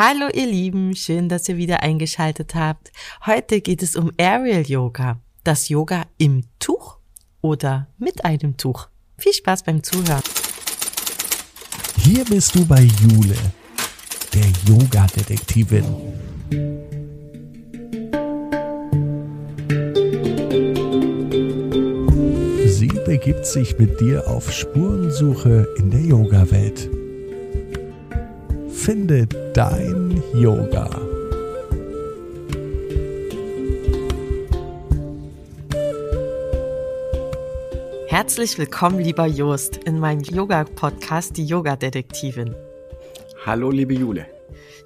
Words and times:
Hallo 0.00 0.28
ihr 0.32 0.46
Lieben, 0.46 0.94
schön, 0.94 1.28
dass 1.28 1.48
ihr 1.48 1.56
wieder 1.56 1.82
eingeschaltet 1.82 2.54
habt. 2.54 2.92
Heute 3.26 3.60
geht 3.60 3.82
es 3.82 3.96
um 3.96 4.12
Aerial 4.16 4.62
Yoga. 4.62 5.18
Das 5.42 5.68
Yoga 5.68 6.06
im 6.18 6.44
Tuch 6.60 6.98
oder 7.40 7.88
mit 7.98 8.24
einem 8.24 8.56
Tuch. 8.56 8.86
Viel 9.16 9.32
Spaß 9.32 9.64
beim 9.64 9.82
Zuhören. 9.82 10.22
Hier 11.96 12.24
bist 12.26 12.54
du 12.54 12.64
bei 12.64 12.82
Jule, 12.82 13.34
der 14.32 14.44
Yoga-Detektivin. 14.68 15.84
Sie 22.66 22.92
begibt 23.04 23.46
sich 23.46 23.76
mit 23.80 24.00
dir 24.00 24.28
auf 24.28 24.52
Spurensuche 24.52 25.66
in 25.76 25.90
der 25.90 26.02
Yoga-Welt. 26.02 26.88
Finde 28.88 29.26
dein 29.52 30.22
Yoga. 30.32 30.88
Herzlich 38.06 38.56
willkommen, 38.56 39.00
lieber 39.00 39.26
Jost, 39.26 39.76
in 39.76 39.98
meinem 39.98 40.22
Yoga-Podcast 40.22 41.36
Die 41.36 41.44
Yoga-Detektivin. 41.44 42.56
Hallo, 43.44 43.70
liebe 43.70 43.92
Jule. 43.92 44.24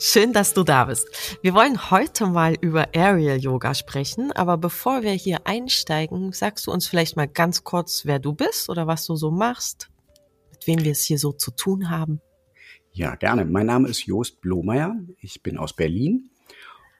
Schön, 0.01 0.33
dass 0.33 0.53
du 0.53 0.65
da 0.65 0.87
bist. 0.87 1.07
Wir 1.43 1.55
wollen 1.55 1.93
heute 1.93 2.27
mal 2.27 2.57
über 2.61 2.89
Aerial 2.97 3.39
Yoga 3.39 3.73
sprechen, 3.73 4.33
aber 4.33 4.57
bevor 4.59 5.03
wir 5.03 5.13
hier 5.13 5.47
einsteigen, 5.47 6.33
sagst 6.33 6.67
du 6.67 6.73
uns 6.73 6.89
vielleicht 6.89 7.15
mal 7.15 7.29
ganz 7.29 7.63
kurz, 7.63 8.05
wer 8.05 8.19
du 8.19 8.33
bist 8.33 8.69
oder 8.69 8.89
was 8.89 9.07
du 9.07 9.15
so 9.15 9.31
machst, 9.31 9.91
mit 10.51 10.67
wem 10.67 10.83
wir 10.83 10.91
es 10.91 11.05
hier 11.05 11.21
so 11.21 11.31
zu 11.31 11.53
tun 11.53 11.89
haben. 11.89 12.21
Ja, 12.95 13.15
gerne. 13.15 13.47
Mein 13.47 13.67
Name 13.67 13.89
ist 13.89 14.05
Jost 14.05 14.43
Blomeyer. 14.43 14.95
Ich 15.19 15.43
bin 15.43 15.57
aus 15.57 15.75
Berlin 15.75 16.31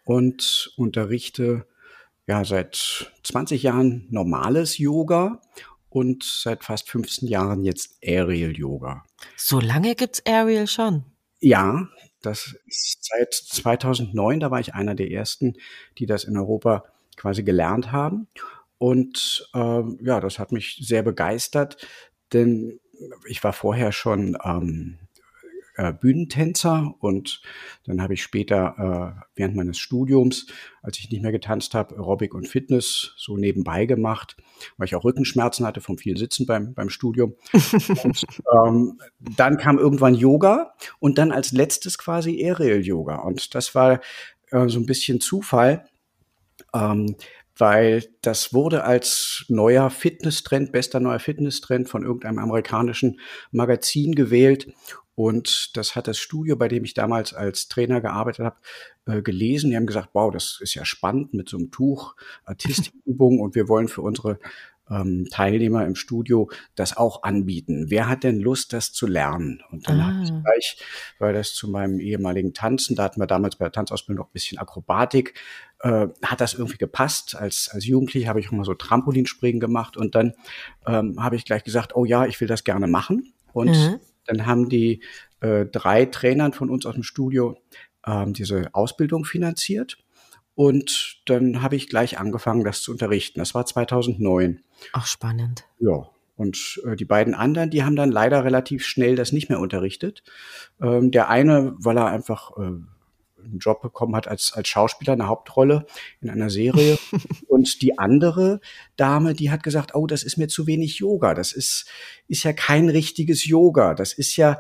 und 0.05 0.73
unterrichte 0.77 1.67
ja 2.27 2.45
seit 2.47 3.13
20 3.25 3.63
Jahren 3.63 4.07
normales 4.09 4.79
Yoga 4.79 5.43
und 5.91 6.25
seit 6.25 6.65
fast 6.65 6.89
15 6.89 7.29
Jahren 7.29 7.63
jetzt 7.63 7.99
Aerial 8.03 8.57
Yoga. 8.57 9.05
So 9.37 9.61
lange 9.61 9.95
gibt's 9.95 10.23
Aerial 10.25 10.67
schon? 10.67 11.05
Ja, 11.41 11.89
das 12.23 12.57
ist 12.67 13.05
seit 13.05 13.35
2009, 13.35 14.41
da 14.41 14.51
war 14.51 14.61
ich 14.61 14.73
einer 14.73 14.95
der 14.95 15.11
ersten, 15.11 15.57
die 15.99 16.07
das 16.07 16.25
in 16.25 16.39
Europa 16.39 16.85
quasi 17.17 17.43
gelernt 17.43 17.93
haben. 17.93 18.29
Und 18.79 19.47
äh, 19.53 19.83
ja, 20.01 20.21
das 20.21 20.39
hat 20.39 20.53
mich 20.53 20.79
sehr 20.81 21.03
begeistert, 21.03 21.87
denn 22.33 22.81
ich 23.27 23.45
war 23.45 23.53
vorher 23.53 23.93
schon 23.93 24.39
ähm, 24.43 24.99
äh, 25.77 25.93
Bühnentänzer 25.93 26.95
und 27.01 27.41
dann 27.85 28.03
habe 28.03 28.15
ich 28.15 28.23
später 28.23 29.17
äh, 29.17 29.23
während 29.37 29.57
meines 29.57 29.79
Studiums, 29.79 30.47
als 30.83 30.99
ich 30.99 31.11
nicht 31.11 31.23
mehr 31.23 31.33
getanzt 31.33 31.75
habe, 31.75 31.95
Aerobic 31.97 32.35
und 32.35 32.49
Fitness 32.49 33.15
so 33.17 33.37
nebenbei 33.37 33.87
gemacht, 33.87 34.37
weil 34.77 34.87
ich 34.87 34.95
auch 34.95 35.05
Rückenschmerzen 35.05 35.67
hatte 35.67 35.81
vom 35.81 35.99
vielen 35.99 36.17
Sitzen 36.17 36.47
beim, 36.47 36.75
beim 36.75 36.91
Studium. 36.91 37.35
und, 38.05 38.25
ähm, 38.55 39.01
dann 39.19 39.57
kam 39.57 39.79
irgendwann 39.79 40.15
Yoga 40.15 40.75
und 40.99 41.19
dann 41.19 41.33
als 41.33 41.53
letztes 41.53 41.99
quasi 41.99 42.45
Aerial 42.45 42.81
Yoga 42.81 43.17
und 43.17 43.55
das 43.55 43.75
war 43.75 44.01
äh, 44.51 44.69
so 44.69 44.79
ein 44.79 44.87
bisschen 44.87 45.21
Zufall. 45.21 45.87
Ähm, 46.75 47.17
weil 47.57 48.05
das 48.23 48.55
wurde 48.55 48.85
als 48.85 49.45
neuer 49.49 49.91
Fitnesstrend, 49.91 50.73
bester 50.73 51.01
neuer 51.01 51.19
Fitnesstrend 51.19 51.89
von 51.89 52.05
irgendeinem 52.05 52.39
amerikanischen 52.39 53.21
Magazin 53.51 54.15
gewählt. 54.15 54.73
Und 55.15 55.77
das 55.77 55.95
hat 55.95 56.09
das 56.09 56.19
Studio, 56.19 56.57
bei 56.57 56.69
dem 56.69 56.85
ich 56.85 56.95
damals 56.95 57.35
als 57.35 57.69
Trainer 57.69 58.01
gearbeitet 58.01 58.47
habe, 58.47 58.57
äh, 59.07 59.21
gelesen. 59.21 59.71
Die 59.71 59.77
haben 59.77 59.87
gesagt, 59.87 60.11
wow, 60.15 60.33
das 60.33 60.59
ist 60.61 60.75
ja 60.75 60.85
spannend 60.85 61.35
mit 61.35 61.49
so 61.49 61.59
einem 61.59 61.71
Tuch, 61.71 62.15
Artistikübungen 62.45 63.41
und 63.41 63.55
wir 63.55 63.69
wollen 63.69 63.89
für 63.89 64.01
unsere 64.01 64.39
ähm, 64.91 65.27
Teilnehmer 65.31 65.87
im 65.87 65.95
Studio 65.95 66.51
das 66.75 66.97
auch 66.97 67.23
anbieten. 67.23 67.87
Wer 67.89 68.09
hat 68.09 68.25
denn 68.25 68.41
Lust, 68.41 68.73
das 68.73 68.93
zu 68.93 69.07
lernen? 69.07 69.63
Und 69.71 69.89
dann 69.89 70.01
ah. 70.01 70.07
habe 70.07 70.25
ich 70.25 70.31
gleich, 70.31 70.77
weil 71.19 71.33
das 71.33 71.55
zu 71.55 71.69
meinem 71.69 72.01
ehemaligen 72.01 72.53
Tanzen, 72.53 72.97
da 72.97 73.05
hatten 73.05 73.21
wir 73.21 73.27
damals 73.27 73.57
bei 73.57 73.65
der 73.67 73.73
Tanzausbildung 73.73 74.23
noch 74.25 74.31
ein 74.31 74.35
bisschen 74.35 74.59
Akrobatik, 74.59 75.35
äh, 75.83 76.09
hat 76.23 76.41
das 76.41 76.55
irgendwie 76.55 76.79
gepasst. 76.79 77.37
Als, 77.37 77.69
als 77.73 77.85
Jugendlicher 77.85 78.29
habe 78.29 78.41
ich 78.41 78.49
auch 78.49 78.53
mal 78.53 78.65
so 78.65 78.75
Trampolinspringen 78.75 79.61
gemacht 79.61 79.97
und 79.97 80.15
dann 80.15 80.35
ähm, 80.87 81.23
habe 81.23 81.37
ich 81.37 81.45
gleich 81.45 81.65
gesagt, 81.65 81.95
oh 81.95 82.05
ja, 82.05 82.27
ich 82.27 82.41
will 82.41 82.49
das 82.49 82.65
gerne 82.65 82.87
machen. 82.87 83.33
Und 83.53 83.71
mhm. 83.71 84.01
dann 84.27 84.47
haben 84.47 84.69
die 84.69 85.03
äh, 85.41 85.67
drei 85.67 86.07
Trainern 86.07 86.53
von 86.53 86.71
uns 86.71 86.87
aus 86.87 86.95
dem 86.95 87.03
Studio 87.03 87.59
ähm, 88.07 88.33
diese 88.33 88.71
Ausbildung 88.73 89.25
finanziert. 89.25 89.99
Und 90.55 91.23
dann 91.27 91.63
habe 91.63 91.77
ich 91.77 91.89
gleich 91.89 92.19
angefangen, 92.19 92.65
das 92.65 92.83
zu 92.83 92.93
unterrichten. 92.93 93.41
Das 93.41 93.55
war 93.55 93.67
2009. 93.67 94.61
Ach, 94.93 95.07
spannend. 95.07 95.65
Ja. 95.79 96.09
Und 96.37 96.81
äh, 96.87 96.97
die 96.97 97.05
beiden 97.05 97.35
anderen, 97.35 97.71
die 97.71 97.85
haben 97.85 97.97
dann 97.97 98.11
leider 98.11 98.45
relativ 98.45 98.85
schnell 98.85 99.17
das 99.17 99.33
nicht 99.33 99.49
mehr 99.49 99.61
unterrichtet. 99.61 100.23
Ähm, 100.81 101.11
der 101.11 101.29
eine, 101.29 101.75
weil 101.79 101.97
er 101.97 102.07
einfach 102.07 102.57
äh, 102.57 102.81
einen 103.45 103.59
Job 103.59 103.83
bekommen 103.83 104.15
hat 104.17 104.29
als, 104.29 104.53
als 104.53 104.69
Schauspieler, 104.69 105.13
eine 105.15 105.29
Hauptrolle 105.29 105.87
in 106.21 106.31
einer 106.31 106.51
Serie. 106.51 106.99
und 107.49 107.83
die 107.83 107.99
andere 107.99 108.61
Dame, 108.97 109.35
die 109.35 109.51
hat 109.51 109.63
gesagt, 109.63 109.95
oh, 109.95 110.07
das 110.07 110.23
ist 110.23 110.37
mir 110.37 110.49
zu 110.49 110.67
wenig 110.67 110.99
Yoga. 110.99 111.35
Das 111.35 111.53
ist, 111.53 111.87
ist 112.29 112.45
ja 112.45 112.53
kein 112.53 112.89
richtiges 112.89 113.47
Yoga. 113.47 113.95
Das 113.95 114.13
ist 114.13 114.37
ja, 114.37 114.59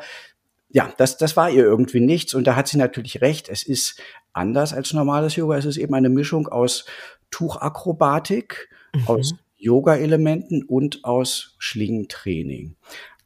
ja, 0.71 0.92
das, 0.97 1.16
das 1.16 1.37
war 1.37 1.50
ihr 1.50 1.65
irgendwie 1.65 2.00
nichts. 2.00 2.34
Und 2.34 2.47
da 2.47 2.56
hat 2.56 2.69
sie 2.69 2.78
natürlich 2.78 3.21
recht. 3.21 3.48
Es 3.48 3.62
ist 3.62 4.00
anders 4.32 4.72
als 4.72 4.92
normales 4.92 5.37
Yoga. 5.37 5.56
Es 5.56 5.65
ist 5.65 5.76
eben 5.76 5.94
eine 5.94 6.09
Mischung 6.09 6.48
aus 6.48 6.87
Tuchakrobatik, 7.31 8.69
mhm. 8.94 9.06
aus 9.06 9.34
Yoga-Elementen 9.56 10.65
und 10.65 11.04
aus 11.04 11.54
Schlingentraining. 11.59 12.76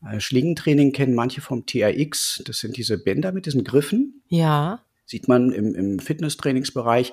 Äh, 0.05 0.21
Schlingentraining 0.21 0.93
kennen 0.93 1.15
manche 1.15 1.41
vom 1.41 1.67
TRX. 1.67 2.43
Das 2.47 2.59
sind 2.59 2.77
diese 2.77 2.99
Bänder 2.99 3.33
mit 3.33 3.47
diesen 3.47 3.65
Griffen. 3.65 4.23
Ja. 4.29 4.83
Sieht 5.07 5.29
man 5.29 5.53
im, 5.53 5.75
im 5.75 5.99
Fitnesstrainingsbereich. 5.99 7.13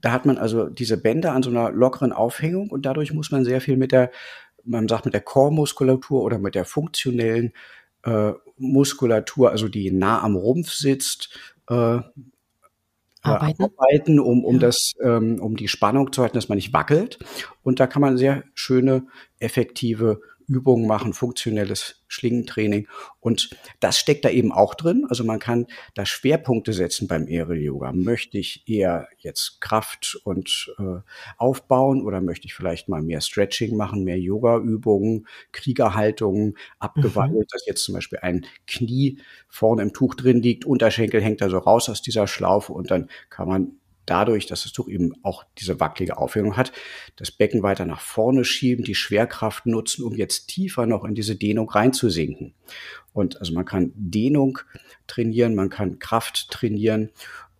Da 0.00 0.12
hat 0.12 0.26
man 0.26 0.38
also 0.38 0.68
diese 0.68 0.96
Bänder 0.96 1.32
an 1.32 1.42
so 1.42 1.50
einer 1.50 1.70
lockeren 1.70 2.12
Aufhängung 2.12 2.70
und 2.70 2.86
dadurch 2.86 3.12
muss 3.12 3.30
man 3.30 3.44
sehr 3.44 3.60
viel 3.60 3.76
mit 3.76 3.92
der, 3.92 4.10
man 4.64 4.88
sagt 4.88 5.04
mit 5.04 5.14
der 5.14 5.20
Chormuskulatur 5.20 6.22
oder 6.22 6.38
mit 6.38 6.54
der 6.54 6.64
funktionellen 6.64 7.52
äh, 8.04 8.32
Muskulatur, 8.56 9.50
also 9.50 9.68
die 9.68 9.90
nah 9.90 10.22
am 10.22 10.36
Rumpf 10.36 10.72
sitzt, 10.72 11.38
äh, 11.68 12.00
arbeiten, 13.24 13.62
arbeiten 13.62 14.20
um, 14.20 14.44
um 14.44 14.54
ja. 14.56 14.60
das, 14.60 14.92
ähm, 15.02 15.38
um 15.40 15.56
die 15.56 15.68
Spannung 15.68 16.12
zu 16.12 16.22
halten, 16.22 16.36
dass 16.36 16.48
man 16.48 16.56
nicht 16.56 16.72
wackelt. 16.72 17.18
Und 17.62 17.80
da 17.80 17.86
kann 17.86 18.02
man 18.02 18.16
sehr 18.16 18.44
schöne, 18.54 19.06
effektive 19.38 20.20
Übungen 20.46 20.86
machen, 20.86 21.12
funktionelles 21.12 22.04
Schlingentraining. 22.08 22.86
Und 23.20 23.50
das 23.80 23.98
steckt 23.98 24.24
da 24.24 24.30
eben 24.30 24.52
auch 24.52 24.74
drin. 24.74 25.06
Also 25.08 25.24
man 25.24 25.38
kann 25.38 25.66
da 25.94 26.06
Schwerpunkte 26.06 26.72
setzen 26.72 27.08
beim 27.08 27.24
Aerial 27.24 27.58
Yoga. 27.58 27.92
Möchte 27.92 28.38
ich 28.38 28.68
eher 28.68 29.08
jetzt 29.18 29.60
Kraft 29.60 30.20
und 30.24 30.72
äh, 30.78 31.00
aufbauen 31.38 32.02
oder 32.02 32.20
möchte 32.20 32.46
ich 32.46 32.54
vielleicht 32.54 32.88
mal 32.88 33.02
mehr 33.02 33.20
Stretching 33.20 33.76
machen, 33.76 34.04
mehr 34.04 34.18
Yoga-Übungen, 34.18 35.26
Kriegerhaltungen, 35.52 36.56
abgewandelt, 36.78 37.46
mhm. 37.46 37.52
dass 37.52 37.66
jetzt 37.66 37.84
zum 37.84 37.94
Beispiel 37.94 38.20
ein 38.22 38.46
Knie 38.66 39.20
vorne 39.48 39.82
im 39.82 39.92
Tuch 39.92 40.14
drin 40.14 40.42
liegt, 40.42 40.64
Unterschenkel 40.64 41.20
hängt 41.22 41.42
also 41.42 41.58
raus 41.58 41.88
aus 41.88 42.02
dieser 42.02 42.26
Schlaufe 42.26 42.72
und 42.72 42.90
dann 42.90 43.08
kann 43.30 43.48
man 43.48 43.80
dadurch, 44.06 44.46
dass 44.46 44.62
das 44.62 44.72
Tuch 44.72 44.88
eben 44.88 45.12
auch 45.22 45.44
diese 45.58 45.80
wackelige 45.80 46.16
Aufhängung 46.16 46.56
hat, 46.56 46.72
das 47.16 47.30
Becken 47.30 47.62
weiter 47.62 47.84
nach 47.84 48.00
vorne 48.00 48.44
schieben, 48.44 48.84
die 48.84 48.94
Schwerkraft 48.94 49.66
nutzen, 49.66 50.04
um 50.04 50.14
jetzt 50.14 50.46
tiefer 50.48 50.86
noch 50.86 51.04
in 51.04 51.14
diese 51.14 51.36
Dehnung 51.36 51.68
reinzusinken. 51.68 52.54
Und 53.12 53.38
also 53.38 53.52
man 53.52 53.64
kann 53.64 53.92
Dehnung 53.94 54.58
trainieren, 55.06 55.54
man 55.54 55.70
kann 55.70 55.98
Kraft 55.98 56.50
trainieren 56.50 57.10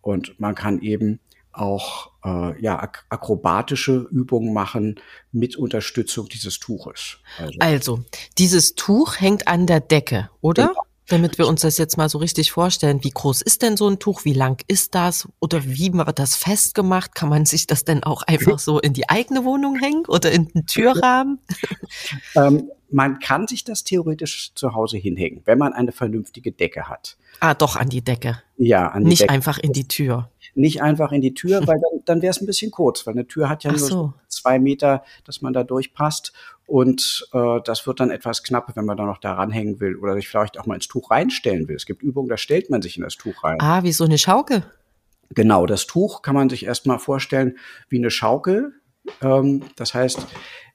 und 0.01 0.39
man 0.39 0.55
kann 0.55 0.81
eben 0.81 1.19
auch 1.51 2.11
äh, 2.23 2.61
ja, 2.61 2.77
ak 2.79 3.05
akrobatische 3.09 4.07
Übungen 4.11 4.53
machen 4.53 4.99
mit 5.31 5.55
Unterstützung 5.55 6.27
dieses 6.27 6.59
Tuches. 6.59 7.17
Also, 7.37 7.59
also 7.59 8.05
dieses 8.37 8.75
Tuch 8.75 9.19
hängt 9.19 9.47
an 9.47 9.65
der 9.65 9.79
Decke, 9.79 10.29
oder? 10.41 10.67
Genau. 10.67 10.84
Damit 11.07 11.37
wir 11.37 11.47
uns 11.47 11.61
das 11.61 11.77
jetzt 11.77 11.97
mal 11.97 12.09
so 12.09 12.17
richtig 12.17 12.51
vorstellen, 12.51 13.03
wie 13.03 13.11
groß 13.11 13.43
ist 13.43 13.61
denn 13.61 13.77
so 13.77 13.87
ein 13.87 13.99
Tuch, 13.99 14.25
wie 14.25 14.33
lang 14.33 14.63
ist 14.67 14.95
das 14.95 15.27
oder 15.39 15.63
wie 15.63 15.93
wird 15.93 16.17
das 16.17 16.35
festgemacht? 16.35 17.13
Kann 17.13 17.29
man 17.29 17.45
sich 17.45 17.67
das 17.67 17.85
denn 17.85 18.03
auch 18.03 18.23
einfach 18.23 18.57
so 18.57 18.79
in 18.79 18.93
die 18.93 19.07
eigene 19.07 19.45
Wohnung 19.45 19.75
hängen 19.75 20.05
oder 20.07 20.31
in 20.31 20.47
den 20.47 20.65
Türrahmen? 20.65 21.39
ähm, 22.35 22.71
man 22.89 23.19
kann 23.19 23.47
sich 23.47 23.63
das 23.63 23.83
theoretisch 23.83 24.53
zu 24.55 24.73
Hause 24.73 24.97
hinhängen, 24.97 25.41
wenn 25.45 25.57
man 25.57 25.73
eine 25.73 25.91
vernünftige 25.91 26.51
Decke 26.51 26.87
hat. 26.87 27.17
Ah, 27.39 27.53
doch 27.53 27.75
an 27.75 27.89
die 27.89 28.03
Decke. 28.03 28.41
Ja, 28.57 28.87
an 28.87 29.03
die 29.03 29.09
Nicht 29.09 29.21
Decke. 29.23 29.33
einfach 29.33 29.57
in 29.57 29.73
die 29.73 29.87
Tür. 29.87 30.29
Nicht 30.53 30.81
einfach 30.81 31.11
in 31.11 31.21
die 31.21 31.33
Tür, 31.33 31.59
weil 31.67 31.79
dann, 31.79 32.01
dann 32.05 32.21
wäre 32.21 32.31
es 32.31 32.41
ein 32.41 32.45
bisschen 32.45 32.71
kurz, 32.71 33.05
weil 33.05 33.13
eine 33.13 33.27
Tür 33.27 33.49
hat 33.49 33.63
ja 33.63 33.71
Ach 33.73 33.79
nur 33.79 33.87
so. 33.87 34.13
zwei 34.29 34.59
Meter, 34.59 35.03
dass 35.25 35.41
man 35.41 35.53
da 35.53 35.63
durchpasst. 35.63 36.33
Und 36.67 37.27
äh, 37.33 37.59
das 37.63 37.85
wird 37.85 37.99
dann 37.99 38.09
etwas 38.09 38.43
knapp, 38.43 38.75
wenn 38.75 38.85
man 38.85 38.97
da 38.97 39.05
noch 39.05 39.19
da 39.19 39.33
ranhängen 39.33 39.79
will 39.79 39.95
oder 39.97 40.15
sich 40.15 40.27
vielleicht 40.27 40.59
auch 40.59 40.65
mal 40.65 40.75
ins 40.75 40.87
Tuch 40.87 41.11
reinstellen 41.11 41.67
will. 41.67 41.75
Es 41.75 41.85
gibt 41.85 42.01
Übungen, 42.01 42.27
da 42.27 42.37
stellt 42.37 42.69
man 42.69 42.81
sich 42.81 42.97
in 42.97 43.03
das 43.03 43.15
Tuch 43.15 43.43
rein. 43.43 43.57
Ah, 43.61 43.83
wie 43.83 43.91
so 43.91 44.03
eine 44.03 44.17
Schaukel. 44.17 44.65
Genau, 45.29 45.65
das 45.65 45.85
Tuch 45.85 46.21
kann 46.21 46.35
man 46.35 46.49
sich 46.49 46.65
erstmal 46.65 46.99
vorstellen 46.99 47.57
wie 47.89 47.97
eine 47.97 48.11
Schaukel. 48.11 48.73
Ähm, 49.21 49.63
das 49.75 49.93
heißt, 49.93 50.25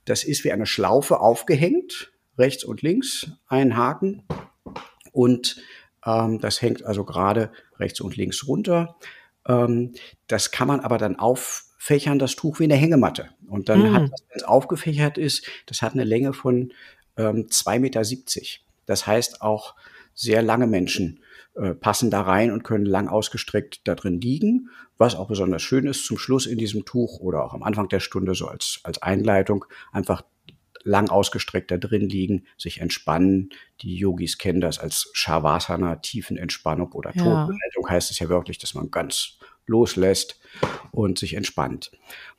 das 0.04 0.24
ist 0.24 0.44
wie 0.44 0.52
eine 0.52 0.66
Schlaufe 0.66 1.20
aufgehängt, 1.20 2.12
rechts 2.38 2.64
und 2.64 2.82
links, 2.82 3.32
ein 3.48 3.76
Haken. 3.76 4.24
Und 5.12 5.60
ähm, 6.06 6.40
das 6.40 6.62
hängt 6.62 6.84
also 6.84 7.04
gerade 7.04 7.52
rechts 7.78 8.00
und 8.00 8.16
links 8.16 8.46
runter. 8.46 8.96
Ähm, 9.46 9.94
das 10.26 10.50
kann 10.50 10.68
man 10.68 10.80
aber 10.80 10.98
dann 10.98 11.16
auffächern, 11.80 12.18
das 12.18 12.36
Tuch 12.36 12.60
wie 12.60 12.64
eine 12.64 12.76
Hängematte. 12.76 13.30
Und 13.48 13.68
dann 13.68 13.90
mm. 13.90 13.94
hat 13.94 14.12
das, 14.12 14.24
wenn 14.28 14.36
es 14.36 14.44
aufgefächert 14.44 15.18
ist, 15.18 15.46
das 15.66 15.82
hat 15.82 15.94
eine 15.94 16.04
Länge 16.04 16.32
von 16.32 16.72
ähm, 17.16 17.46
2,70 17.46 17.80
Meter. 17.80 18.02
Das 18.86 19.06
heißt, 19.06 19.40
auch 19.40 19.74
sehr 20.14 20.42
lange 20.42 20.66
Menschen 20.66 21.20
äh, 21.54 21.74
passen 21.74 22.10
da 22.10 22.22
rein 22.22 22.50
und 22.50 22.64
können 22.64 22.84
lang 22.84 23.08
ausgestreckt 23.08 23.80
da 23.84 23.94
drin 23.94 24.20
liegen. 24.20 24.68
Was 24.98 25.14
auch 25.14 25.28
besonders 25.28 25.62
schön 25.62 25.86
ist, 25.86 26.04
zum 26.04 26.18
Schluss 26.18 26.44
in 26.44 26.58
diesem 26.58 26.84
Tuch 26.84 27.20
oder 27.20 27.44
auch 27.44 27.54
am 27.54 27.62
Anfang 27.62 27.88
der 27.88 28.00
Stunde 28.00 28.34
so 28.34 28.46
als, 28.46 28.80
als 28.82 29.00
Einleitung 29.00 29.64
einfach 29.90 30.22
lang 30.82 31.08
ausgestreckt 31.08 31.70
da 31.70 31.78
drin 31.78 32.08
liegen, 32.08 32.46
sich 32.58 32.80
entspannen. 32.80 33.50
Die 33.80 33.96
Yogis 33.96 34.38
kennen 34.38 34.60
das 34.60 34.78
als 34.78 35.10
Shavasana, 35.14 35.96
Tiefenentspannung 35.96 36.92
oder 36.92 37.14
ja. 37.14 37.22
Todhaltung 37.22 37.88
heißt 37.88 38.10
es 38.10 38.18
ja 38.18 38.28
wirklich, 38.28 38.58
dass 38.58 38.74
man 38.74 38.90
ganz 38.90 39.38
loslässt 39.70 40.38
und 40.92 41.18
sich 41.18 41.34
entspannt. 41.34 41.90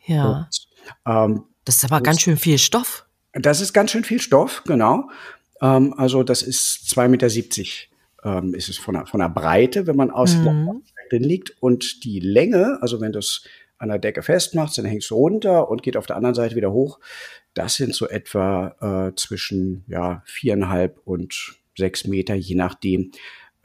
Ja. 0.06 0.50
Und, 0.50 0.68
ähm, 1.06 1.44
das 1.66 1.78
ist 1.78 1.86
aber 1.86 1.98
das, 1.98 2.06
ganz 2.06 2.22
schön 2.22 2.38
viel 2.38 2.58
Stoff. 2.58 3.06
Das 3.34 3.62
ist 3.62 3.74
ganz 3.74 3.92
schön 3.92 4.04
viel 4.04 4.22
Stoff, 4.22 4.64
genau. 4.66 5.10
Ähm, 5.62 5.94
also 5.98 6.24
das 6.24 6.42
ist 6.42 6.94
2,70 6.96 7.08
Meter 7.10 7.28
ähm, 8.24 8.54
ist 8.54 8.70
es 8.70 8.78
von 8.78 8.96
der, 8.96 9.06
von 9.06 9.20
der 9.20 9.30
Breite, 9.30 9.88
wenn 9.88 9.96
man 9.96 10.12
aus 10.12 10.36
mhm. 10.36 10.84
drin 11.10 11.24
liegt 11.24 11.56
und 11.62 12.04
die 12.04 12.20
Länge, 12.20 12.78
also 12.82 13.02
wenn 13.02 13.12
du 13.12 13.20
es 13.20 13.46
an 13.78 13.90
der 13.90 14.00
Decke 14.00 14.22
festmachst, 14.22 14.78
dann 14.78 14.86
hängst 14.86 15.10
du 15.10 15.16
runter 15.16 15.70
und 15.70 15.82
geht 15.82 15.98
auf 15.98 16.06
der 16.06 16.16
anderen 16.16 16.36
Seite 16.36 16.56
wieder 16.56 16.72
hoch. 16.72 17.00
Das 17.54 17.76
sind 17.76 17.96
so 17.96 18.08
etwa 18.08 19.10
äh, 19.10 19.16
zwischen 19.16 19.84
ja 19.88 20.22
viereinhalb 20.26 21.00
und 21.04 21.56
sechs 21.76 22.06
Meter, 22.06 22.36
je 22.36 22.56
nachdem, 22.56 23.12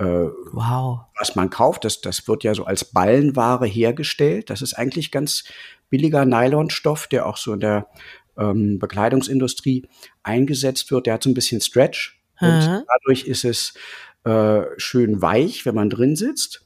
wow. 0.04 1.00
was 1.19 1.37
man 1.37 1.50
kauft. 1.50 1.84
Das, 1.84 2.00
das 2.00 2.28
wird 2.28 2.44
ja 2.44 2.54
so 2.54 2.64
als 2.64 2.84
Ballenware 2.84 3.66
hergestellt. 3.66 4.50
Das 4.50 4.62
ist 4.62 4.75
eigentlich 4.75 5.10
ganz 5.10 5.44
billiger 5.88 6.25
Nylonstoff, 6.25 7.06
der 7.06 7.26
auch 7.26 7.37
so 7.37 7.52
in 7.54 7.60
der 7.60 7.88
ähm, 8.37 8.78
Bekleidungsindustrie 8.78 9.88
eingesetzt 10.22 10.90
wird. 10.90 11.06
Der 11.06 11.14
hat 11.14 11.22
so 11.22 11.31
ein 11.31 11.34
bisschen 11.34 11.60
Stretch. 11.60 12.20
Mhm. 12.40 12.48
Und 12.48 12.84
dadurch 12.88 13.25
ist 13.25 13.44
es 13.44 13.75
äh, 14.25 14.62
schön 14.76 15.22
weich, 15.22 15.64
wenn 15.64 15.75
man 15.75 15.90
drin 15.90 16.16
sitzt. 16.16 16.65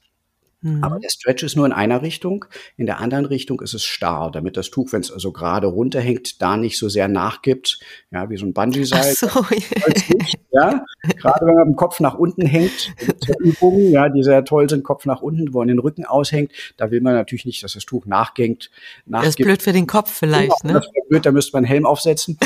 Mhm. 0.61 0.83
Aber 0.83 0.99
der 0.99 1.09
Stretch 1.09 1.43
ist 1.43 1.55
nur 1.55 1.65
in 1.65 1.71
einer 1.71 2.01
Richtung. 2.03 2.45
In 2.77 2.85
der 2.85 2.99
anderen 2.99 3.25
Richtung 3.25 3.61
ist 3.61 3.73
es 3.73 3.83
starr, 3.83 4.31
damit 4.31 4.57
das 4.57 4.69
Tuch, 4.69 4.93
wenn 4.93 5.01
es 5.01 5.11
also 5.11 5.31
gerade 5.31 5.67
runterhängt, 5.67 6.41
da 6.41 6.55
nicht 6.55 6.77
so 6.77 6.87
sehr 6.87 7.07
nachgibt. 7.07 7.79
Ja, 8.11 8.29
wie 8.29 8.37
so 8.37 8.45
ein 8.45 8.53
Bungee-Seil. 8.53 9.13
So, 9.15 9.27
ja. 10.51 10.85
Gerade 11.17 11.45
wenn 11.45 11.55
man 11.55 11.67
dem 11.69 11.75
Kopf 11.75 11.99
nach 11.99 12.13
unten 12.13 12.45
hängt, 12.45 12.93
Übungen, 13.39 13.91
ja, 13.91 14.09
die 14.09 14.21
sehr 14.21 14.45
toll 14.45 14.69
sind, 14.69 14.83
Kopf 14.83 15.05
nach 15.05 15.21
unten, 15.21 15.53
wo 15.53 15.59
man 15.59 15.67
den 15.67 15.79
Rücken 15.79 16.05
aushängt, 16.05 16.51
da 16.77 16.91
will 16.91 17.01
man 17.01 17.13
natürlich 17.13 17.45
nicht, 17.45 17.63
dass 17.63 17.73
das 17.73 17.85
Tuch 17.85 18.05
nachgängt. 18.05 18.69
nachgibt. 19.05 19.27
Das 19.27 19.39
ist 19.39 19.43
blöd 19.43 19.61
für 19.61 19.73
den 19.73 19.87
Kopf 19.87 20.11
vielleicht, 20.11 20.61
genau, 20.61 20.73
ne? 20.75 20.79
Das 20.79 20.85
ist 20.85 21.09
blöd, 21.09 21.25
da 21.25 21.31
müsste 21.31 21.53
man 21.53 21.65
einen 21.65 21.71
Helm 21.71 21.85
aufsetzen. 21.85 22.37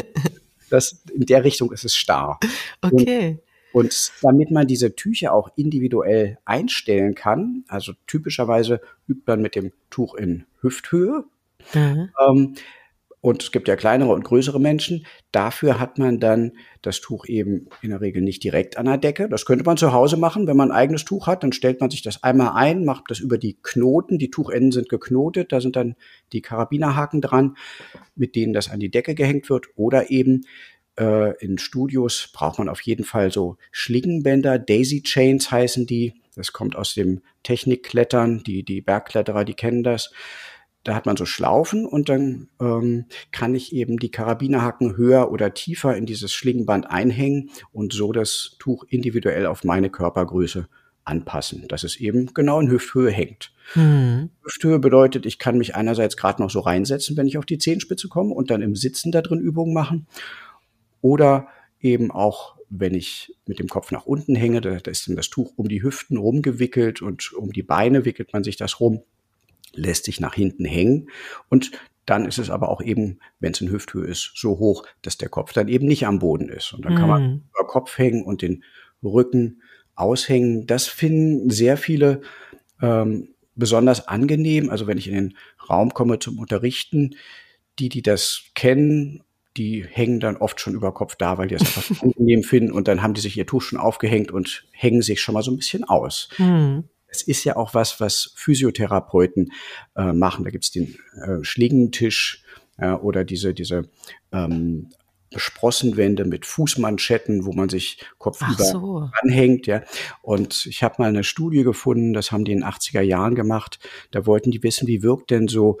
das, 0.70 1.02
in 1.12 1.26
der 1.26 1.42
Richtung 1.44 1.72
ist 1.72 1.84
es 1.84 1.96
starr. 1.96 2.38
Okay. 2.82 3.28
Und 3.30 3.47
und 3.72 4.12
damit 4.22 4.50
man 4.50 4.66
diese 4.66 4.94
Tücher 4.94 5.32
auch 5.32 5.50
individuell 5.56 6.38
einstellen 6.44 7.14
kann, 7.14 7.64
also 7.68 7.92
typischerweise 8.06 8.80
übt 9.06 9.22
man 9.26 9.42
mit 9.42 9.54
dem 9.54 9.72
Tuch 9.90 10.14
in 10.14 10.46
Hüfthöhe. 10.60 11.24
Mhm. 11.74 12.10
Ähm, 12.26 12.54
und 13.20 13.42
es 13.42 13.50
gibt 13.50 13.66
ja 13.66 13.74
kleinere 13.74 14.12
und 14.12 14.22
größere 14.22 14.60
Menschen. 14.60 15.04
Dafür 15.32 15.80
hat 15.80 15.98
man 15.98 16.20
dann 16.20 16.52
das 16.82 17.00
Tuch 17.00 17.26
eben 17.26 17.68
in 17.82 17.90
der 17.90 18.00
Regel 18.00 18.22
nicht 18.22 18.44
direkt 18.44 18.76
an 18.76 18.86
der 18.86 18.96
Decke. 18.96 19.28
Das 19.28 19.44
könnte 19.44 19.64
man 19.64 19.76
zu 19.76 19.92
Hause 19.92 20.16
machen, 20.16 20.46
wenn 20.46 20.56
man 20.56 20.70
ein 20.70 20.76
eigenes 20.76 21.04
Tuch 21.04 21.26
hat. 21.26 21.42
Dann 21.42 21.52
stellt 21.52 21.80
man 21.80 21.90
sich 21.90 22.02
das 22.02 22.22
einmal 22.22 22.52
ein, 22.54 22.84
macht 22.84 23.04
das 23.08 23.18
über 23.18 23.36
die 23.36 23.58
Knoten. 23.60 24.18
Die 24.18 24.30
Tuchenden 24.30 24.70
sind 24.70 24.88
geknotet. 24.88 25.50
Da 25.50 25.60
sind 25.60 25.74
dann 25.74 25.96
die 26.32 26.42
Karabinerhaken 26.42 27.20
dran, 27.20 27.56
mit 28.14 28.36
denen 28.36 28.52
das 28.52 28.70
an 28.70 28.78
die 28.78 28.90
Decke 28.90 29.16
gehängt 29.16 29.50
wird. 29.50 29.66
Oder 29.74 30.10
eben 30.10 30.42
äh, 30.98 31.36
in 31.44 31.58
Studios 31.58 32.30
braucht 32.32 32.58
man 32.58 32.68
auf 32.68 32.80
jeden 32.82 33.04
Fall 33.04 33.32
so 33.32 33.56
Schlingenbänder, 33.70 34.58
Daisy 34.58 35.02
Chains 35.02 35.50
heißen 35.50 35.86
die. 35.86 36.14
Das 36.34 36.52
kommt 36.52 36.76
aus 36.76 36.94
dem 36.94 37.20
Technikklettern, 37.42 38.42
die, 38.44 38.62
die 38.64 38.80
Bergkletterer, 38.80 39.44
die 39.44 39.54
kennen 39.54 39.82
das. 39.82 40.12
Da 40.84 40.94
hat 40.94 41.06
man 41.06 41.16
so 41.16 41.26
Schlaufen 41.26 41.84
und 41.84 42.08
dann 42.08 42.48
ähm, 42.60 43.06
kann 43.32 43.54
ich 43.54 43.74
eben 43.74 43.98
die 43.98 44.10
Karabinerhaken 44.10 44.96
höher 44.96 45.30
oder 45.30 45.52
tiefer 45.52 45.96
in 45.96 46.06
dieses 46.06 46.32
Schlingenband 46.32 46.90
einhängen 46.90 47.50
und 47.72 47.92
so 47.92 48.12
das 48.12 48.56
Tuch 48.58 48.84
individuell 48.88 49.46
auf 49.46 49.64
meine 49.64 49.90
Körpergröße 49.90 50.68
anpassen, 51.04 51.66
dass 51.68 51.82
es 51.82 51.96
eben 51.96 52.32
genau 52.34 52.60
in 52.60 52.70
Hüfthöhe 52.70 53.10
hängt. 53.10 53.52
Hm. 53.72 54.30
Hüfthöhe 54.44 54.78
bedeutet, 54.78 55.26
ich 55.26 55.38
kann 55.38 55.58
mich 55.58 55.74
einerseits 55.74 56.16
gerade 56.16 56.40
noch 56.42 56.50
so 56.50 56.60
reinsetzen, 56.60 57.16
wenn 57.16 57.26
ich 57.26 57.38
auf 57.38 57.46
die 57.46 57.58
Zehenspitze 57.58 58.08
komme 58.08 58.32
und 58.32 58.50
dann 58.50 58.62
im 58.62 58.76
Sitzen 58.76 59.10
da 59.10 59.20
drin 59.20 59.40
Übungen 59.40 59.74
machen. 59.74 60.06
Oder 61.00 61.48
eben 61.80 62.10
auch, 62.10 62.56
wenn 62.70 62.94
ich 62.94 63.34
mit 63.46 63.58
dem 63.58 63.68
Kopf 63.68 63.90
nach 63.92 64.04
unten 64.06 64.34
hänge, 64.34 64.60
da, 64.60 64.76
da 64.76 64.90
ist 64.90 65.08
dann 65.08 65.16
das 65.16 65.30
Tuch 65.30 65.52
um 65.56 65.68
die 65.68 65.82
Hüften 65.82 66.16
rumgewickelt 66.16 67.02
und 67.02 67.32
um 67.32 67.52
die 67.52 67.62
Beine 67.62 68.04
wickelt 68.04 68.32
man 68.32 68.44
sich 68.44 68.56
das 68.56 68.80
rum, 68.80 69.02
lässt 69.72 70.04
sich 70.04 70.20
nach 70.20 70.34
hinten 70.34 70.64
hängen 70.64 71.08
und 71.48 71.70
dann 72.08 72.24
ist 72.24 72.38
es 72.38 72.48
aber 72.48 72.70
auch 72.70 72.80
eben, 72.80 73.18
wenn 73.38 73.52
es 73.52 73.60
in 73.60 73.70
Hüfthöhe 73.70 74.06
ist, 74.06 74.32
so 74.34 74.58
hoch, 74.58 74.86
dass 75.02 75.18
der 75.18 75.28
Kopf 75.28 75.52
dann 75.52 75.68
eben 75.68 75.86
nicht 75.86 76.06
am 76.06 76.20
Boden 76.20 76.48
ist. 76.48 76.72
Und 76.72 76.86
dann 76.86 76.94
kann 76.94 77.08
man 77.08 77.22
mhm. 77.22 77.42
über 77.50 77.66
Kopf 77.66 77.98
hängen 77.98 78.24
und 78.24 78.40
den 78.40 78.64
Rücken 79.02 79.60
aushängen. 79.94 80.66
Das 80.66 80.86
finden 80.86 81.50
sehr 81.50 81.76
viele 81.76 82.22
ähm, 82.80 83.34
besonders 83.56 84.08
angenehm. 84.08 84.70
Also 84.70 84.86
wenn 84.86 84.96
ich 84.96 85.08
in 85.08 85.14
den 85.14 85.36
Raum 85.68 85.92
komme 85.92 86.18
zum 86.18 86.38
Unterrichten, 86.38 87.14
die, 87.78 87.90
die 87.90 88.00
das 88.00 88.44
kennen 88.54 89.22
die 89.58 89.84
hängen 89.84 90.20
dann 90.20 90.36
oft 90.36 90.60
schon 90.60 90.74
über 90.74 90.94
Kopf 90.94 91.16
da, 91.16 91.36
weil 91.36 91.48
die 91.48 91.56
es 91.56 91.62
einfach 91.62 92.02
angenehm 92.02 92.42
finden 92.42 92.72
und 92.72 92.88
dann 92.88 93.02
haben 93.02 93.14
die 93.14 93.20
sich 93.20 93.36
ihr 93.36 93.46
Tuch 93.46 93.62
schon 93.62 93.78
aufgehängt 93.78 94.30
und 94.30 94.64
hängen 94.70 95.02
sich 95.02 95.20
schon 95.20 95.34
mal 95.34 95.42
so 95.42 95.50
ein 95.50 95.56
bisschen 95.56 95.84
aus. 95.84 96.30
Mhm. 96.38 96.84
Es 97.08 97.22
ist 97.22 97.44
ja 97.44 97.56
auch 97.56 97.74
was, 97.74 98.00
was 98.00 98.32
Physiotherapeuten 98.36 99.52
äh, 99.96 100.12
machen. 100.12 100.44
Da 100.44 100.50
gibt's 100.50 100.70
den 100.70 100.96
äh, 101.22 101.42
Schlingentisch 101.42 102.44
äh, 102.76 102.90
oder 102.90 103.24
diese, 103.24 103.54
diese 103.54 103.88
ähm, 104.30 104.90
Sprossenwände 105.34 106.24
mit 106.24 106.46
Fußmanschetten, 106.46 107.44
wo 107.44 107.52
man 107.52 107.68
sich 107.68 107.98
kopfüber 108.18 108.64
so. 108.64 109.10
anhängt, 109.22 109.66
ja. 109.66 109.82
Und 110.22 110.66
ich 110.66 110.82
habe 110.82 110.96
mal 110.98 111.08
eine 111.08 111.24
Studie 111.24 111.64
gefunden, 111.64 112.12
das 112.12 112.30
haben 112.30 112.44
die 112.44 112.52
in 112.52 112.60
den 112.60 112.68
80er 112.68 113.00
Jahren 113.02 113.34
gemacht. 113.34 113.78
Da 114.10 114.26
wollten 114.26 114.50
die 114.50 114.62
wissen, 114.62 114.86
wie 114.86 115.02
wirkt 115.02 115.30
denn 115.30 115.48
so 115.48 115.78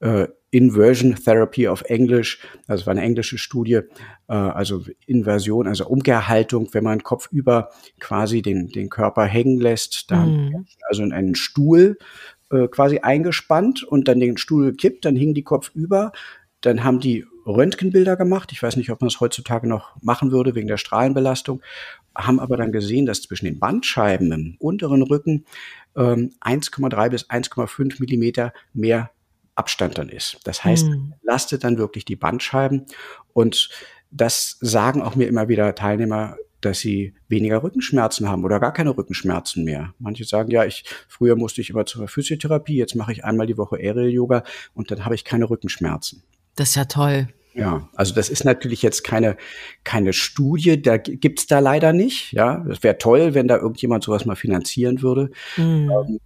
äh, 0.00 0.26
Inversion 0.52 1.16
Therapy 1.16 1.66
auf 1.66 1.82
Englisch, 1.82 2.38
also 2.66 2.84
war 2.86 2.92
eine 2.92 3.00
englische 3.00 3.38
Studie, 3.38 3.80
äh, 4.28 4.34
also 4.34 4.84
Inversion, 5.06 5.66
also 5.66 5.86
Umkehrhaltung, 5.88 6.68
wenn 6.72 6.84
man 6.84 7.02
kopfüber 7.02 7.70
quasi 7.98 8.42
den, 8.42 8.68
den 8.68 8.90
Körper 8.90 9.24
hängen 9.24 9.58
lässt, 9.58 10.10
da 10.10 10.26
mhm. 10.26 10.66
also 10.88 11.02
in 11.02 11.12
einen 11.12 11.34
Stuhl 11.34 11.96
äh, 12.50 12.68
quasi 12.68 12.98
eingespannt 12.98 13.82
und 13.82 14.08
dann 14.08 14.20
den 14.20 14.36
Stuhl 14.36 14.72
gekippt, 14.72 15.06
dann 15.06 15.16
hing 15.16 15.32
die 15.32 15.42
Kopf 15.42 15.70
über, 15.74 16.12
dann 16.60 16.84
haben 16.84 17.00
die 17.00 17.24
Röntgenbilder 17.46 18.16
gemacht. 18.16 18.52
Ich 18.52 18.62
weiß 18.62 18.76
nicht, 18.76 18.90
ob 18.90 19.00
man 19.00 19.08
es 19.08 19.20
heutzutage 19.20 19.66
noch 19.66 19.96
machen 20.02 20.32
würde 20.32 20.54
wegen 20.54 20.68
der 20.68 20.76
Strahlenbelastung, 20.76 21.62
haben 22.14 22.38
aber 22.38 22.58
dann 22.58 22.72
gesehen, 22.72 23.06
dass 23.06 23.22
zwischen 23.22 23.46
den 23.46 23.58
Bandscheiben 23.58 24.30
im 24.32 24.56
unteren 24.58 25.02
Rücken 25.02 25.46
ähm, 25.96 26.30
1,3 26.42 27.08
bis 27.08 27.30
1,5 27.30 28.00
Millimeter 28.00 28.52
mehr 28.74 29.10
Abstand 29.54 29.98
dann 29.98 30.08
ist. 30.08 30.38
Das 30.44 30.64
heißt, 30.64 30.86
mhm. 30.86 31.14
lastet 31.22 31.64
dann 31.64 31.78
wirklich 31.78 32.04
die 32.04 32.16
Bandscheiben 32.16 32.86
und 33.32 33.68
das 34.10 34.58
sagen 34.60 35.02
auch 35.02 35.14
mir 35.14 35.26
immer 35.26 35.48
wieder 35.48 35.74
Teilnehmer, 35.74 36.36
dass 36.60 36.78
sie 36.78 37.14
weniger 37.28 37.62
Rückenschmerzen 37.62 38.28
haben 38.28 38.44
oder 38.44 38.60
gar 38.60 38.72
keine 38.72 38.96
Rückenschmerzen 38.96 39.64
mehr. 39.64 39.94
Manche 39.98 40.24
sagen, 40.24 40.50
ja, 40.50 40.64
ich 40.64 40.84
früher 41.08 41.36
musste 41.36 41.60
ich 41.60 41.70
immer 41.70 41.86
zur 41.86 42.08
Physiotherapie, 42.08 42.76
jetzt 42.76 42.94
mache 42.94 43.12
ich 43.12 43.24
einmal 43.24 43.46
die 43.46 43.58
Woche 43.58 43.76
Aerial 43.76 44.08
Yoga 44.08 44.44
und 44.74 44.90
dann 44.90 45.04
habe 45.04 45.14
ich 45.14 45.24
keine 45.24 45.50
Rückenschmerzen. 45.50 46.22
Das 46.54 46.70
ist 46.70 46.74
ja 46.76 46.84
toll. 46.84 47.28
Ja, 47.54 47.88
also 47.94 48.14
das 48.14 48.30
ist 48.30 48.44
natürlich 48.44 48.80
jetzt 48.80 49.04
keine, 49.04 49.36
keine 49.84 50.14
Studie, 50.14 50.80
da 50.80 50.96
gibt's 50.96 51.46
da 51.46 51.58
leider 51.58 51.92
nicht. 51.92 52.32
Ja, 52.32 52.64
das 52.66 52.82
wäre 52.82 52.96
toll, 52.96 53.34
wenn 53.34 53.48
da 53.48 53.56
irgendjemand 53.56 54.04
sowas 54.04 54.24
mal 54.24 54.36
finanzieren 54.36 55.02
würde. 55.02 55.30
Mhm. 55.56 55.90
Ähm, 55.90 56.20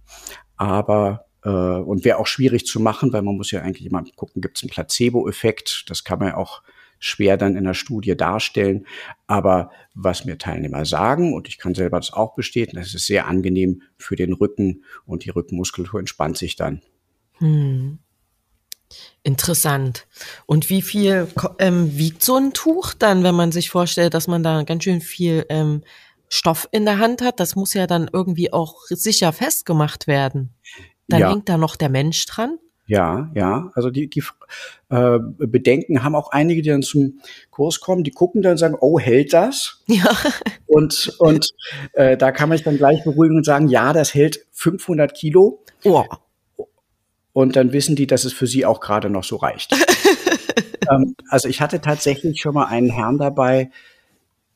aber 0.55 1.26
äh, 1.47 1.49
und 1.49 2.03
wäre 2.03 2.17
auch 2.17 2.27
schwierig 2.27 2.65
zu 2.65 2.79
machen, 2.81 3.13
weil 3.13 3.21
man 3.21 3.37
muss 3.37 3.51
ja 3.51 3.61
eigentlich 3.61 3.85
immer 3.87 4.03
gucken, 4.15 4.41
gibt 4.41 4.57
es 4.57 4.63
einen 4.63 4.69
Placebo-Effekt. 4.69 5.85
Das 5.87 6.03
kann 6.03 6.19
man 6.19 6.29
ja 6.29 6.37
auch 6.37 6.61
schwer 6.99 7.37
dann 7.37 7.55
in 7.55 7.63
der 7.63 7.73
Studie 7.73 8.17
darstellen. 8.17 8.85
Aber 9.27 9.71
was 9.93 10.25
mir 10.25 10.37
Teilnehmer 10.37 10.85
sagen, 10.85 11.33
und 11.33 11.47
ich 11.47 11.57
kann 11.57 11.73
selber 11.73 11.99
das 11.99 12.11
auch 12.11 12.35
bestätigen, 12.35 12.77
das 12.77 12.93
ist 12.93 13.05
sehr 13.05 13.27
angenehm 13.27 13.81
für 13.97 14.15
den 14.17 14.33
Rücken 14.33 14.83
und 15.05 15.23
die 15.23 15.29
Rückenmuskulatur 15.29 15.99
entspannt 15.99 16.37
sich 16.37 16.57
dann. 16.57 16.81
Hm. 17.37 17.99
Interessant. 19.23 20.07
Und 20.45 20.69
wie 20.69 20.81
viel 20.81 21.27
ähm, 21.59 21.97
wiegt 21.97 22.23
so 22.23 22.35
ein 22.35 22.53
Tuch 22.53 22.93
dann, 22.93 23.23
wenn 23.23 23.35
man 23.35 23.51
sich 23.51 23.69
vorstellt, 23.69 24.13
dass 24.13 24.27
man 24.27 24.43
da 24.43 24.63
ganz 24.63 24.83
schön 24.83 25.01
viel 25.01 25.45
ähm, 25.49 25.83
Stoff 26.29 26.67
in 26.71 26.85
der 26.85 26.97
Hand 26.97 27.21
hat? 27.21 27.39
Das 27.39 27.55
muss 27.55 27.73
ja 27.73 27.85
dann 27.85 28.09
irgendwie 28.11 28.51
auch 28.51 28.83
sicher 28.89 29.33
festgemacht 29.33 30.07
werden. 30.07 30.53
Dann 31.07 31.21
ja. 31.21 31.31
hängt 31.31 31.49
da 31.49 31.57
noch 31.57 31.75
der 31.75 31.89
Mensch 31.89 32.25
dran. 32.25 32.57
Ja, 32.85 33.29
ja. 33.35 33.71
Also 33.75 33.89
die, 33.89 34.09
die 34.09 34.23
äh, 34.89 35.19
Bedenken 35.19 36.03
haben 36.03 36.15
auch 36.15 36.31
einige, 36.31 36.61
die 36.61 36.69
dann 36.69 36.83
zum 36.83 37.19
Kurs 37.51 37.81
kommen, 37.81 38.03
die 38.03 38.11
gucken 38.11 38.41
dann 38.41 38.53
und 38.53 38.57
sagen, 38.57 38.77
oh, 38.79 38.97
hält 38.99 39.33
das? 39.33 39.83
Ja. 39.87 40.15
Und, 40.67 41.15
und 41.19 41.49
äh, 41.93 42.17
da 42.17 42.31
kann 42.31 42.49
man 42.49 42.57
sich 42.57 42.65
dann 42.65 42.77
gleich 42.77 43.03
beruhigen 43.03 43.37
und 43.37 43.45
sagen, 43.45 43.67
ja, 43.67 43.93
das 43.93 44.13
hält 44.13 44.45
500 44.51 45.13
Kilo. 45.13 45.63
Oh 45.83 46.03
und 47.37 47.55
dann 47.55 47.71
wissen 47.71 47.95
die, 47.95 48.07
dass 48.07 48.25
es 48.25 48.33
für 48.33 48.47
sie 48.47 48.65
auch 48.65 48.79
gerade 48.79 49.11
noch 49.11 49.23
so 49.23 49.35
reicht. 49.35 49.71
ähm, 50.91 51.15
also 51.29 51.47
ich 51.47 51.61
hatte 51.61 51.81
tatsächlich 51.81 52.41
schon 52.41 52.55
mal 52.55 52.65
einen 52.65 52.89
Herrn 52.89 53.19
dabei, 53.19 53.69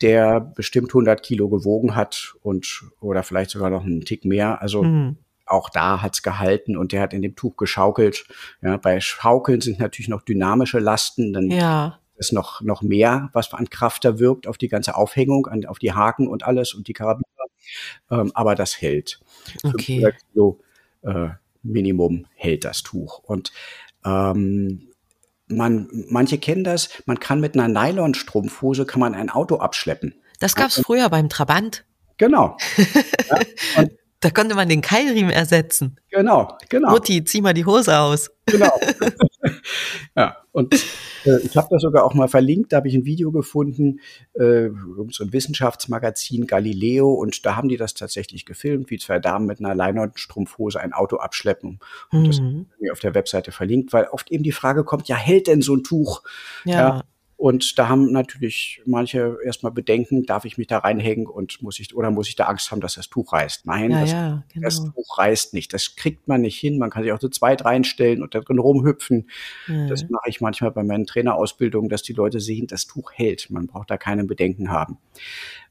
der 0.01 0.39
bestimmt 0.39 0.89
100 0.89 1.21
Kilo 1.21 1.47
gewogen 1.47 1.95
hat 1.95 2.33
und 2.41 2.81
oder 2.99 3.21
vielleicht 3.21 3.51
sogar 3.51 3.69
noch 3.69 3.85
einen 3.85 4.01
Tick 4.01 4.25
mehr. 4.25 4.63
Also 4.63 4.81
mhm. 4.81 5.17
Auch 5.51 5.69
da 5.69 6.01
hat's 6.01 6.23
gehalten 6.23 6.77
und 6.77 6.91
der 6.91 7.01
hat 7.01 7.13
in 7.13 7.21
dem 7.21 7.35
Tuch 7.35 7.57
geschaukelt. 7.57 8.25
Ja, 8.61 8.77
bei 8.77 8.99
Schaukeln 8.99 9.61
sind 9.61 9.79
natürlich 9.79 10.09
noch 10.09 10.21
dynamische 10.21 10.79
Lasten, 10.79 11.33
dann 11.33 11.49
ja. 11.49 11.99
ist 12.15 12.33
noch 12.33 12.61
noch 12.61 12.81
mehr, 12.81 13.29
was 13.33 13.53
an 13.53 13.69
Kraft 13.69 14.05
da 14.05 14.19
wirkt 14.19 14.47
auf 14.47 14.57
die 14.57 14.67
ganze 14.67 14.95
Aufhängung, 14.95 15.47
an, 15.47 15.65
auf 15.65 15.79
die 15.79 15.93
Haken 15.93 16.27
und 16.27 16.43
alles 16.43 16.73
und 16.73 16.87
die 16.87 16.93
Karabiner. 16.93 17.25
Ähm, 18.09 18.31
aber 18.33 18.55
das 18.55 18.81
hält. 18.81 19.19
Okay. 19.63 19.99
500 20.01 20.15
Kilo 20.31 20.59
äh, 21.03 21.29
Minimum 21.63 22.25
hält 22.35 22.65
das 22.65 22.83
Tuch. 22.83 23.19
Und 23.19 23.51
ähm, 24.05 24.89
man, 25.47 25.87
manche 26.09 26.37
kennen 26.37 26.63
das, 26.63 26.89
man 27.05 27.19
kann 27.19 27.39
mit 27.39 27.57
einer 27.57 27.67
Nylonstrumpfhose 27.67 28.85
kann 28.85 28.99
man 28.99 29.13
ein 29.13 29.29
Auto 29.29 29.57
abschleppen. 29.57 30.15
Das 30.39 30.55
gab's 30.55 30.77
also, 30.77 30.83
früher 30.83 31.09
beim 31.09 31.29
Trabant. 31.29 31.85
Genau. 32.17 32.57
ja, 33.77 33.85
da 34.21 34.29
konnte 34.29 34.55
man 34.55 34.69
den 34.69 34.81
Keilriemen 34.81 35.31
ersetzen. 35.31 35.97
Genau, 36.09 36.55
genau. 36.69 36.91
Mutti, 36.91 37.23
zieh 37.23 37.41
mal 37.41 37.53
die 37.53 37.65
Hose 37.65 37.97
aus. 37.97 38.29
Genau. 38.45 38.79
ja, 40.15 40.37
und 40.51 40.73
äh, 41.25 41.39
ich 41.43 41.57
habe 41.57 41.67
das 41.71 41.81
sogar 41.81 42.03
auch 42.03 42.13
mal 42.13 42.27
verlinkt, 42.27 42.71
da 42.71 42.77
habe 42.77 42.87
ich 42.87 42.93
ein 42.93 43.05
Video 43.05 43.31
gefunden, 43.31 43.99
äh, 44.33 44.69
so 45.09 45.23
ein 45.23 45.33
Wissenschaftsmagazin 45.33 46.45
Galileo 46.45 47.11
und 47.11 47.45
da 47.45 47.55
haben 47.55 47.67
die 47.67 47.77
das 47.77 47.95
tatsächlich 47.95 48.45
gefilmt, 48.45 48.91
wie 48.91 48.99
zwei 48.99 49.19
Damen 49.19 49.47
mit 49.47 49.59
einer 49.59 49.73
Leinwandstrumpfhose 49.73 50.79
ein 50.79 50.93
Auto 50.93 51.17
abschleppen. 51.17 51.79
Und 52.11 52.21
mhm. 52.21 52.27
das 52.27 52.39
mir 52.79 52.91
auf 52.91 52.99
der 52.99 53.15
Webseite 53.15 53.51
verlinkt, 53.51 53.91
weil 53.91 54.05
oft 54.05 54.31
eben 54.31 54.43
die 54.43 54.51
Frage 54.51 54.83
kommt, 54.83 55.07
ja, 55.07 55.15
hält 55.15 55.47
denn 55.47 55.63
so 55.63 55.75
ein 55.75 55.83
Tuch? 55.83 56.21
Ja. 56.63 56.73
ja 56.73 57.03
und 57.41 57.79
da 57.79 57.89
haben 57.89 58.11
natürlich 58.11 58.83
manche 58.85 59.35
erstmal 59.43 59.71
Bedenken, 59.71 60.27
darf 60.27 60.45
ich 60.45 60.59
mich 60.59 60.67
da 60.67 60.77
reinhängen 60.77 61.25
und 61.25 61.59
muss 61.63 61.79
ich, 61.79 61.95
oder 61.95 62.11
muss 62.11 62.27
ich 62.27 62.35
da 62.35 62.43
Angst 62.43 62.69
haben, 62.69 62.81
dass 62.81 62.93
das 62.93 63.09
Tuch 63.09 63.33
reißt? 63.33 63.65
Nein, 63.65 63.89
ja, 63.89 64.01
das, 64.01 64.11
ja, 64.11 64.43
genau. 64.53 64.63
das, 64.63 64.83
Tuch 64.93 65.17
reißt 65.17 65.55
nicht. 65.55 65.73
Das 65.73 65.95
kriegt 65.95 66.27
man 66.27 66.41
nicht 66.41 66.59
hin. 66.59 66.77
Man 66.77 66.91
kann 66.91 67.01
sich 67.01 67.11
auch 67.11 67.19
so 67.19 67.29
zweit 67.29 67.65
reinstellen 67.65 68.21
und 68.21 68.35
da 68.35 68.41
drin 68.41 68.59
rumhüpfen. 68.59 69.27
Mhm. 69.65 69.87
Das 69.87 70.07
mache 70.07 70.29
ich 70.29 70.39
manchmal 70.39 70.69
bei 70.69 70.83
meinen 70.83 71.07
Trainerausbildungen, 71.07 71.89
dass 71.89 72.03
die 72.03 72.13
Leute 72.13 72.39
sehen, 72.39 72.67
das 72.67 72.85
Tuch 72.85 73.11
hält. 73.11 73.49
Man 73.49 73.65
braucht 73.65 73.89
da 73.89 73.97
keine 73.97 74.23
Bedenken 74.25 74.69
haben. 74.69 74.99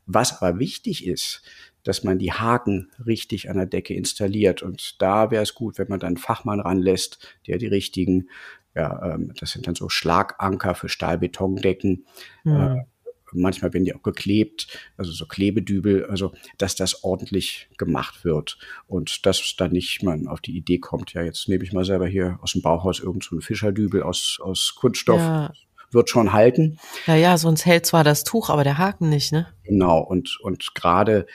Was 0.07 0.43
aber 0.43 0.59
wichtig 0.59 1.07
ist, 1.07 1.45
dass 1.85 2.03
man 2.03 2.19
die 2.19 2.33
Haken 2.33 2.91
richtig 3.07 3.49
an 3.49 3.57
der 3.57 3.67
Decke 3.67 3.95
installiert. 3.95 4.63
Und 4.63 5.01
da 5.01 5.31
wäre 5.31 5.45
es 5.45 5.55
gut, 5.55 5.79
wenn 5.79 5.89
man 5.89 6.01
dann 6.01 6.09
einen 6.09 6.17
Fachmann 6.17 6.61
ranlässt, 6.61 7.37
der 7.47 7.59
die 7.59 7.69
richtigen 7.69 8.29
ja, 8.75 9.15
ähm, 9.15 9.33
das 9.39 9.53
sind 9.53 9.67
dann 9.67 9.75
so 9.75 9.89
Schlaganker 9.89 10.75
für 10.75 10.89
Stahlbetondecken. 10.89 12.07
Mhm. 12.45 12.57
Äh, 12.57 12.85
manchmal 13.33 13.73
werden 13.73 13.85
die 13.85 13.95
auch 13.95 14.03
geklebt, 14.03 14.69
also 14.97 15.13
so 15.13 15.27
Klebedübel, 15.27 16.07
also 16.07 16.33
dass 16.59 16.75
das 16.75 17.05
ordentlich 17.05 17.69
gemacht 17.79 18.25
wird 18.25 18.59
und 18.87 19.27
dass 19.27 19.55
dann 19.57 19.73
nicht 19.73 20.03
man 20.03 20.27
auf 20.27 20.41
die 20.41 20.57
Idee 20.57 20.79
kommt, 20.79 21.13
ja, 21.13 21.23
jetzt 21.23 21.49
nehme 21.49 21.65
ich 21.65 21.73
mal 21.73 21.85
selber 21.85 22.07
hier 22.07 22.39
aus 22.43 22.53
dem 22.53 22.63
Bauhaus 22.63 23.01
irgend 23.01 23.25
so 23.25 23.37
einen 23.37 23.43
Fischerdübel 23.43 24.03
aus, 24.03 24.39
aus 24.43 24.75
Kunststoff. 24.77 25.21
Ja. 25.21 25.53
Wird 25.93 26.09
schon 26.09 26.33
halten. 26.33 26.79
Ja, 27.09 27.17
ja, 27.17 27.37
sonst 27.37 27.67
hält 27.67 27.85
zwar 27.85 28.05
das 28.05 28.23
Tuch, 28.23 28.49
aber 28.49 28.63
der 28.63 28.79
Haken 28.79 29.09
nicht, 29.09 29.33
ne? 29.33 29.49
Genau, 29.65 29.99
und, 29.99 30.39
und 30.41 30.73
gerade 30.77 31.27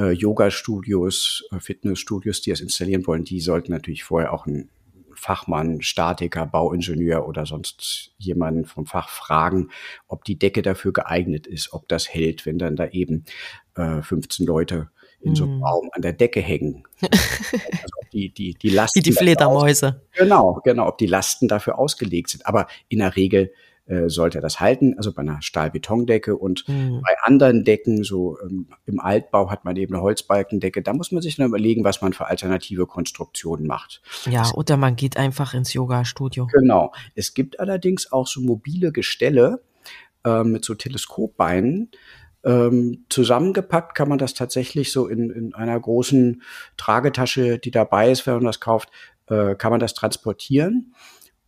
äh, 0.00 0.10
Yoga-Studios, 0.10 1.44
äh, 1.52 1.60
Fitnessstudios, 1.60 2.40
die 2.40 2.50
das 2.50 2.58
installieren 2.58 3.06
wollen, 3.06 3.22
die 3.22 3.38
sollten 3.38 3.70
natürlich 3.70 4.02
vorher 4.02 4.32
auch 4.32 4.46
ein 4.46 4.68
Fachmann, 5.20 5.82
Statiker, 5.82 6.46
Bauingenieur 6.46 7.28
oder 7.28 7.44
sonst 7.44 8.12
jemanden 8.16 8.64
vom 8.64 8.86
Fach 8.86 9.10
fragen, 9.10 9.70
ob 10.08 10.24
die 10.24 10.38
Decke 10.38 10.62
dafür 10.62 10.92
geeignet 10.92 11.46
ist, 11.46 11.72
ob 11.72 11.88
das 11.88 12.08
hält, 12.08 12.46
wenn 12.46 12.58
dann 12.58 12.74
da 12.74 12.86
eben 12.86 13.24
äh, 13.76 14.00
15 14.00 14.46
Leute 14.46 14.90
in 15.20 15.34
so 15.34 15.44
einem 15.44 15.58
mm. 15.58 15.64
Raum 15.64 15.90
an 15.92 16.00
der 16.00 16.14
Decke 16.14 16.40
hängen. 16.40 16.84
also 17.02 17.94
die, 18.12 18.32
die, 18.32 18.54
die 18.54 18.70
Lasten. 18.70 18.98
Wie 18.98 19.02
die 19.02 19.12
Fledermäuse. 19.12 20.00
Genau, 20.12 20.60
genau, 20.64 20.88
ob 20.88 20.96
die 20.96 21.06
Lasten 21.06 21.46
dafür 21.46 21.78
ausgelegt 21.78 22.30
sind. 22.30 22.46
Aber 22.46 22.66
in 22.88 23.00
der 23.00 23.14
Regel 23.16 23.52
äh, 23.86 24.08
sollte 24.08 24.40
das 24.40 24.60
halten, 24.60 24.94
also 24.96 25.12
bei 25.12 25.22
einer 25.22 25.42
Stahlbetondecke 25.42 26.36
und 26.36 26.68
mhm. 26.68 27.00
bei 27.02 27.14
anderen 27.22 27.64
Decken, 27.64 28.04
so 28.04 28.38
ähm, 28.40 28.68
im 28.86 29.00
Altbau 29.00 29.50
hat 29.50 29.64
man 29.64 29.76
eben 29.76 29.94
eine 29.94 30.02
Holzbalkendecke, 30.02 30.82
da 30.82 30.92
muss 30.92 31.12
man 31.12 31.22
sich 31.22 31.36
dann 31.36 31.46
überlegen, 31.46 31.84
was 31.84 32.00
man 32.02 32.12
für 32.12 32.26
alternative 32.26 32.86
Konstruktionen 32.86 33.66
macht. 33.66 34.02
Ja, 34.26 34.40
das, 34.40 34.54
oder 34.54 34.76
man 34.76 34.96
geht 34.96 35.16
einfach 35.16 35.54
ins 35.54 35.72
Yoga-Studio. 35.72 36.46
Genau. 36.52 36.92
Es 37.14 37.34
gibt 37.34 37.60
allerdings 37.60 38.12
auch 38.12 38.26
so 38.26 38.40
mobile 38.40 38.92
Gestelle 38.92 39.62
äh, 40.24 40.44
mit 40.44 40.64
so 40.64 40.74
Teleskopbeinen, 40.74 41.90
ähm, 42.42 43.04
zusammengepackt 43.10 43.94
kann 43.94 44.08
man 44.08 44.18
das 44.18 44.34
tatsächlich 44.34 44.92
so 44.92 45.06
in, 45.06 45.30
in 45.30 45.54
einer 45.54 45.78
großen 45.78 46.42
Tragetasche, 46.76 47.58
die 47.58 47.70
dabei 47.70 48.10
ist, 48.10 48.26
wenn 48.26 48.34
man 48.34 48.44
das 48.44 48.60
kauft, 48.60 48.90
äh, 49.26 49.54
kann 49.54 49.70
man 49.70 49.80
das 49.80 49.94
transportieren. 49.94 50.94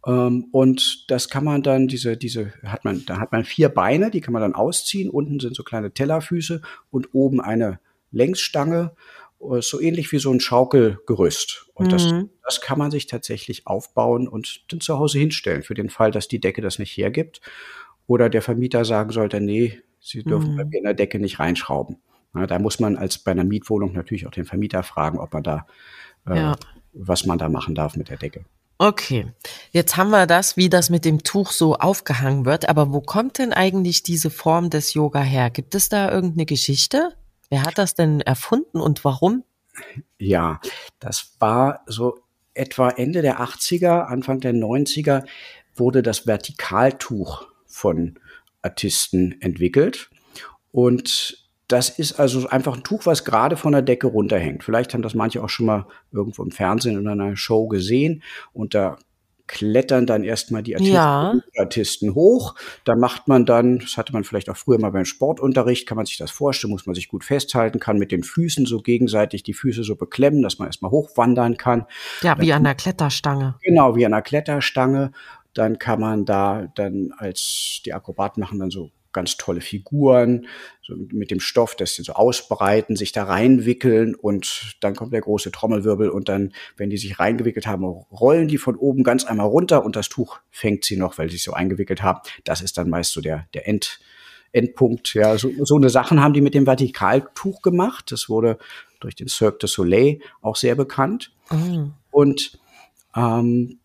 Ähm, 0.07 0.47
und 0.53 1.11
das 1.11 1.29
kann 1.29 1.45
man 1.45 1.63
dann, 1.63 1.89
diese, 1.89 2.17
diese, 2.17 2.53
hat 2.65 2.85
man, 2.85 3.05
da 3.07 3.19
hat 3.19 3.33
man 3.33 3.45
vier 3.45 3.69
Beine, 3.69 4.11
die 4.11 4.21
kann 4.21 4.33
man 4.33 4.43
dann 4.43 4.55
ausziehen. 4.55 5.11
Unten 5.11 5.41
sind 5.41 5.55
so 5.55 5.63
kleine 5.63 5.93
Tellerfüße 5.93 6.61
und 6.91 7.15
oben 7.15 7.41
eine 7.41 7.79
Längsstange, 8.11 8.93
äh, 9.41 9.61
so 9.61 9.81
ähnlich 9.81 10.11
wie 10.13 10.19
so 10.19 10.33
ein 10.33 10.41
Schaukelgerüst. 10.41 11.71
Und 11.75 11.87
mhm. 11.87 11.91
das, 11.91 12.15
das 12.45 12.61
kann 12.61 12.79
man 12.79 12.91
sich 12.91 13.07
tatsächlich 13.07 13.67
aufbauen 13.67 14.29
und 14.29 14.65
dann 14.71 14.81
zu 14.81 14.99
Hause 14.99 15.19
hinstellen, 15.19 15.63
für 15.63 15.75
den 15.75 15.91
Fall, 15.91 16.11
dass 16.11 16.29
die 16.29 16.41
Decke 16.41 16.63
das 16.63 16.79
nicht 16.79 16.97
hergibt. 16.97 17.41
Oder 18.07 18.29
der 18.29 18.43
Vermieter 18.43 18.85
sagen 18.85 19.11
sollte, 19.11 19.41
nee, 19.41 19.81
Sie 20.01 20.25
dürfen 20.25 20.55
mhm. 20.55 20.57
bei 20.57 20.65
mir 20.65 20.79
in 20.79 20.85
der 20.85 20.95
Decke 20.95 21.21
nicht 21.21 21.39
reinschrauben. 21.39 21.99
Ja, 22.35 22.47
da 22.47 22.59
muss 22.59 22.81
man 22.81 22.97
als 22.97 23.19
bei 23.19 23.31
einer 23.31 23.45
Mietwohnung 23.45 23.93
natürlich 23.93 24.27
auch 24.27 24.33
den 24.33 24.45
Vermieter 24.45 24.83
fragen, 24.83 25.19
ob 25.19 25.33
man 25.33 25.45
da, 25.45 25.67
äh, 26.27 26.37
ja. 26.37 26.57
was 26.93 27.25
man 27.25 27.39
da 27.39 27.49
machen 27.49 27.77
darf 27.77 27.97
mit 27.97 28.09
der 28.09 28.17
Decke. 28.17 28.45
Okay, 28.83 29.33
jetzt 29.71 29.97
haben 29.97 30.11
wir 30.11 30.27
das, 30.27 30.57
wie 30.57 30.69
das 30.69 30.91
mit 30.91 31.05
dem 31.05 31.23
Tuch 31.23 31.53
so 31.53 31.77
aufgehangen 31.77 32.45
wird. 32.45 32.69
Aber 32.69 32.93
wo 32.93 33.01
kommt 33.01 33.39
denn 33.39 33.53
eigentlich 33.53 34.03
diese 34.03 34.29
Form 34.29 34.71
des 34.71 34.95
Yoga 34.95 35.21
her? 35.21 35.51
Gibt 35.51 35.77
es 35.77 35.89
da 35.89 36.11
irgendeine 36.11 36.47
Geschichte? 36.47 37.15
Wer 37.49 37.63
hat 37.63 37.79
das 37.79 37.95
denn 37.95 38.21
erfunden 38.23 38.81
und 38.81 39.05
warum? 39.05 39.45
Ja, 40.19 40.61
das 40.99 41.37
war 41.39 41.85
so 41.87 42.19
etwa 42.55 42.91
Ende 42.91 43.23
der 43.23 43.39
80er, 43.39 44.07
Anfang 44.07 44.41
der 44.41 44.53
90er 44.53 45.27
wurde 45.77 46.03
das 46.03 46.27
Vertikaltuch 46.27 47.47
von 47.67 48.19
Artisten 48.63 49.41
entwickelt. 49.41 50.11
Und 50.73 51.42
das 51.69 51.89
ist 51.89 52.19
also 52.19 52.49
einfach 52.49 52.77
ein 52.77 52.83
Tuch, 52.83 53.07
was 53.07 53.25
gerade 53.25 53.57
von 53.57 53.73
der 53.73 53.83
Decke 53.83 54.07
runterhängt. 54.07 54.65
Vielleicht 54.65 54.93
haben 54.93 55.03
das 55.03 55.15
manche 55.15 55.43
auch 55.43 55.49
schon 55.49 55.67
mal 55.67 55.87
irgendwo 56.11 56.43
im 56.43 56.51
Fernsehen 56.51 56.99
in 56.99 57.09
einer 57.09 57.37
Show 57.37 57.67
gesehen. 57.67 58.23
Und 58.53 58.75
da 58.75 58.99
klettern 59.47 60.07
dann 60.07 60.25
erstmal 60.25 60.63
die 60.63 60.75
Artisten, 60.75 60.95
ja. 60.95 61.35
Artisten, 61.59 62.15
hoch. 62.15 62.55
Da 62.85 62.97
macht 62.97 63.29
man 63.29 63.45
dann, 63.45 63.79
das 63.79 63.97
hatte 63.97 64.13
man 64.13 64.25
vielleicht 64.25 64.49
auch 64.49 64.57
früher 64.57 64.81
mal 64.81 64.91
beim 64.91 65.05
Sportunterricht, 65.05 65.87
kann 65.87 65.97
man 65.97 66.07
sich 66.07 66.17
das 66.17 66.31
vorstellen, 66.31 66.73
muss 66.73 66.87
man 66.87 66.95
sich 66.95 67.09
gut 67.09 67.25
festhalten, 67.25 67.79
kann 67.79 67.99
mit 67.99 68.13
den 68.13 68.23
Füßen 68.23 68.67
so 68.67 68.81
gegenseitig 68.81 69.43
die 69.43 69.53
Füße 69.53 69.85
so 69.85 69.97
beklemmen, 69.97 70.43
dass 70.43 70.59
man 70.59 70.69
erstmal 70.69 70.91
hochwandern 70.91 71.57
kann. 71.57 71.87
Ja, 72.23 72.39
wie 72.41 72.53
an 72.53 72.65
der 72.65 72.75
Kletterstange. 72.75 73.57
Genau, 73.63 73.95
wie 73.97 74.07
an 74.07 74.13
der 74.13 74.23
Kletterstange. 74.23 75.13
Dann 75.55 75.79
kann 75.79 76.01
man 76.01 76.25
da 76.25 76.69
dann 76.75 77.13
als, 77.17 77.83
die 77.85 77.93
Akrobaten 77.93 78.41
machen 78.41 78.59
dann 78.59 78.71
so 78.71 78.91
ganz 79.13 79.37
tolle 79.37 79.61
Figuren, 79.61 80.47
so 80.83 80.95
mit 81.11 81.31
dem 81.31 81.41
Stoff, 81.41 81.75
dass 81.77 81.95
sie 81.95 82.03
so 82.03 82.15
ausbreiten, 82.15 82.97
sich 82.97 83.13
da 83.13 83.25
reinwickeln 83.25 84.15
und 84.15 84.77
dann 84.81 84.95
kommt 84.95 85.13
der 85.13 85.21
große 85.21 85.53
Trommelwirbel 85.53 86.09
und 86.09 86.29
dann, 86.29 86.53
wenn 86.77 86.91
die 86.91 86.99
sich 86.99 87.19
reingewickelt 87.19 87.67
haben, 87.67 87.85
rollen 87.85 88.49
die 88.49 88.59
von 88.59 88.77
oben 88.77 89.03
ganz 89.03 89.25
einmal 89.25 89.47
runter 89.47 89.85
und 89.85 89.97
das 89.97 90.09
Tuch 90.09 90.41
fängt 90.51 90.85
sie 90.85 90.97
noch, 90.97 91.19
weil 91.19 91.29
sie 91.29 91.37
sich 91.37 91.45
so 91.45 91.53
eingewickelt 91.53 92.03
haben. 92.03 92.21
Das 92.45 92.61
ist 92.61 92.79
dann 92.79 92.91
meist 92.91 93.13
so 93.13 93.21
der, 93.21 93.47
der 93.55 93.69
End, 93.69 94.01
Endpunkt. 94.53 95.15
Ja, 95.15 95.37
so, 95.39 95.51
so 95.65 95.77
eine 95.77 95.89
Sachen 95.89 96.23
haben 96.23 96.35
die 96.35 96.41
mit 96.41 96.55
dem 96.55 96.67
Vertikaltuch 96.67 97.63
gemacht. 97.63 98.13
Das 98.13 98.29
wurde 98.29 98.59
durch 99.01 99.15
den 99.15 99.29
Cirque 99.29 99.59
du 99.61 99.67
Soleil 99.67 100.21
auch 100.41 100.57
sehr 100.57 100.75
bekannt. 100.75 101.33
Mhm. 101.51 101.95
Und 102.11 102.59
ähm, 103.17 103.79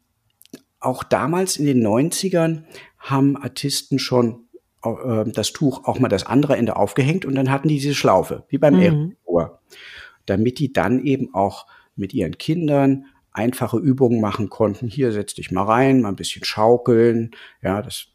auch 0.79 1.03
damals 1.03 1.57
in 1.57 1.65
den 1.65 1.85
90ern 1.85 2.63
haben 2.97 3.37
Artisten 3.37 3.99
schon 3.99 4.46
das 4.81 5.53
Tuch 5.53 5.85
auch 5.85 5.99
mal 5.99 6.07
das 6.07 6.25
andere 6.25 6.55
Ende 6.55 6.75
aufgehängt 6.75 7.25
und 7.25 7.35
dann 7.35 7.51
hatten 7.51 7.67
die 7.67 7.75
diese 7.75 7.95
Schlaufe, 7.95 8.45
wie 8.49 8.57
beim 8.57 8.75
mhm. 8.75 9.15
Ohr, 9.25 9.59
damit 10.25 10.59
die 10.59 10.71
dann 10.71 11.03
eben 11.03 11.33
auch 11.33 11.65
mit 11.95 12.13
ihren 12.13 12.37
Kindern 12.37 13.05
einfache 13.31 13.77
Übungen 13.77 14.21
machen 14.21 14.49
konnten. 14.49 14.87
Hier 14.87 15.11
setz 15.11 15.33
dich 15.33 15.51
mal 15.51 15.63
rein, 15.63 16.01
mal 16.01 16.09
ein 16.09 16.15
bisschen 16.15 16.43
schaukeln. 16.43 17.31
Ja, 17.61 17.81
das 17.81 18.07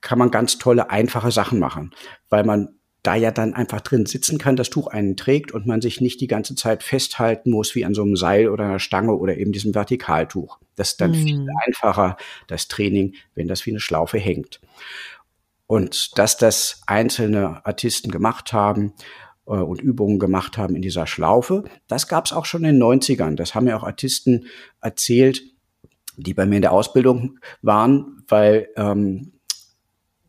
kann 0.00 0.18
man 0.18 0.30
ganz 0.30 0.58
tolle, 0.58 0.90
einfache 0.90 1.30
Sachen 1.30 1.58
machen, 1.58 1.94
weil 2.28 2.44
man 2.44 2.76
da 3.02 3.14
ja 3.14 3.30
dann 3.30 3.54
einfach 3.54 3.82
drin 3.82 4.04
sitzen 4.04 4.36
kann, 4.38 4.56
das 4.56 4.68
Tuch 4.68 4.88
einen 4.88 5.16
trägt 5.16 5.52
und 5.52 5.64
man 5.64 5.80
sich 5.80 6.00
nicht 6.00 6.20
die 6.20 6.26
ganze 6.26 6.56
Zeit 6.56 6.82
festhalten 6.82 7.50
muss 7.50 7.76
wie 7.76 7.84
an 7.84 7.94
so 7.94 8.02
einem 8.02 8.16
Seil 8.16 8.48
oder 8.48 8.64
einer 8.64 8.78
Stange 8.80 9.14
oder 9.14 9.36
eben 9.36 9.52
diesem 9.52 9.74
Vertikaltuch. 9.74 10.58
Das 10.74 10.92
ist 10.92 11.00
dann 11.00 11.12
mhm. 11.12 11.14
viel 11.14 11.46
einfacher, 11.66 12.16
das 12.48 12.66
Training, 12.66 13.14
wenn 13.34 13.46
das 13.46 13.64
wie 13.64 13.70
eine 13.70 13.80
Schlaufe 13.80 14.18
hängt. 14.18 14.60
Und 15.66 16.16
dass 16.18 16.36
das 16.36 16.82
einzelne 16.86 17.64
Artisten 17.66 18.10
gemacht 18.10 18.52
haben 18.52 18.94
äh, 19.46 19.50
und 19.52 19.80
Übungen 19.80 20.18
gemacht 20.18 20.58
haben 20.58 20.76
in 20.76 20.82
dieser 20.82 21.06
Schlaufe, 21.06 21.64
das 21.88 22.08
gab 22.08 22.26
es 22.26 22.32
auch 22.32 22.44
schon 22.44 22.64
in 22.64 22.78
den 22.78 22.82
90ern. 22.82 23.34
Das 23.34 23.54
haben 23.54 23.66
ja 23.66 23.76
auch 23.76 23.82
Artisten 23.82 24.46
erzählt, 24.80 25.42
die 26.16 26.34
bei 26.34 26.46
mir 26.46 26.56
in 26.56 26.62
der 26.62 26.72
Ausbildung 26.72 27.38
waren, 27.62 28.22
weil 28.28 28.68
ähm, 28.76 29.32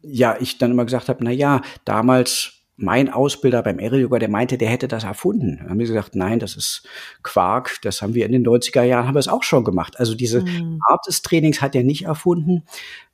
ja 0.01 0.37
ich 0.39 0.57
dann 0.57 0.71
immer 0.71 0.85
gesagt 0.85 1.09
habe, 1.09 1.23
na 1.23 1.31
ja, 1.31 1.61
damals 1.85 2.56
mein 2.79 3.09
Ausbilder 3.09 3.63
beim 3.63 3.79
Aerial 3.79 4.01
Yoga, 4.01 4.19
der 4.19 4.29
meinte, 4.29 4.59
der 4.59 4.69
hätte 4.69 4.87
das 4.87 5.03
erfunden. 5.03 5.57
Dann 5.57 5.69
haben 5.71 5.79
wir 5.79 5.87
gesagt, 5.87 6.15
nein, 6.15 6.37
das 6.37 6.55
ist 6.55 6.87
Quark. 7.23 7.81
Das 7.81 8.03
haben 8.03 8.13
wir 8.13 8.25
in 8.27 8.31
den 8.31 8.45
90er 8.45 8.83
Jahren, 8.83 9.07
haben 9.07 9.15
wir 9.15 9.19
es 9.19 9.27
auch 9.27 9.41
schon 9.41 9.63
gemacht. 9.63 9.99
Also 9.99 10.13
diese 10.13 10.41
mhm. 10.41 10.79
Art 10.87 11.05
des 11.07 11.23
Trainings 11.23 11.59
hat 11.61 11.73
er 11.75 11.83
nicht 11.83 12.05
erfunden. 12.05 12.63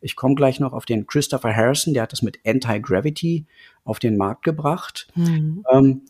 Ich 0.02 0.18
komme 0.18 0.36
gleich 0.36 0.60
noch 0.60 0.74
auf 0.74 0.86
den 0.86 1.08
Christopher 1.08 1.56
Harrison, 1.56 1.94
der 1.94 2.04
hat 2.04 2.12
das 2.12 2.22
mit 2.22 2.40
Anti-Gravity 2.46 3.46
auf 3.86 4.00
den 4.00 4.18
Markt 4.18 4.44
gebracht. 4.44 5.08
Mhm. 5.16 5.64
Ähm, 5.72 6.02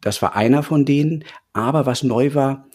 das 0.00 0.22
war 0.22 0.36
einer 0.36 0.62
von 0.62 0.84
denen. 0.84 1.24
Aber 1.52 1.86
was 1.86 2.04
neu 2.04 2.34
war, 2.34 2.68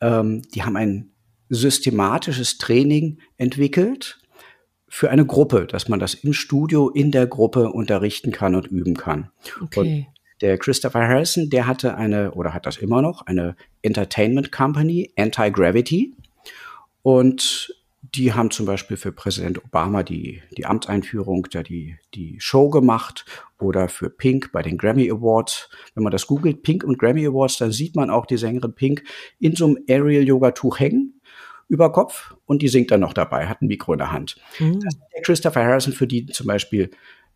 ähm, 0.00 0.42
die 0.54 0.62
haben 0.62 0.76
ein 0.76 1.10
systematisches 1.48 2.58
Training 2.58 3.18
entwickelt 3.36 4.20
für 4.96 5.10
eine 5.10 5.26
Gruppe, 5.26 5.66
dass 5.66 5.90
man 5.90 6.00
das 6.00 6.14
im 6.14 6.32
Studio 6.32 6.88
in 6.88 7.10
der 7.10 7.26
Gruppe 7.26 7.70
unterrichten 7.70 8.32
kann 8.32 8.54
und 8.54 8.66
üben 8.68 8.94
kann. 8.94 9.28
Okay. 9.60 9.78
Und 9.78 10.06
der 10.40 10.56
Christopher 10.56 11.06
Harrison, 11.06 11.50
der 11.50 11.66
hatte 11.66 11.96
eine 11.96 12.30
oder 12.30 12.54
hat 12.54 12.64
das 12.64 12.78
immer 12.78 13.02
noch 13.02 13.26
eine 13.26 13.56
Entertainment 13.82 14.52
Company, 14.52 15.12
Anti-Gravity. 15.18 16.14
Und 17.02 17.74
die 18.00 18.32
haben 18.32 18.50
zum 18.50 18.64
Beispiel 18.64 18.96
für 18.96 19.12
Präsident 19.12 19.62
Obama 19.62 20.02
die, 20.02 20.40
die 20.56 20.64
Amtseinführung, 20.64 21.46
da 21.50 21.62
die, 21.62 21.98
die 22.14 22.38
Show 22.40 22.70
gemacht 22.70 23.26
oder 23.60 23.90
für 23.90 24.08
Pink 24.08 24.50
bei 24.50 24.62
den 24.62 24.78
Grammy 24.78 25.10
Awards. 25.10 25.68
Wenn 25.94 26.04
man 26.04 26.10
das 26.10 26.26
googelt, 26.26 26.62
Pink 26.62 26.84
und 26.84 26.98
Grammy 26.98 27.26
Awards, 27.26 27.58
dann 27.58 27.70
sieht 27.70 27.96
man 27.96 28.08
auch 28.08 28.24
die 28.24 28.38
Sängerin 28.38 28.74
Pink 28.74 29.02
in 29.40 29.54
so 29.56 29.66
einem 29.66 29.78
Aerial 29.86 30.26
Yoga 30.26 30.52
Tuch 30.52 30.80
hängen 30.80 31.15
über 31.68 31.92
Kopf 31.92 32.34
und 32.46 32.62
die 32.62 32.68
singt 32.68 32.90
dann 32.90 33.00
noch 33.00 33.12
dabei, 33.12 33.46
hat 33.46 33.62
ein 33.62 33.66
Mikro 33.66 33.92
in 33.92 33.98
der 33.98 34.12
Hand. 34.12 34.36
Mhm. 34.58 34.80
Das 34.80 34.94
hat 34.94 35.24
Christopher 35.24 35.64
Harrison 35.64 35.92
für 35.92 36.06
die 36.06 36.26
zum 36.26 36.46
Beispiel 36.46 36.90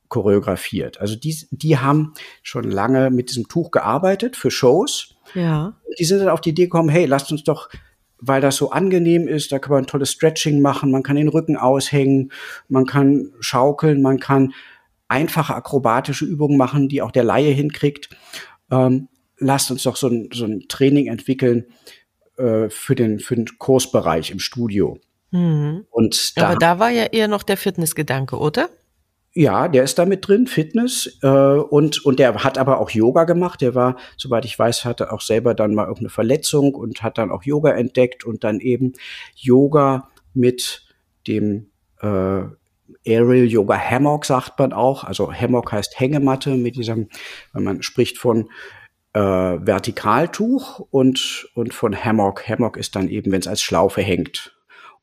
choreografiert. 0.09 1.01
Also 1.01 1.17
die, 1.17 1.37
die 1.51 1.79
haben 1.79 2.15
schon 2.43 2.65
lange 2.65 3.11
mit 3.11 3.31
diesem 3.31 3.49
Tuch 3.49 3.71
gearbeitet 3.71 4.37
für 4.37 4.51
Shows. 4.51 5.17
Ja. 5.35 5.77
Die 5.99 6.05
sind 6.05 6.19
dann 6.19 6.29
auf 6.29 6.41
die 6.41 6.51
Idee 6.51 6.65
gekommen, 6.65 6.89
hey, 6.89 7.07
lasst 7.07 7.31
uns 7.33 7.45
doch, 7.45 7.69
weil 8.19 8.41
das 8.41 8.57
so 8.57 8.71
angenehm 8.71 9.27
ist, 9.27 9.53
da 9.53 9.59
kann 9.59 9.73
man 9.73 9.85
ein 9.85 9.87
tolles 9.87 10.11
Stretching 10.11 10.61
machen, 10.61 10.91
man 10.91 11.03
kann 11.03 11.17
den 11.17 11.29
Rücken 11.29 11.57
aushängen, 11.57 12.33
man 12.69 12.87
kann 12.87 13.33
schaukeln, 13.41 14.03
man 14.03 14.19
kann 14.19 14.53
einfache 15.09 15.55
akrobatische 15.55 16.25
Übungen 16.25 16.59
machen, 16.59 16.89
die 16.89 17.03
auch 17.03 17.13
der 17.13 17.25
Laie 17.25 17.53
hinkriegt. 17.53 18.11
Ähm, 18.71 19.09
lasst 19.39 19.71
uns 19.71 19.85
doch 19.85 19.97
so 19.97 20.09
ein, 20.09 20.29
so 20.33 20.45
ein 20.45 20.67
Training 20.69 21.07
entwickeln, 21.07 21.67
äh, 22.41 22.71
für, 22.71 22.95
den, 22.95 23.21
für 23.21 23.37
den 23.37 23.47
Kursbereich 23.59 24.31
im 24.31 24.39
Studio. 24.39 24.99
Mhm. 25.31 25.87
Und 25.91 26.37
da, 26.37 26.49
Aber 26.49 26.57
da 26.57 26.79
war 26.79 26.91
ja 26.91 27.05
eher 27.05 27.29
noch 27.29 27.43
der 27.43 27.57
Fitnessgedanke, 27.57 28.37
oder? 28.37 28.69
Ja, 29.33 29.69
der 29.69 29.85
ist 29.85 29.99
da 29.99 30.07
mit 30.07 30.27
drin, 30.27 30.49
Fitness. 30.49 31.19
Äh, 31.23 31.29
und, 31.29 32.05
und 32.05 32.19
der 32.19 32.43
hat 32.43 32.59
aber 32.59 32.81
auch 32.81 32.91
Yoga 32.91 33.25
gemacht. 33.25 33.61
Der 33.61 33.75
war, 33.75 33.97
soweit 34.17 34.45
ich 34.45 34.59
weiß, 34.59 34.85
hatte 34.85 35.13
auch 35.13 35.21
selber 35.21 35.55
dann 35.55 35.75
mal 35.75 35.85
irgendeine 35.85 36.11
Verletzung 36.11 36.75
und 36.75 37.03
hat 37.03 37.19
dann 37.19 37.31
auch 37.31 37.45
Yoga 37.45 37.71
entdeckt 37.71 38.25
und 38.25 38.43
dann 38.43 38.59
eben 38.59 38.95
Yoga 39.37 40.09
mit 40.35 40.83
dem 41.29 41.71
äh, 42.01 42.43
Aerial 43.07 43.47
Yoga 43.47 43.79
Hammock, 43.79 44.25
sagt 44.25 44.59
man 44.59 44.73
auch. 44.73 45.05
Also 45.05 45.33
Hammock 45.33 45.71
heißt 45.71 46.01
Hängematte 46.01 46.57
mit 46.57 46.75
diesem, 46.75 47.09
wenn 47.53 47.63
man 47.63 47.83
spricht 47.83 48.19
von 48.19 48.51
äh, 49.13 49.21
Vertikaltuch 49.21 50.81
und, 50.91 51.49
und 51.55 51.75
von 51.75 51.97
Hammock. 52.05 52.49
Hammock 52.49 52.77
ist 52.77 52.97
dann 52.97 53.09
eben, 53.09 53.33
wenn 53.33 53.41
es 53.41 53.49
als 53.49 53.63
Schlaufe 53.63 54.03
hängt 54.03 54.57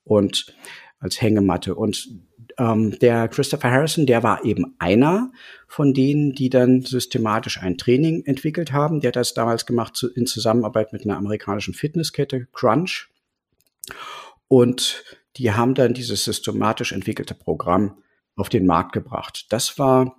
und 0.03 0.53
als 0.99 1.21
Hängematte. 1.21 1.75
Und 1.75 2.09
ähm, 2.57 2.97
der 2.99 3.27
Christopher 3.27 3.71
Harrison, 3.71 4.05
der 4.05 4.23
war 4.23 4.45
eben 4.45 4.75
einer 4.79 5.31
von 5.67 5.93
denen, 5.93 6.33
die 6.33 6.49
dann 6.49 6.81
systematisch 6.81 7.61
ein 7.61 7.77
Training 7.77 8.23
entwickelt 8.25 8.71
haben. 8.71 9.01
Der 9.01 9.09
hat 9.09 9.17
das 9.17 9.33
damals 9.33 9.65
gemacht 9.65 10.03
in 10.15 10.25
Zusammenarbeit 10.25 10.93
mit 10.93 11.03
einer 11.03 11.17
amerikanischen 11.17 11.73
Fitnesskette, 11.73 12.47
Crunch. 12.53 13.09
Und 14.47 15.03
die 15.35 15.51
haben 15.51 15.75
dann 15.75 15.93
dieses 15.93 16.23
systematisch 16.23 16.93
entwickelte 16.93 17.35
Programm 17.35 18.01
auf 18.35 18.49
den 18.49 18.65
Markt 18.65 18.93
gebracht. 18.93 19.47
Das 19.49 19.77
war 19.77 20.15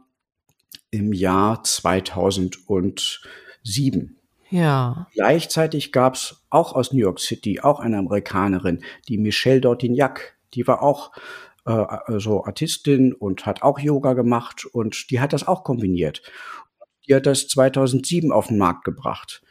im 0.90 1.12
Jahr 1.12 1.64
2000 1.64 2.68
und 2.68 3.22
sieben. 3.72 4.18
Ja. 4.50 5.06
Gleichzeitig 5.14 5.92
gab 5.92 6.14
es 6.14 6.42
auch 6.50 6.74
aus 6.74 6.92
New 6.92 7.00
York 7.00 7.20
City 7.20 7.60
auch 7.60 7.80
eine 7.80 7.98
Amerikanerin, 7.98 8.82
die 9.08 9.18
Michelle 9.18 9.60
Dortignac. 9.60 10.36
Die 10.54 10.66
war 10.66 10.82
auch 10.82 11.12
äh, 11.66 11.70
also 11.70 12.44
Artistin 12.44 13.12
und 13.12 13.46
hat 13.46 13.62
auch 13.62 13.78
Yoga 13.78 14.14
gemacht 14.14 14.64
und 14.64 15.10
die 15.10 15.20
hat 15.20 15.32
das 15.32 15.46
auch 15.46 15.64
kombiniert. 15.64 16.22
Die 17.06 17.14
hat 17.14 17.26
das 17.26 17.48
2007 17.48 18.32
auf 18.32 18.48
den 18.48 18.58
Markt 18.58 18.84
gebracht 18.84 19.42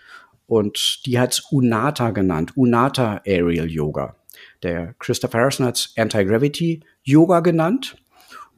und 0.47 1.05
die 1.05 1.19
hat 1.19 1.33
es 1.33 1.39
Unata 1.51 2.11
genannt, 2.11 2.57
Unata 2.57 3.21
Aerial 3.25 3.69
Yoga. 3.69 4.15
Der 4.63 4.95
Christopher 4.99 5.39
Harrison 5.39 5.65
hat 5.65 5.77
es 5.77 5.93
Anti-Gravity 5.95 6.83
Yoga 7.03 7.41
genannt 7.41 7.97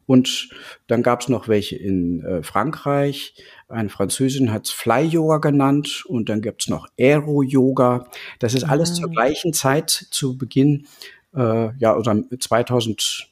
und 0.10 0.50
dann 0.88 1.04
gab 1.04 1.22
es 1.22 1.30
noch 1.30 1.48
welche 1.48 1.76
in 1.76 2.26
äh, 2.26 2.42
Frankreich. 2.42 3.36
Eine 3.68 3.90
Französin 3.90 4.52
hat 4.52 4.66
es 4.66 4.72
Fly-Yoga 4.72 5.38
genannt. 5.38 6.04
Und 6.08 6.30
dann 6.30 6.42
gibt 6.42 6.64
es 6.64 6.68
noch 6.68 6.88
Aero-Yoga. 7.00 8.08
Das 8.40 8.56
ist 8.56 8.64
alles 8.64 8.90
mhm. 8.90 8.96
zur 8.96 9.12
gleichen 9.12 9.54
Zeit 9.54 9.92
zu 9.92 10.36
Beginn, 10.36 10.88
äh, 11.36 11.78
ja, 11.78 11.96
oder 11.96 12.24
2006, 12.40 13.30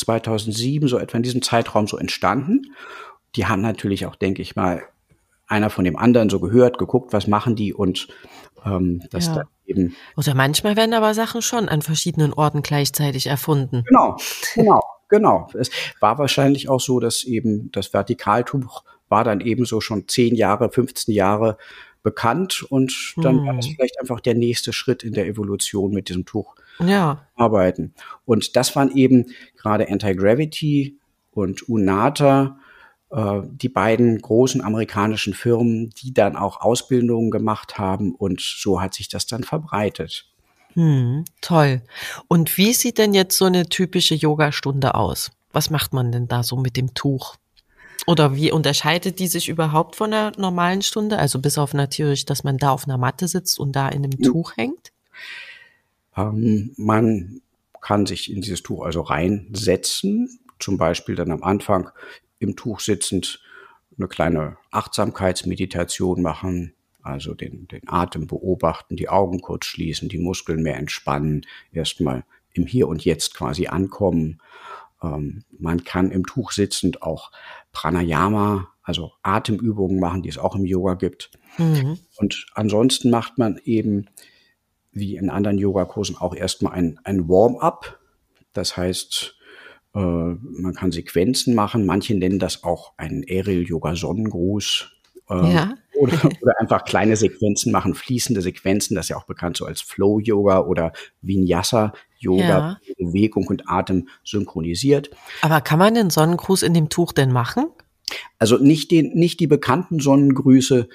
2007, 0.00 0.86
so 0.86 0.98
etwa 0.98 1.16
in 1.16 1.22
diesem 1.22 1.40
Zeitraum 1.40 1.86
so 1.86 1.96
entstanden. 1.96 2.74
Die 3.34 3.46
haben 3.46 3.62
natürlich 3.62 4.04
auch, 4.04 4.16
denke 4.16 4.42
ich 4.42 4.56
mal, 4.56 4.82
einer 5.46 5.70
von 5.70 5.86
dem 5.86 5.96
anderen 5.96 6.28
so 6.28 6.40
gehört, 6.40 6.76
geguckt, 6.76 7.14
was 7.14 7.26
machen 7.26 7.56
die 7.56 7.72
und 7.72 8.08
ähm, 8.66 9.02
das 9.10 9.28
ja. 9.28 9.34
dann 9.34 9.46
eben. 9.64 9.96
Oder 10.14 10.34
manchmal 10.34 10.76
werden 10.76 10.92
aber 10.92 11.14
Sachen 11.14 11.40
schon 11.40 11.70
an 11.70 11.80
verschiedenen 11.80 12.34
Orten 12.34 12.60
gleichzeitig 12.60 13.28
erfunden. 13.28 13.82
Genau, 13.86 14.18
genau. 14.54 14.82
Genau. 15.10 15.48
Es 15.58 15.70
war 16.00 16.18
wahrscheinlich 16.18 16.68
auch 16.68 16.80
so, 16.80 17.00
dass 17.00 17.24
eben 17.24 17.70
das 17.72 17.88
Vertikaltuch 17.88 18.84
war 19.08 19.24
dann 19.24 19.40
eben 19.40 19.66
so 19.66 19.80
schon 19.80 20.08
zehn 20.08 20.34
Jahre, 20.36 20.70
15 20.70 21.12
Jahre 21.12 21.58
bekannt 22.02 22.64
und 22.70 23.14
dann 23.16 23.40
hm. 23.40 23.46
war 23.46 23.54
das 23.56 23.66
vielleicht 23.66 24.00
einfach 24.00 24.20
der 24.20 24.34
nächste 24.34 24.72
Schritt 24.72 25.02
in 25.02 25.12
der 25.12 25.26
Evolution 25.26 25.92
mit 25.92 26.08
diesem 26.08 26.24
Tuch 26.24 26.54
ja. 26.78 27.26
arbeiten. 27.34 27.92
Und 28.24 28.56
das 28.56 28.74
waren 28.76 28.96
eben 28.96 29.26
gerade 29.56 29.90
Anti-Gravity 29.90 30.96
und 31.32 31.68
Unata, 31.68 32.58
äh, 33.10 33.42
die 33.44 33.68
beiden 33.68 34.18
großen 34.22 34.62
amerikanischen 34.62 35.34
Firmen, 35.34 35.90
die 35.90 36.14
dann 36.14 36.36
auch 36.36 36.60
Ausbildungen 36.60 37.30
gemacht 37.30 37.78
haben 37.78 38.14
und 38.14 38.40
so 38.40 38.80
hat 38.80 38.94
sich 38.94 39.08
das 39.08 39.26
dann 39.26 39.42
verbreitet. 39.42 40.30
Hm, 40.74 41.24
toll. 41.40 41.82
Und 42.28 42.56
wie 42.56 42.72
sieht 42.72 42.98
denn 42.98 43.14
jetzt 43.14 43.36
so 43.36 43.46
eine 43.46 43.68
typische 43.68 44.14
Yogastunde 44.14 44.94
aus? 44.94 45.30
Was 45.52 45.70
macht 45.70 45.92
man 45.92 46.12
denn 46.12 46.28
da 46.28 46.42
so 46.42 46.56
mit 46.56 46.76
dem 46.76 46.94
Tuch? 46.94 47.36
Oder 48.06 48.34
wie 48.34 48.50
unterscheidet 48.52 49.18
die 49.18 49.26
sich 49.26 49.48
überhaupt 49.48 49.96
von 49.96 50.10
der 50.10 50.32
normalen 50.36 50.82
Stunde? 50.82 51.18
Also 51.18 51.38
bis 51.38 51.58
auf 51.58 51.74
natürlich, 51.74 52.24
dass 52.24 52.44
man 52.44 52.56
da 52.56 52.70
auf 52.70 52.84
einer 52.84 52.98
Matte 52.98 53.28
sitzt 53.28 53.58
und 53.58 53.72
da 53.76 53.88
in 53.88 54.04
einem 54.04 54.22
Tuch 54.22 54.56
hängt? 54.56 54.92
Ähm, 56.16 56.72
man 56.76 57.42
kann 57.80 58.06
sich 58.06 58.30
in 58.30 58.40
dieses 58.40 58.62
Tuch 58.62 58.84
also 58.84 59.02
reinsetzen, 59.02 60.40
zum 60.58 60.76
Beispiel 60.76 61.14
dann 61.14 61.30
am 61.30 61.42
Anfang 61.42 61.90
im 62.38 62.56
Tuch 62.56 62.80
sitzend 62.80 63.40
eine 63.98 64.08
kleine 64.08 64.56
Achtsamkeitsmeditation 64.70 66.22
machen, 66.22 66.74
also 67.02 67.34
den, 67.34 67.68
den 67.68 67.82
Atem 67.86 68.26
beobachten, 68.26 68.96
die 68.96 69.08
Augen 69.08 69.40
kurz 69.40 69.66
schließen, 69.66 70.08
die 70.08 70.18
Muskeln 70.18 70.62
mehr 70.62 70.76
entspannen, 70.76 71.46
erstmal 71.72 72.24
im 72.52 72.66
Hier 72.66 72.88
und 72.88 73.04
Jetzt 73.04 73.34
quasi 73.34 73.66
ankommen. 73.66 74.40
Ähm, 75.02 75.44
man 75.58 75.84
kann 75.84 76.10
im 76.10 76.26
Tuch 76.26 76.52
sitzend 76.52 77.02
auch 77.02 77.30
Pranayama, 77.72 78.68
also 78.82 79.12
Atemübungen 79.22 80.00
machen, 80.00 80.22
die 80.22 80.28
es 80.28 80.38
auch 80.38 80.56
im 80.56 80.64
Yoga 80.64 80.94
gibt. 80.94 81.30
Mhm. 81.58 81.98
Und 82.16 82.46
ansonsten 82.54 83.10
macht 83.10 83.38
man 83.38 83.60
eben, 83.64 84.06
wie 84.92 85.16
in 85.16 85.30
anderen 85.30 85.58
Yogakursen, 85.58 86.16
auch 86.16 86.34
erstmal 86.34 86.72
ein, 86.72 86.98
ein 87.04 87.28
Warm-up. 87.28 88.00
Das 88.52 88.76
heißt, 88.76 89.36
äh, 89.94 89.98
man 89.98 90.74
kann 90.74 90.92
Sequenzen 90.92 91.54
machen. 91.54 91.86
Manche 91.86 92.14
nennen 92.14 92.38
das 92.38 92.64
auch 92.64 92.92
einen 92.96 93.24
Aerial-Yoga-Sonnengruß. 93.28 94.90
Äh, 95.28 95.52
ja. 95.52 95.74
Oder, 96.00 96.14
oder 96.42 96.58
einfach 96.58 96.84
kleine 96.84 97.16
Sequenzen 97.16 97.70
machen, 97.70 97.94
fließende 97.94 98.40
Sequenzen, 98.40 98.94
das 98.94 99.06
ist 99.06 99.08
ja 99.10 99.16
auch 99.16 99.26
bekannt 99.26 99.56
so 99.56 99.66
als 99.66 99.80
Flow-Yoga 99.82 100.60
oder 100.60 100.92
Vinyasa-Yoga, 101.20 102.42
ja. 102.48 102.80
Bewegung 102.98 103.46
und 103.46 103.68
Atem 103.68 104.08
synchronisiert. 104.24 105.10
Aber 105.42 105.60
kann 105.60 105.78
man 105.78 105.94
den 105.94 106.10
Sonnengruß 106.10 106.62
in 106.62 106.74
dem 106.74 106.88
Tuch 106.88 107.12
denn 107.12 107.32
machen? 107.32 107.66
Also 108.38 108.56
nicht 108.56 108.90
den, 108.90 109.12
nicht 109.12 109.40
die 109.40 109.46
bekannten 109.46 110.00
Sonnengrüße, 110.00 110.88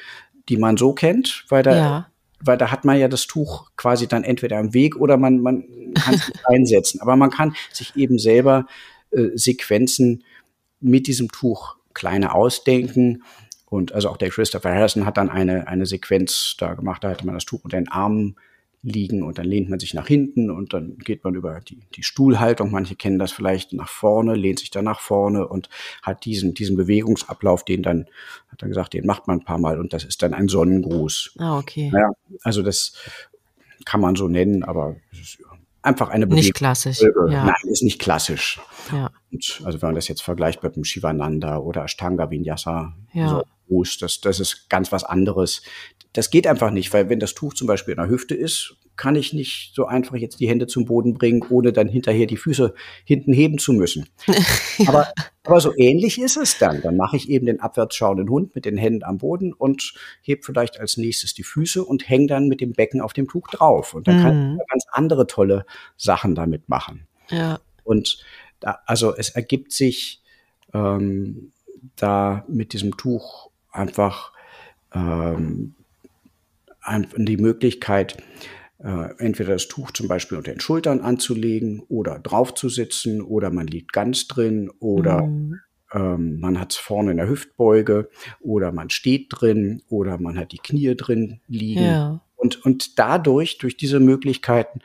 die 0.50 0.58
man 0.58 0.76
so 0.78 0.94
kennt, 0.94 1.46
weil 1.50 1.64
da, 1.64 1.76
ja. 1.76 2.08
weil 2.42 2.58
da 2.58 2.72
hat 2.72 2.84
man 2.84 2.98
ja 2.98 3.08
das 3.08 3.28
Tuch 3.28 3.70
quasi 3.78 4.08
dann 4.08 4.24
entweder 4.24 4.58
am 4.58 4.74
Weg 4.74 4.96
oder 4.98 5.18
man, 5.18 5.40
man 5.40 5.64
kann 5.94 6.16
es 6.16 6.32
einsetzen. 6.46 7.00
Aber 7.02 7.16
man 7.16 7.30
kann 7.30 7.56
sich 7.72 7.96
eben 7.96 8.18
selber 8.18 8.66
äh, 9.12 9.30
Sequenzen 9.36 10.24
mit 10.82 11.08
diesem 11.08 11.30
Tuch 11.32 11.78
kleine 11.94 12.34
ausdenken 12.36 13.24
und 13.66 13.94
also 13.94 14.10
auch 14.10 14.18
der 14.18 14.30
Christopher 14.30 14.74
Harrison 14.74 15.06
hat 15.06 15.18
dann 15.18 15.30
eine, 15.30 15.68
eine 15.68 15.86
Sequenz 15.86 16.56
da 16.58 16.74
gemacht, 16.74 17.04
da 17.04 17.10
hatte 17.10 17.26
man 17.26 17.36
das 17.36 17.46
Tuch 17.46 17.64
unter 17.64 17.78
den 17.78 17.90
Armen 17.90 18.36
liegen 18.86 19.24
und 19.24 19.40
dann 19.40 19.46
lehnt 19.46 19.68
man 19.70 19.80
sich 19.80 19.96
nach 19.96 20.06
hinten 20.06 20.52
und 20.52 20.74
dann 20.74 20.98
geht 21.00 21.24
man 21.24 21.34
über 21.34 21.60
die, 21.60 21.80
die 21.96 22.04
Stuhlhaltung, 22.04 22.70
manche 22.70 22.96
kennen 22.96 23.18
das 23.18 23.32
vielleicht 23.32 23.74
nach 23.74 23.90
vorne, 23.90 24.36
lehnt 24.36 24.60
sich 24.60 24.70
dann 24.70 24.86
nach 24.86 25.00
vorne 25.00 25.48
und 25.48 25.70
hat 26.04 26.24
diesen, 26.24 26.54
diesen 26.54 26.78
Bewegungsablauf, 26.78 27.66
den 27.66 27.82
dann, 27.82 28.06
hat 28.50 28.62
er 28.62 28.68
gesagt, 28.68 28.94
den 28.94 29.08
macht 29.08 29.28
man 29.28 29.40
ein 29.40 29.44
paar 29.44 29.58
Mal 29.58 29.80
und 29.80 29.92
das 29.92 30.04
ist 30.04 30.22
dann 30.22 30.36
ein 30.36 30.48
Sonnengruß. 30.48 31.34
Ah, 31.40 31.58
okay. 31.58 31.90
Naja, 31.92 32.12
also 32.44 32.62
das 32.62 32.94
kann 33.86 34.02
man 34.02 34.16
so 34.16 34.28
nennen, 34.28 34.64
aber 34.64 34.98
es 35.12 35.20
ist 35.20 35.40
einfach 35.82 36.10
eine 36.10 36.28
Bewegung. 36.28 36.44
Nicht 36.46 36.54
klassisch. 36.54 37.02
Ja. 37.02 37.46
Nein, 37.46 37.56
ist 37.64 37.84
nicht 37.84 38.00
klassisch. 38.00 38.60
Ja. 38.92 39.10
Und 39.32 39.62
also 39.64 39.82
wenn 39.82 39.90
man 39.90 39.96
das 39.96 40.08
jetzt 40.08 40.22
vergleicht 40.22 40.62
mit 40.62 40.76
dem 40.76 40.84
Shivananda 40.84 41.58
oder 41.58 41.86
Ashtanga 41.86 42.30
Vinyasa, 42.30 42.94
ja. 43.14 43.30
so 43.30 43.44
Brust, 43.68 44.02
das, 44.02 44.22
das 44.22 44.40
ist 44.40 44.70
ganz 44.70 44.92
was 44.92 45.04
anderes. 45.04 45.62
Das 46.14 46.30
geht 46.30 46.48
einfach 46.48 46.72
nicht, 46.72 46.94
weil 46.94 47.10
wenn 47.10 47.20
das 47.20 47.34
Tuch 47.34 47.54
zum 47.54 47.68
Beispiel 47.68 47.94
in 47.94 47.98
der 47.98 48.10
Hüfte 48.10 48.36
ist, 48.36 48.78
kann 48.96 49.16
ich 49.16 49.34
nicht 49.34 49.74
so 49.76 49.86
einfach 49.86 50.16
jetzt 50.16 50.40
die 50.40 50.48
Hände 50.48 50.68
zum 50.68 50.86
Boden 50.86 51.16
bringen, 51.16 51.44
ohne 51.50 51.74
dann 51.74 51.88
hinterher 51.88 52.28
die 52.28 52.38
Füße 52.38 52.74
hinten 53.04 53.34
heben 53.34 53.58
zu 53.58 53.74
müssen. 53.74 54.08
ja. 54.28 54.36
aber, 54.88 55.08
aber 55.44 55.60
so 55.60 55.74
ähnlich 55.76 56.20
ist 56.20 56.38
es 56.38 56.58
dann. 56.58 56.82
Dann 56.82 56.96
mache 56.96 57.18
ich 57.18 57.30
eben 57.30 57.46
den 57.46 57.60
abwärts 57.60 57.96
schauenden 57.96 58.30
Hund 58.30 58.56
mit 58.56 58.66
den 58.66 58.78
Händen 58.78 59.04
am 59.04 59.18
Boden 59.18 59.54
und 59.54 59.94
heb 60.22 60.46
vielleicht 60.46 60.80
als 60.80 60.98
nächstes 60.98 61.34
die 61.34 61.44
Füße 61.44 61.84
und 61.84 62.08
hänge 62.08 62.28
dann 62.28 62.48
mit 62.48 62.62
dem 62.62 62.74
Becken 62.74 63.02
auf 63.02 63.14
dem 63.14 63.28
Tuch 63.28 63.48
drauf. 63.50 63.94
Und 63.94 64.08
dann 64.08 64.18
mhm. 64.18 64.24
kann 64.24 64.58
ich 64.62 64.68
ganz 64.68 64.86
andere 64.92 65.28
tolle 65.28 65.66
Sachen 65.98 66.36
damit 66.36 66.70
machen. 66.70 67.08
Ja. 67.30 67.60
Und 67.84 68.24
da, 68.62 68.80
also 68.86 69.16
es 69.16 69.30
ergibt 69.30 69.74
sich 69.74 70.22
ähm, 70.74 71.52
da 71.96 72.46
mit 72.48 72.74
diesem 72.74 72.96
Tuch 72.98 73.52
einfach 73.76 74.32
ähm, 74.94 75.76
die 77.18 77.38
Möglichkeit, 77.38 78.18
äh, 78.80 79.10
entweder 79.18 79.54
das 79.54 79.68
Tuch 79.68 79.92
zum 79.92 80.08
Beispiel 80.08 80.38
unter 80.38 80.52
den 80.52 80.60
Schultern 80.60 81.02
anzulegen 81.02 81.82
oder 81.90 82.20
drauf 82.20 82.54
zu 82.54 82.70
sitzen 82.70 83.22
oder 83.22 83.50
man 83.50 83.68
liegt 83.68 83.94
ganz 83.94 84.28
drin 84.28 84.70
oder 84.80 85.24
mhm. 85.24 85.60
ähm, 85.94 86.40
man 86.40 86.60
hat 86.60 86.74
es 86.74 86.78
vorne 86.78 87.12
in 87.12 87.18
der 87.18 87.30
Hüftbeuge 87.30 88.10
oder 88.42 88.72
man 88.72 88.90
steht 88.90 89.28
drin 89.30 89.82
oder 89.90 90.20
man 90.20 90.38
hat 90.38 90.52
die 90.52 90.60
Knie 90.60 90.96
drin 90.96 91.40
liegen. 91.48 91.84
Ja. 91.84 92.22
Und, 92.36 92.64
und 92.66 93.00
dadurch, 93.00 93.58
durch 93.58 93.78
diese 93.78 94.00
Möglichkeiten, 94.00 94.82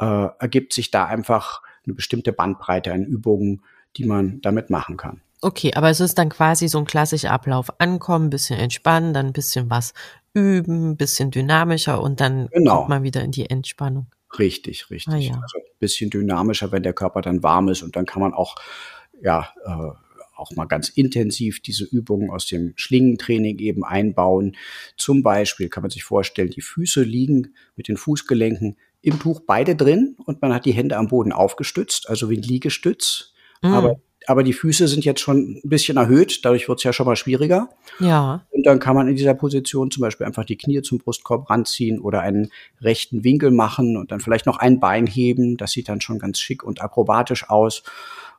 äh, 0.00 0.28
ergibt 0.38 0.72
sich 0.72 0.90
da 0.90 1.04
einfach 1.04 1.62
eine 1.84 1.94
bestimmte 1.94 2.32
Bandbreite 2.32 2.92
an 2.92 3.04
Übungen, 3.04 3.62
die 3.96 4.04
man 4.04 4.40
damit 4.40 4.70
machen 4.70 4.96
kann. 4.96 5.20
Okay, 5.44 5.72
aber 5.74 5.90
es 5.90 6.00
ist 6.00 6.16
dann 6.16 6.30
quasi 6.30 6.68
so 6.68 6.78
ein 6.78 6.86
klassischer 6.86 7.30
Ablauf. 7.30 7.68
Ankommen, 7.78 8.30
bisschen 8.30 8.58
entspannen, 8.58 9.12
dann 9.12 9.26
ein 9.26 9.32
bisschen 9.34 9.68
was 9.68 9.92
üben, 10.32 10.92
ein 10.92 10.96
bisschen 10.96 11.30
dynamischer 11.30 12.00
und 12.00 12.20
dann 12.20 12.48
genau. 12.48 12.78
kommt 12.78 12.88
man 12.88 13.02
wieder 13.02 13.22
in 13.22 13.30
die 13.30 13.50
Entspannung. 13.50 14.06
Richtig, 14.38 14.88
richtig. 14.90 15.12
Ah, 15.12 15.18
ja. 15.18 15.34
Also 15.34 15.58
ein 15.58 15.78
bisschen 15.78 16.08
dynamischer, 16.08 16.72
wenn 16.72 16.82
der 16.82 16.94
Körper 16.94 17.20
dann 17.20 17.42
warm 17.42 17.68
ist 17.68 17.82
und 17.82 17.94
dann 17.94 18.06
kann 18.06 18.22
man 18.22 18.32
auch, 18.32 18.54
ja, 19.20 19.50
äh, 19.66 19.90
auch 20.34 20.50
mal 20.52 20.64
ganz 20.64 20.88
intensiv 20.88 21.60
diese 21.60 21.84
Übungen 21.84 22.30
aus 22.30 22.46
dem 22.46 22.72
Schlingentraining 22.76 23.58
eben 23.58 23.84
einbauen. 23.84 24.56
Zum 24.96 25.22
Beispiel 25.22 25.68
kann 25.68 25.82
man 25.82 25.90
sich 25.90 26.04
vorstellen, 26.04 26.50
die 26.50 26.62
Füße 26.62 27.02
liegen 27.02 27.54
mit 27.76 27.88
den 27.88 27.98
Fußgelenken 27.98 28.78
im 29.02 29.18
Tuch 29.18 29.40
beide 29.46 29.76
drin 29.76 30.16
und 30.24 30.40
man 30.40 30.54
hat 30.54 30.64
die 30.64 30.72
Hände 30.72 30.96
am 30.96 31.08
Boden 31.08 31.32
aufgestützt, 31.32 32.08
also 32.08 32.30
wie 32.30 32.38
ein 32.38 32.42
Liegestütz. 32.42 33.34
Mhm. 33.62 33.72
Aber 33.74 34.00
aber 34.26 34.42
die 34.42 34.52
Füße 34.52 34.88
sind 34.88 35.04
jetzt 35.04 35.20
schon 35.20 35.60
ein 35.64 35.68
bisschen 35.68 35.96
erhöht, 35.96 36.44
dadurch 36.44 36.68
wird 36.68 36.78
es 36.78 36.84
ja 36.84 36.92
schon 36.92 37.06
mal 37.06 37.16
schwieriger. 37.16 37.68
Ja. 38.00 38.46
Und 38.50 38.64
dann 38.66 38.78
kann 38.78 38.94
man 38.94 39.08
in 39.08 39.16
dieser 39.16 39.34
Position 39.34 39.90
zum 39.90 40.00
Beispiel 40.00 40.26
einfach 40.26 40.44
die 40.44 40.56
Knie 40.56 40.82
zum 40.82 40.98
Brustkorb 40.98 41.50
ranziehen 41.50 42.00
oder 42.00 42.20
einen 42.20 42.50
rechten 42.80 43.24
Winkel 43.24 43.50
machen 43.50 43.96
und 43.96 44.12
dann 44.12 44.20
vielleicht 44.20 44.46
noch 44.46 44.58
ein 44.58 44.80
Bein 44.80 45.06
heben. 45.06 45.56
Das 45.56 45.72
sieht 45.72 45.88
dann 45.88 46.00
schon 46.00 46.18
ganz 46.18 46.38
schick 46.38 46.62
und 46.62 46.80
akrobatisch 46.80 47.50
aus. 47.50 47.82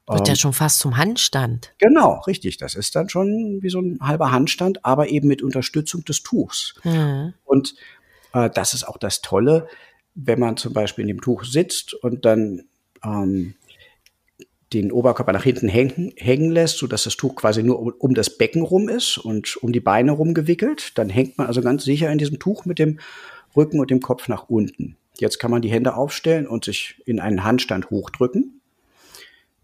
Wird 0.08 0.21
ähm, 0.21 0.26
ja 0.26 0.36
schon 0.36 0.54
fast 0.54 0.80
zum 0.80 0.98
Handstand. 0.98 1.74
Genau, 1.80 2.21
richtig. 2.28 2.58
Das 2.58 2.76
ist 2.76 2.95
dann 2.95 3.10
schon 3.10 3.62
wie 3.62 3.69
so 3.69 3.80
ein 3.80 4.00
halber 4.02 4.32
Handstand, 4.32 4.86
aber 4.86 5.10
eben 5.10 5.28
mit 5.28 5.41
Unterstützung 5.41 6.06
des 6.06 6.24
Tuchs. 6.24 6.76
Mhm. 6.84 7.34
Und 7.43 7.76
äh, 8.34 8.50
das 8.50 8.74
ist 8.74 8.88
auch 8.88 8.98
das 8.98 9.21
Tolle, 9.21 9.67
wenn 10.13 10.39
man 10.39 10.58
zum 10.58 10.74
Beispiel 10.74 11.04
in 11.04 11.08
dem 11.10 11.21
Tuch 11.21 11.43
sitzt 11.43 11.93
und 11.93 12.26
dann 12.26 12.63
ähm, 13.04 13.56
den 14.73 14.91
Oberkörper 14.91 15.34
nach 15.34 15.43
hinten 15.43 15.67
hängen, 15.67 16.13
hängen 16.17 16.51
lässt, 16.51 16.78
so 16.78 16.88
dass 16.88 17.04
das 17.04 17.17
Tuch 17.17 17.36
quasi 17.36 17.63
nur 17.63 17.80
um, 17.80 17.93
um, 17.97 18.13
das 18.13 18.38
Becken 18.38 18.62
rum 18.62 18.89
ist 18.89 19.17
und 19.17 19.58
um 19.58 19.71
die 19.71 19.80
Beine 19.80 20.12
rum 20.12 20.34
gewickelt. 20.34 20.97
Dann 20.97 21.10
hängt 21.10 21.38
man 21.38 21.47
also 21.47 21.62
ganz 21.62 21.84
sicher 21.84 22.12
in 22.12 22.17
diesem 22.17 22.39
Tuch 22.39 22.65
mit 22.65 22.80
dem 22.80 22.99
Rücken 23.56 23.80
und 23.80 23.91
dem 23.91 24.01
Kopf 24.01 24.28
nach 24.28 24.49
unten. 24.49 24.97
Jetzt 25.17 25.39
kann 25.39 25.51
man 25.51 25.62
die 25.62 25.69
Hände 25.69 25.95
aufstellen 25.95 26.47
und 26.47 26.65
sich 26.65 27.01
in 27.06 27.19
einen 27.19 27.43
Handstand 27.43 27.89
hochdrücken. 27.89 28.60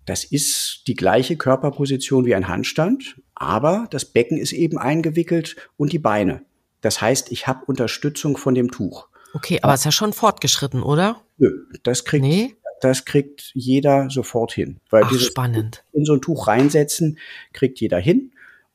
Das 0.06 0.24
ist 0.24 0.84
die 0.88 0.96
gleiche 0.96 1.36
Körperposition 1.36 2.26
wie 2.26 2.36
ein 2.36 2.48
Handstand, 2.48 3.18
aber 3.36 3.88
das 3.92 4.06
Becken 4.06 4.38
ist 4.38 4.54
eben 4.54 4.78
eingewickelt 4.78 5.56
und 5.78 5.94
die 5.94 6.00
Beine. 6.00 6.42
Das 6.82 7.02
heißt, 7.02 7.32
ich 7.32 7.48
habe 7.48 7.66
Unterstützung 7.66 8.38
von 8.38 8.56
dem 8.56 8.72
Tuch. 8.72 9.08
Okay, 9.34 9.60
aber 9.62 9.74
es 9.74 9.82
ist 9.82 9.86
ja 9.86 9.92
schon 9.92 10.14
fortgeschritten, 10.14 10.84
oder? 10.84 11.22
Nö, 11.38 11.66
das 11.84 12.04
kriegt 12.06 12.24
nee? 12.24 12.56
Das 12.82 13.06
kriegt 13.06 13.52
jeder 13.54 14.10
sofort 14.10 14.54
hin. 14.54 14.80
Weil 14.89 15.04
Ach, 15.06 15.20
spannend. 15.20 15.84
In 15.94 16.06
so 16.06 16.13
ein 16.13 16.22
Tuch 16.22 16.48
reinsetzen, 16.48 17.17
kriegt 17.54 17.80
jeder 17.80 18.00
hin. 18.00 18.32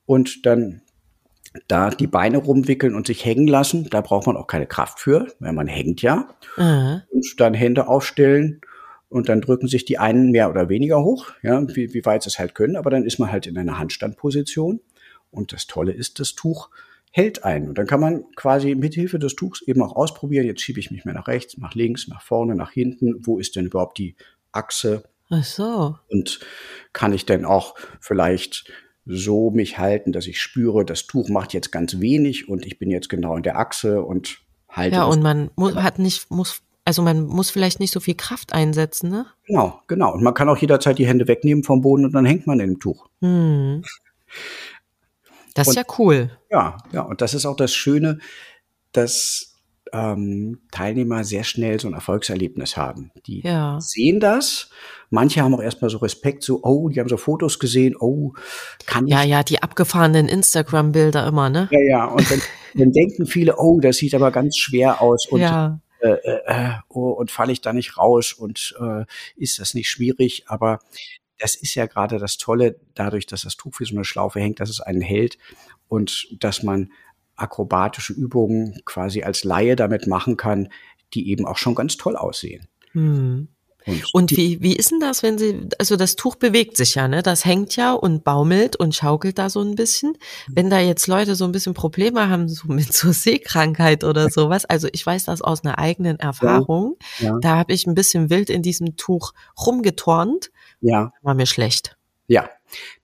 Und 0.07 0.47
dann 0.47 0.83
da 1.69 1.91
die 1.91 2.07
Beine 2.07 2.39
rumwickeln 2.39 2.95
und 2.95 3.07
sich 3.07 3.25
hängen 3.25 3.47
lassen, 3.47 3.89
da 3.91 4.01
braucht 4.01 4.27
man 4.27 4.37
auch 4.37 4.47
keine 4.47 4.67
Kraft 4.67 5.01
für, 5.01 5.27
weil 5.41 5.53
man 5.53 5.67
hängt 5.67 6.03
ja. 6.03 6.29
Mhm. 6.57 7.03
Und 7.11 7.41
dann 7.41 7.55
Hände 7.55 7.89
aufstellen 7.89 8.61
und 9.09 9.29
dann 9.29 9.41
drücken 9.41 9.69
sich 9.69 9.85
die 9.85 9.99
einen 9.99 10.31
mehr 10.31 10.51
oder 10.51 10.69
weniger 10.69 11.03
hoch, 11.03 11.33
ja, 11.43 11.63
wie, 11.75 11.95
wie 11.95 12.05
weit 12.05 12.23
sie 12.23 12.29
es 12.29 12.39
halt 12.39 12.55
können, 12.55 12.77
aber 12.77 12.91
dann 12.91 13.05
ist 13.05 13.19
man 13.19 13.31
halt 13.31 13.47
in 13.47 13.57
einer 13.57 13.79
Handstandposition. 13.79 14.81
Und 15.31 15.53
das 15.53 15.67
Tolle 15.67 15.93
ist, 15.93 16.19
das 16.21 16.35
Tuch 16.35 16.71
hält 17.17 17.45
ein. 17.45 17.67
Und 17.67 17.79
dann 17.79 17.87
kann 17.87 18.01
man 18.01 18.25
quasi 18.37 18.75
mit 18.75 18.95
Hilfe 18.95 19.19
des 19.19 19.35
Tuchs 19.35 19.63
eben 19.63 19.83
auch 19.83 19.97
ausprobieren, 19.97 20.45
jetzt 20.45 20.61
schiebe 20.61 20.79
ich 20.79 20.91
mich 20.91 21.07
mehr 21.07 21.15
nach 21.15 21.29
rechts, 21.29 21.57
nach 21.57 21.75
links, 21.75 22.09
nach 22.09 22.21
vorne, 22.21 22.55
nach 22.55 22.73
hinten. 22.73 23.27
Wo 23.27 23.39
ist 23.39 23.57
denn 23.57 23.67
überhaupt 23.67 23.97
die 23.97 24.17
Achse? 24.53 25.03
Ach 25.31 25.43
so. 25.43 25.97
Und 26.11 26.41
kann 26.93 27.15
ich 27.15 27.25
denn 27.25 27.47
auch 27.47 27.75
vielleicht 28.01 28.71
so 29.07 29.51
mich 29.51 29.79
halten, 29.79 30.13
dass 30.13 30.27
ich 30.27 30.43
spüre, 30.43 30.85
das 30.85 31.07
Tuch 31.07 31.31
macht 31.31 31.55
jetzt 31.55 31.73
ganz 31.73 32.01
wenig 32.01 32.51
und 32.51 32.67
ich 32.67 32.79
bin 32.79 32.91
jetzt 32.91 33.09
genau 33.09 33.35
in 33.37 33.43
der 33.43 33.59
Achse 33.59 34.03
und 34.03 34.41
halte. 34.69 34.97
Ja, 34.97 35.05
und 35.05 35.23
man 35.23 35.51
muss, 35.57 35.75
hat 35.75 35.99
nicht, 35.99 36.31
muss, 36.31 36.61
also 36.85 37.01
man 37.01 37.25
muss 37.25 37.49
vielleicht 37.49 37.81
nicht 37.81 37.93
so 37.93 38.01
viel 38.01 38.15
Kraft 38.15 38.53
einsetzen, 38.53 39.09
ne? 39.09 39.25
Genau, 39.47 39.81
genau. 39.87 40.13
Und 40.13 40.23
man 40.23 40.35
kann 40.35 40.51
auch 40.51 40.59
jederzeit 40.59 40.99
die 40.99 41.07
Hände 41.07 41.27
wegnehmen 41.29 41.65
vom 41.65 41.81
Boden 41.81 42.05
und 42.05 42.13
dann 42.13 42.27
hängt 42.27 42.47
man 42.47 42.61
in 42.61 42.73
dem 42.73 42.79
Tuch. 42.79 43.09
Hm. 43.23 43.83
Das 45.57 45.69
ist 45.69 45.77
Und 45.77 45.83
ja 45.87 45.95
cool. 45.99 46.31
ja, 46.51 46.77
ja, 46.93 47.03
und 47.03 47.21
das 47.21 47.35
ist 47.35 47.47
auch 47.47 47.57
das 47.57 47.75
Schöne, 47.75 48.19
dass 48.93 49.55
ähm, 49.93 50.61
Teilnehmer 50.73 51.25
sehr 51.25 51.45
schnell 51.45 51.79
so 51.81 51.89
ein 51.89 51.95
Erfolgserlebnis 51.95 52.77
haben. 52.77 53.13
Die 53.27 53.41
Ja. 53.43 53.79
sehen 53.81 54.21
das. 54.21 54.71
Manche 55.11 55.41
haben 55.43 55.55
auch 55.55 55.63
erstmal 55.63 55.91
so 55.91 55.99
Respekt, 55.99 56.43
so, 56.43 56.61
oh, 56.63 56.89
die 56.89 56.99
haben 56.99 57.09
so 57.09 57.17
Fotos 57.17 57.59
gesehen, 57.59 57.95
oh, 57.99 58.33
kann 58.87 59.07
Ja, 59.07 59.23
ich 59.23 59.31
ja, 59.31 59.43
die 59.45 59.63
abgefahrenen 59.63 60.29
Instagram-Bilder 60.29 61.27
immer, 61.27 61.49
ne? 61.51 61.69
Ja, 61.71 61.81
ja, 61.89 62.05
und 62.07 62.29
dann, 62.31 62.43
dann 62.75 62.91
denken 62.93 63.27
viele, 63.27 63.57
oh, 63.59 63.81
das 63.81 63.99
sieht 63.99 64.15
aber 64.15 64.31
ganz 64.33 64.57
schwer 64.59 65.01
aus 65.01 65.27
und, 65.29 65.41
Ja. 65.41 65.79
äh, 66.01 66.09
äh, 66.09 66.41
äh, 66.47 66.71
oh, 66.89 67.11
und 67.11 67.31
falle 67.31 67.53
ich 67.53 67.61
da 67.61 67.73
nicht 67.73 67.97
raus 67.97 68.33
und 68.33 68.75
äh, 68.81 69.05
ist 69.37 69.61
das 69.61 69.75
nicht 69.75 69.89
schwierig? 69.89 70.45
Aber 70.49 70.81
das 71.39 71.55
ist 71.55 71.75
ja 71.75 71.87
gerade 71.87 72.19
das 72.19 72.39
Tolle, 72.39 72.81
dadurch, 72.95 73.27
dass 73.27 73.43
das 73.43 73.57
Tuch 73.57 73.79
wie 73.79 73.85
so 73.85 73.95
eine 73.95 74.05
Schlaufe 74.05 74.41
hängt, 74.41 74.61
dass 74.61 74.71
es 74.71 74.81
einen 74.81 75.03
hält 75.03 75.39
und 75.89 76.29
dass 76.41 76.63
man 76.63 76.91
akrobatische 77.37 78.15
Übungen 78.15 78.81
quasi 78.85 79.23
als 79.23 79.45
Laie 79.45 79.77
damit 79.77 80.07
machen 80.07 80.37
kann, 80.37 80.69
die 81.15 81.31
eben 81.31 81.47
auch 81.47 81.59
schon 81.59 81.75
ganz 81.75 81.97
toll 81.97 82.17
aussehen. 82.17 82.67
Hm. 82.93 83.49
Und, 83.87 84.15
Und 84.15 84.31
wie, 84.33 84.61
wie 84.63 84.75
ist 84.75 84.91
denn 84.91 84.99
das, 84.99 85.23
wenn 85.23 85.39
Sie, 85.39 85.69
also 85.79 85.95
das 85.95 86.17
Tuch 86.17 86.35
bewegt 86.35 86.77
sich 86.77 86.97
ja, 86.97 87.07
ne? 87.07 87.23
Das 87.23 87.45
hängt 87.45 87.77
ja 87.77 87.93
und 87.93 88.25
baumelt 88.25 88.75
und 88.75 88.97
schaukelt 88.97 89.39
da 89.39 89.49
so 89.49 89.61
ein 89.61 89.77
bisschen. 89.77 90.19
Wenn 90.49 90.71
da 90.71 90.81
jetzt 90.81 91.07
Leute 91.07 91.37
so 91.37 91.45
ein 91.45 91.53
bisschen 91.53 91.73
Probleme 91.73 92.29
haben, 92.29 92.49
so 92.49 92.67
mit 92.73 92.93
so 92.93 93.13
Sehkrankheit 93.13 94.03
oder 94.03 94.29
sowas, 94.29 94.65
also 94.65 94.89
ich 94.91 95.07
weiß 95.07 95.27
das 95.27 95.41
aus 95.41 95.65
einer 95.65 95.79
eigenen 95.79 96.19
Erfahrung, 96.19 96.97
ja, 97.21 97.39
da 97.41 97.57
habe 97.57 97.73
ich 97.73 97.87
ein 97.87 97.95
bisschen 97.95 98.29
wild 98.29 98.51
in 98.51 98.63
diesem 98.63 98.97
Tuch 98.97 99.33
rumgetornt, 99.65 100.51
ja, 100.81 101.13
war 101.23 101.35
mir 101.35 101.47
schlecht. 101.47 101.97
Ja, 102.29 102.51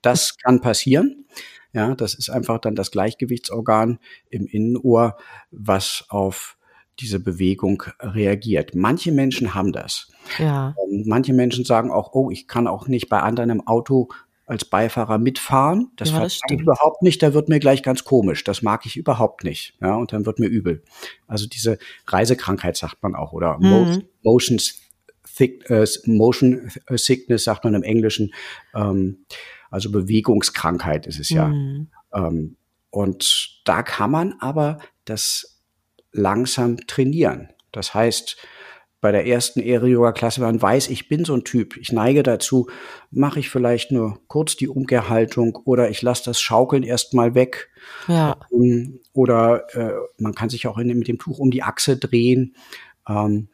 das 0.01 0.37
kann 0.37 0.61
passieren. 0.61 1.25
Ja, 1.71 1.95
das 1.95 2.13
ist 2.13 2.29
einfach 2.29 2.59
dann 2.59 2.75
das 2.75 2.91
Gleichgewichtsorgan 2.91 3.99
im 4.29 4.45
Innenohr, 4.45 5.17
was 5.49 6.05
auf 6.09 6.57
diese 6.99 7.19
Bewegung 7.19 7.83
reagiert. 7.99 8.75
Manche 8.75 9.11
Menschen 9.11 9.55
haben 9.55 9.71
das. 9.71 10.11
Ja, 10.37 10.75
Ähm, 10.89 11.03
Manche 11.07 11.33
Menschen 11.33 11.65
sagen 11.65 11.89
auch, 11.91 12.13
oh, 12.13 12.29
ich 12.29 12.47
kann 12.47 12.67
auch 12.67 12.87
nicht 12.87 13.09
bei 13.09 13.19
anderen 13.21 13.49
im 13.49 13.65
Auto 13.67 14.09
als 14.45 14.65
Beifahrer 14.65 15.17
mitfahren. 15.17 15.91
Das 15.95 16.11
Ja, 16.11 16.19
das 16.19 16.39
ich 16.47 16.59
überhaupt 16.59 17.01
nicht. 17.01 17.23
Da 17.23 17.33
wird 17.33 17.49
mir 17.49 17.59
gleich 17.59 17.81
ganz 17.81 18.03
komisch. 18.03 18.43
Das 18.43 18.61
mag 18.61 18.85
ich 18.85 18.97
überhaupt 18.97 19.43
nicht. 19.43 19.73
Ja, 19.81 19.95
und 19.95 20.13
dann 20.13 20.25
wird 20.25 20.37
mir 20.37 20.47
übel. 20.47 20.83
Also 21.27 21.47
diese 21.47 21.79
Reisekrankheit 22.07 22.77
sagt 22.77 23.01
man 23.01 23.15
auch 23.15 23.31
oder 23.33 23.57
Mhm. 23.59 24.03
Motion, 24.21 24.59
Thick, 25.35 25.69
äh, 25.69 25.85
Motion 26.05 26.71
Sickness 26.89 27.43
sagt 27.45 27.63
man 27.63 27.73
im 27.73 27.83
Englischen. 27.83 28.33
Ähm, 28.75 29.25
also 29.69 29.91
Bewegungskrankheit 29.91 31.07
ist 31.07 31.19
es 31.19 31.29
ja. 31.29 31.47
Hm. 31.47 31.87
Ähm, 32.13 32.57
und 32.89 33.61
da 33.65 33.81
kann 33.81 34.11
man 34.11 34.35
aber 34.39 34.77
das 35.05 35.61
langsam 36.11 36.77
trainieren. 36.85 37.49
Das 37.71 37.93
heißt, 37.93 38.37
bei 39.03 39.11
der 39.11 39.27
ersten 39.27 39.59
Aero-Yoga-Klasse, 39.59 40.39
wenn 40.39 40.47
man 40.47 40.61
weiß, 40.61 40.87
ich 40.89 41.09
bin 41.09 41.25
so 41.25 41.33
ein 41.33 41.43
Typ, 41.43 41.75
ich 41.75 41.91
neige 41.91 42.23
dazu, 42.23 42.69
mache 43.11 43.39
ich 43.39 43.49
vielleicht 43.49 43.91
nur 43.91 44.19
kurz 44.27 44.55
die 44.55 44.69
Umkehrhaltung 44.69 45.57
oder 45.65 45.89
ich 45.89 46.01
lasse 46.01 46.23
das 46.23 46.39
Schaukeln 46.39 46.83
erstmal 46.83 47.35
weg. 47.35 47.69
ja, 48.07 48.37
Ähm, 48.49 49.01
Oder 49.11 49.75
äh, 49.75 49.93
man 50.17 50.33
kann 50.35 50.49
sich 50.49 50.67
auch 50.67 50.77
in, 50.77 50.87
mit 50.97 51.09
dem 51.09 51.19
Tuch 51.19 51.39
um 51.39 51.51
die 51.51 51.63
Achse 51.63 51.97
drehen. 51.97 52.55
Ähm, 53.05 53.49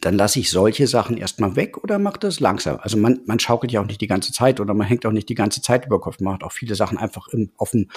dann 0.00 0.16
lasse 0.16 0.40
ich 0.40 0.50
solche 0.50 0.86
Sachen 0.86 1.16
erstmal 1.16 1.56
weg 1.56 1.76
oder 1.78 1.98
mache 1.98 2.18
das 2.18 2.40
langsam. 2.40 2.78
Also 2.80 2.96
man, 2.96 3.20
man 3.26 3.38
schaukelt 3.38 3.72
ja 3.72 3.80
auch 3.80 3.86
nicht 3.86 4.00
die 4.00 4.06
ganze 4.06 4.32
Zeit 4.32 4.60
oder 4.60 4.74
man 4.74 4.86
hängt 4.86 5.04
auch 5.04 5.12
nicht 5.12 5.28
die 5.28 5.34
ganze 5.34 5.60
Zeit 5.60 5.86
über 5.86 6.00
Kopf. 6.00 6.20
Man 6.20 6.32
macht 6.34 6.42
auch 6.42 6.52
viele 6.52 6.74
Sachen 6.74 6.98
einfach 6.98 7.28
im, 7.28 7.50
auf 7.56 7.72
dem 7.72 7.90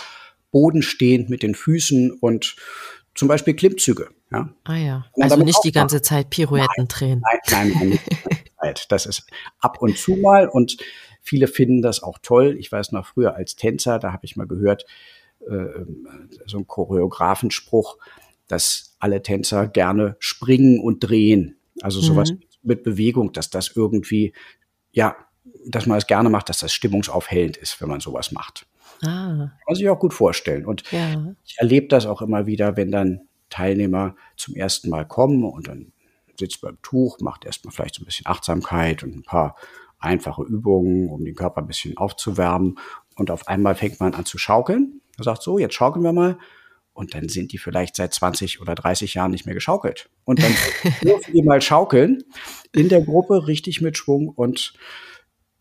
Boden 0.51 0.81
stehend 0.81 1.29
mit 1.29 1.43
den 1.43 1.55
Füßen 1.55 2.11
und 2.11 2.55
zum 3.13 3.27
Beispiel 3.27 3.55
Klimmzüge. 3.55 4.09
Ja? 4.31 4.49
ah 4.65 4.75
ja. 4.75 5.05
Also 5.19 5.37
nicht 5.37 5.63
die 5.63 5.71
ganze 5.71 6.01
Zeit 6.01 6.29
Pirouetten 6.29 6.87
drehen. 6.87 7.21
Nein, 7.49 7.71
nein, 7.73 7.89
nein. 7.89 7.99
Das 8.89 9.05
ist 9.05 9.27
ab 9.59 9.79
und 9.79 9.95
zu 9.95 10.15
mal 10.15 10.49
und 10.49 10.77
viele 11.21 11.45
finden 11.45 11.83
das 11.83 12.01
auch 12.01 12.17
toll. 12.23 12.55
Ich 12.57 12.71
weiß 12.71 12.93
noch 12.93 13.05
früher 13.05 13.35
als 13.35 13.55
Tänzer, 13.55 13.99
da 13.99 14.11
habe 14.11 14.25
ich 14.25 14.37
mal 14.37 14.47
gehört, 14.47 14.87
äh, 15.47 15.85
so 16.47 16.57
ein 16.57 16.65
Choreografenspruch, 16.65 17.99
dass 18.47 18.95
alle 18.97 19.21
Tänzer 19.21 19.67
gerne 19.67 20.15
springen 20.17 20.79
und 20.79 21.01
drehen. 21.01 21.57
Also 21.81 21.99
sowas 22.01 22.31
Mhm. 22.31 22.39
mit 22.63 22.83
Bewegung, 22.83 23.33
dass 23.33 23.49
das 23.49 23.71
irgendwie, 23.75 24.33
ja, 24.91 25.15
dass 25.67 25.85
man 25.85 25.97
es 25.97 26.07
gerne 26.07 26.29
macht, 26.29 26.49
dass 26.49 26.59
das 26.59 26.73
stimmungsaufhellend 26.73 27.57
ist, 27.57 27.79
wenn 27.81 27.89
man 27.89 27.99
sowas 27.99 28.31
macht. 28.31 28.65
Ah, 29.01 29.05
Kann 29.05 29.51
man 29.67 29.75
sich 29.75 29.89
auch 29.89 29.99
gut 29.99 30.13
vorstellen. 30.13 30.65
Und 30.65 30.83
ja. 30.91 31.35
ich 31.45 31.55
erlebe 31.57 31.87
das 31.87 32.05
auch 32.05 32.21
immer 32.21 32.45
wieder, 32.45 32.77
wenn 32.77 32.91
dann 32.91 33.21
Teilnehmer 33.49 34.15
zum 34.37 34.55
ersten 34.55 34.89
Mal 34.89 35.05
kommen 35.05 35.43
und 35.43 35.67
dann 35.67 35.91
sitzt 36.39 36.61
beim 36.61 36.77
Tuch, 36.81 37.19
macht 37.19 37.45
erstmal 37.45 37.73
vielleicht 37.73 37.95
so 37.95 38.01
ein 38.01 38.05
bisschen 38.05 38.25
Achtsamkeit 38.27 39.03
und 39.03 39.15
ein 39.15 39.23
paar 39.23 39.55
einfache 39.99 40.43
Übungen, 40.43 41.09
um 41.09 41.23
den 41.23 41.35
Körper 41.35 41.61
ein 41.61 41.67
bisschen 41.67 41.97
aufzuwärmen. 41.97 42.77
Und 43.15 43.31
auf 43.31 43.47
einmal 43.47 43.75
fängt 43.75 43.99
man 43.99 44.13
an 44.13 44.25
zu 44.25 44.37
schaukeln. 44.37 45.01
Er 45.17 45.23
sagt 45.23 45.41
so, 45.43 45.57
jetzt 45.59 45.75
schaukeln 45.75 46.03
wir 46.03 46.13
mal. 46.13 46.37
Und 46.95 47.13
dann 47.13 47.27
sind 47.27 47.51
die 47.51 47.57
vielleicht 47.57 47.97
seit 47.97 48.13
20 48.13 48.61
oder 48.61 48.73
30 48.73 49.13
Jahren 49.13 49.31
nicht 49.31 49.45
mehr 49.45 49.53
geschaukelt. 49.53 50.09
Und 50.23 50.41
dann 50.41 50.55
dürfen 51.03 51.33
die 51.33 51.43
mal 51.43 51.61
schaukeln 51.61 52.23
in 52.71 52.87
der 52.89 53.01
Gruppe 53.01 53.47
richtig 53.47 53.81
mit 53.81 53.97
Schwung 53.97 54.29
und 54.29 54.73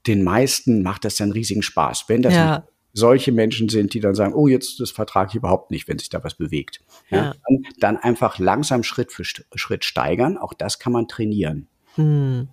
den 0.07 0.23
meisten 0.23 0.83
macht 0.83 1.05
das 1.05 1.17
dann 1.17 1.33
riesigen 1.33 1.63
Spaß. 1.63 2.05
Wenn 2.09 2.23
das 2.23 2.35
Ja. 2.35 2.65
solche 2.93 3.33
Menschen 3.33 3.69
sind, 3.69 3.95
die 3.95 4.01
dann 4.01 4.15
sagen, 4.15 4.33
oh, 4.33 4.47
jetzt 4.47 4.79
das 4.79 4.93
vertrage 4.93 5.31
ich 5.31 5.35
überhaupt 5.35 5.73
nicht, 5.73 5.89
wenn 5.89 5.99
sich 5.99 6.09
da 6.09 6.23
was 6.23 6.35
bewegt. 6.35 6.81
Ja, 7.11 7.17
Ja. 7.17 7.35
Dann, 7.49 7.65
dann 7.81 7.97
einfach 7.97 8.39
langsam 8.39 8.85
Schritt 8.85 9.11
für 9.11 9.25
Schritt 9.25 9.85
steigern. 9.85 10.39
Auch 10.39 10.55
das 10.55 10.79
kann 10.79 10.93
man 10.93 11.09
trainieren. 11.09 11.67
Hm. 11.97 12.49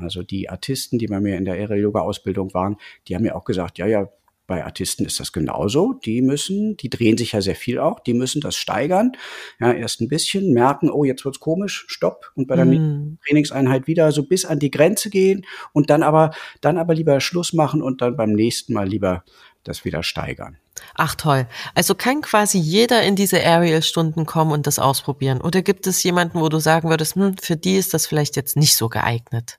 Also 0.00 0.22
die 0.22 0.48
Artisten, 0.48 0.98
die 1.00 1.08
bei 1.08 1.18
mir 1.18 1.36
in 1.36 1.44
der 1.44 1.54
Aerial-Yoga-Ausbildung 1.54 2.54
waren, 2.54 2.76
die 3.08 3.16
haben 3.16 3.22
mir 3.22 3.34
auch 3.34 3.44
gesagt, 3.44 3.78
ja, 3.78 3.86
ja, 3.86 4.08
bei 4.46 4.64
Artisten 4.64 5.04
ist 5.04 5.20
das 5.20 5.32
genauso. 5.32 5.94
Die 6.04 6.20
müssen, 6.20 6.76
die 6.76 6.90
drehen 6.90 7.16
sich 7.16 7.32
ja 7.32 7.40
sehr 7.40 7.54
viel 7.54 7.78
auch, 7.78 8.00
die 8.00 8.14
müssen 8.14 8.40
das 8.40 8.56
steigern. 8.56 9.12
Ja, 9.60 9.72
erst 9.72 10.00
ein 10.00 10.08
bisschen 10.08 10.52
merken, 10.52 10.90
oh, 10.90 11.04
jetzt 11.04 11.24
wird's 11.24 11.40
komisch, 11.40 11.84
stopp. 11.88 12.32
Und 12.34 12.48
bei 12.48 12.56
der 12.56 12.64
Hm. 12.64 13.18
Trainingseinheit 13.26 13.86
wieder 13.86 14.12
so 14.12 14.24
bis 14.24 14.44
an 14.44 14.58
die 14.58 14.70
Grenze 14.70 15.10
gehen 15.10 15.46
und 15.72 15.90
dann 15.90 16.02
aber, 16.02 16.32
dann 16.60 16.78
aber 16.78 16.94
lieber 16.94 17.20
Schluss 17.20 17.52
machen 17.52 17.82
und 17.82 18.02
dann 18.02 18.16
beim 18.16 18.32
nächsten 18.32 18.72
Mal 18.74 18.88
lieber 18.88 19.24
das 19.64 19.84
wieder 19.84 20.02
steigern. 20.02 20.56
Ach 20.94 21.14
toll. 21.14 21.46
Also 21.74 21.94
kann 21.94 22.22
quasi 22.22 22.58
jeder 22.58 23.02
in 23.02 23.14
diese 23.14 23.38
Aerial-Stunden 23.40 24.26
kommen 24.26 24.50
und 24.50 24.66
das 24.66 24.78
ausprobieren? 24.78 25.40
Oder 25.40 25.62
gibt 25.62 25.86
es 25.86 26.02
jemanden, 26.02 26.40
wo 26.40 26.48
du 26.48 26.58
sagen 26.58 26.88
würdest, 26.88 27.14
hm, 27.14 27.36
für 27.38 27.56
die 27.56 27.76
ist 27.76 27.94
das 27.94 28.06
vielleicht 28.06 28.36
jetzt 28.36 28.56
nicht 28.56 28.74
so 28.74 28.88
geeignet? 28.88 29.58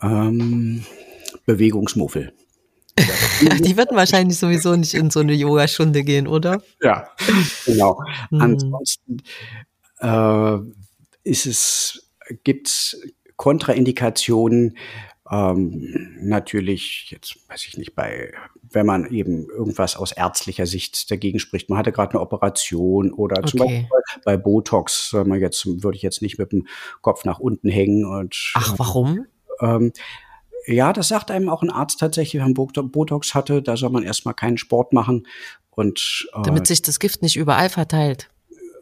Ähm, 0.00 0.84
Bewegungsmuffel. 1.46 2.32
Die 3.64 3.76
würden 3.76 3.96
wahrscheinlich 3.96 4.38
sowieso 4.38 4.76
nicht 4.76 4.94
in 4.94 5.10
so 5.10 5.20
eine 5.20 5.34
Yogastunde 5.34 6.04
gehen, 6.04 6.26
oder? 6.26 6.62
Ja, 6.82 7.08
genau. 7.66 8.02
Hm. 8.30 8.40
Ansonsten 8.40 9.22
äh, 10.00 10.58
ist 11.24 11.46
es, 11.46 12.10
gibt's 12.44 12.96
Kontraindikationen, 13.36 14.76
ähm, 15.30 16.18
natürlich, 16.20 17.06
jetzt 17.10 17.36
weiß 17.48 17.66
ich 17.68 17.78
nicht, 17.78 17.94
bei, 17.94 18.32
wenn 18.68 18.84
man 18.84 19.06
eben 19.12 19.48
irgendwas 19.48 19.96
aus 19.96 20.10
ärztlicher 20.10 20.66
Sicht 20.66 21.10
dagegen 21.10 21.38
spricht, 21.38 21.70
man 21.70 21.78
hatte 21.78 21.92
gerade 21.92 22.12
eine 22.12 22.20
Operation 22.20 23.12
oder 23.12 23.42
zum 23.44 23.60
Okay. 23.60 23.86
Beispiel 23.88 24.22
bei 24.24 24.36
Botox, 24.36 25.12
man 25.12 25.40
jetzt, 25.40 25.64
würde 25.82 25.96
ich 25.96 26.02
jetzt 26.02 26.20
nicht 26.20 26.38
mit 26.38 26.50
dem 26.50 26.66
Kopf 27.00 27.24
nach 27.24 27.38
unten 27.38 27.68
hängen 27.68 28.04
und 28.04 28.52
Ach, 28.54 28.74
warum? 28.78 29.26
ähm, 29.60 29.92
ja, 30.72 30.92
das 30.92 31.08
sagt 31.08 31.30
einem 31.30 31.48
auch 31.48 31.62
ein 31.62 31.70
Arzt 31.70 32.00
tatsächlich, 32.00 32.34
wenn 32.40 32.52
man 32.52 32.54
Bot- 32.54 32.92
Botox 32.92 33.34
hatte, 33.34 33.62
da 33.62 33.76
soll 33.76 33.90
man 33.90 34.02
erstmal 34.02 34.34
keinen 34.34 34.58
Sport 34.58 34.92
machen. 34.92 35.26
Und 35.70 36.28
äh, 36.34 36.42
Damit 36.42 36.66
sich 36.66 36.82
das 36.82 36.98
Gift 36.98 37.22
nicht 37.22 37.36
überall 37.36 37.68
verteilt. 37.70 38.28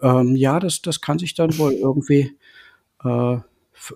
ähm, 0.03 0.35
ja, 0.37 0.59
das, 0.61 0.83
das 0.83 1.01
kann 1.01 1.19
sich 1.19 1.35
dann 1.35 1.57
wohl 1.59 1.73
irgendwie, 1.73 2.37
äh, 3.05 3.39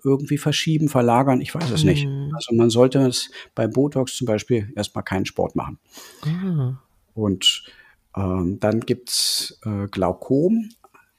irgendwie 0.05 0.39
verschieben, 0.39 0.89
verlagern, 0.89 1.41
ich 1.41 1.55
weiß 1.55 1.71
es 1.71 1.83
nicht. 1.85 2.05
Hm. 2.05 2.31
Also 2.35 2.55
man 2.55 2.71
sollte 2.71 3.01
es 3.01 3.31
bei 3.55 3.67
Botox 3.67 4.17
zum 4.17 4.27
Beispiel 4.27 4.73
erstmal 4.77 5.03
keinen 5.03 5.27
Sport 5.27 5.57
machen. 5.57 5.79
Ah, 6.25 6.75
Und 7.15 7.65
ähm, 8.17 8.59
dann 8.61 8.81
gibt's 8.81 9.59
äh, 9.65 9.89
Glaukom. 9.89 10.69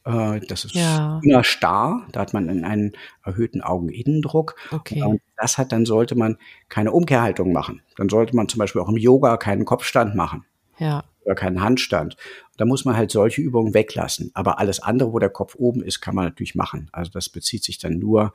Äh, 0.06 0.40
das 0.48 0.66
ist 0.66 0.76
Ja. 0.76 1.20
immer 1.24 1.44
starr. 1.44 2.06
Da 2.12 2.20
hat 2.22 2.34
man 2.34 2.50
einen, 2.50 2.94
erhöhten 3.24 3.62
Augeninnendruck. 3.62 4.56
okay. 4.72 5.02
Und 5.02 5.22
das 5.38 5.58
hat, 5.58 5.72
dann 5.72 5.86
sollte 5.86 6.16
man 6.16 6.38
keine 6.70 6.92
Umkehrhaltung 6.92 7.54
machen. 7.54 7.82
Dann 7.98 8.10
sollte 8.10 8.36
man 8.36 8.48
zum 8.50 8.60
Beispiel 8.60 8.82
auch 8.82 8.90
im 8.90 8.98
Yoga 8.98 9.38
keinen 9.38 9.66
Kopfstand 9.66 10.16
machen 10.16 10.46
Ja. 10.78 11.04
oder 11.26 11.36
keinen 11.36 11.62
Handstand. 11.62 12.18
Da 12.58 12.66
muss 12.66 12.86
man 12.86 12.96
halt 12.98 13.12
solche 13.12 13.42
Übungen 13.42 13.74
weglassen. 13.74 14.32
Aber 14.34 14.60
alles 14.60 14.82
andere, 14.82 15.14
wo 15.14 15.20
der 15.20 15.30
Kopf 15.30 15.56
oben 15.56 15.82
ist, 15.84 16.02
kann 16.02 16.16
man 16.16 16.26
natürlich 16.26 16.56
machen. 16.56 16.90
Also 16.92 17.12
das 17.12 17.30
bezieht 17.30 17.64
sich 17.64 17.78
dann 17.78 17.98
nur 18.00 18.34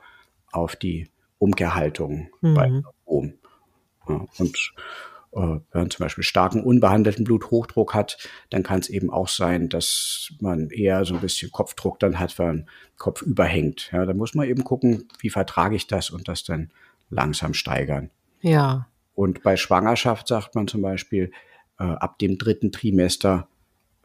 auf 0.51 0.75
die 0.75 1.07
Umkehrhaltung 1.37 2.29
Mhm. 2.41 2.53
bei 2.53 2.81
oben. 3.05 3.39
Ja, 4.07 4.25
und 4.39 4.73
wenn 5.31 5.61
man 5.73 5.91
zum 5.91 6.03
Beispiel 6.03 6.23
starken 6.23 6.63
unbehandelten 6.63 7.23
Bluthochdruck 7.23 7.93
hat, 7.93 8.17
dann 8.49 8.63
kann 8.63 8.79
es 8.79 8.89
eben 8.89 9.11
auch 9.11 9.27
sein, 9.27 9.69
dass 9.69 10.33
man 10.39 10.69
eher 10.69 11.05
so 11.05 11.13
ein 11.13 11.21
bisschen 11.21 11.51
Kopfdruck 11.51 11.99
dann 11.99 12.19
hat, 12.19 12.37
weil 12.39 12.49
ein 12.49 12.69
Kopf 12.97 13.21
überhängt. 13.21 13.91
Ja, 13.91 14.05
da 14.05 14.13
muss 14.13 14.33
man 14.33 14.47
eben 14.47 14.63
gucken, 14.63 15.07
wie 15.19 15.29
vertrage 15.29 15.75
ich 15.75 15.87
das 15.87 16.09
und 16.09 16.27
das 16.27 16.43
dann 16.43 16.71
langsam 17.09 17.53
steigern. 17.53 18.09
Ja. 18.41 18.87
Und 19.13 19.43
bei 19.43 19.55
Schwangerschaft 19.55 20.27
sagt 20.27 20.55
man 20.55 20.67
zum 20.67 20.81
Beispiel, 20.81 21.31
äh, 21.79 21.83
ab 21.83 22.19
dem 22.19 22.37
dritten 22.37 22.71
Trimester 22.71 23.47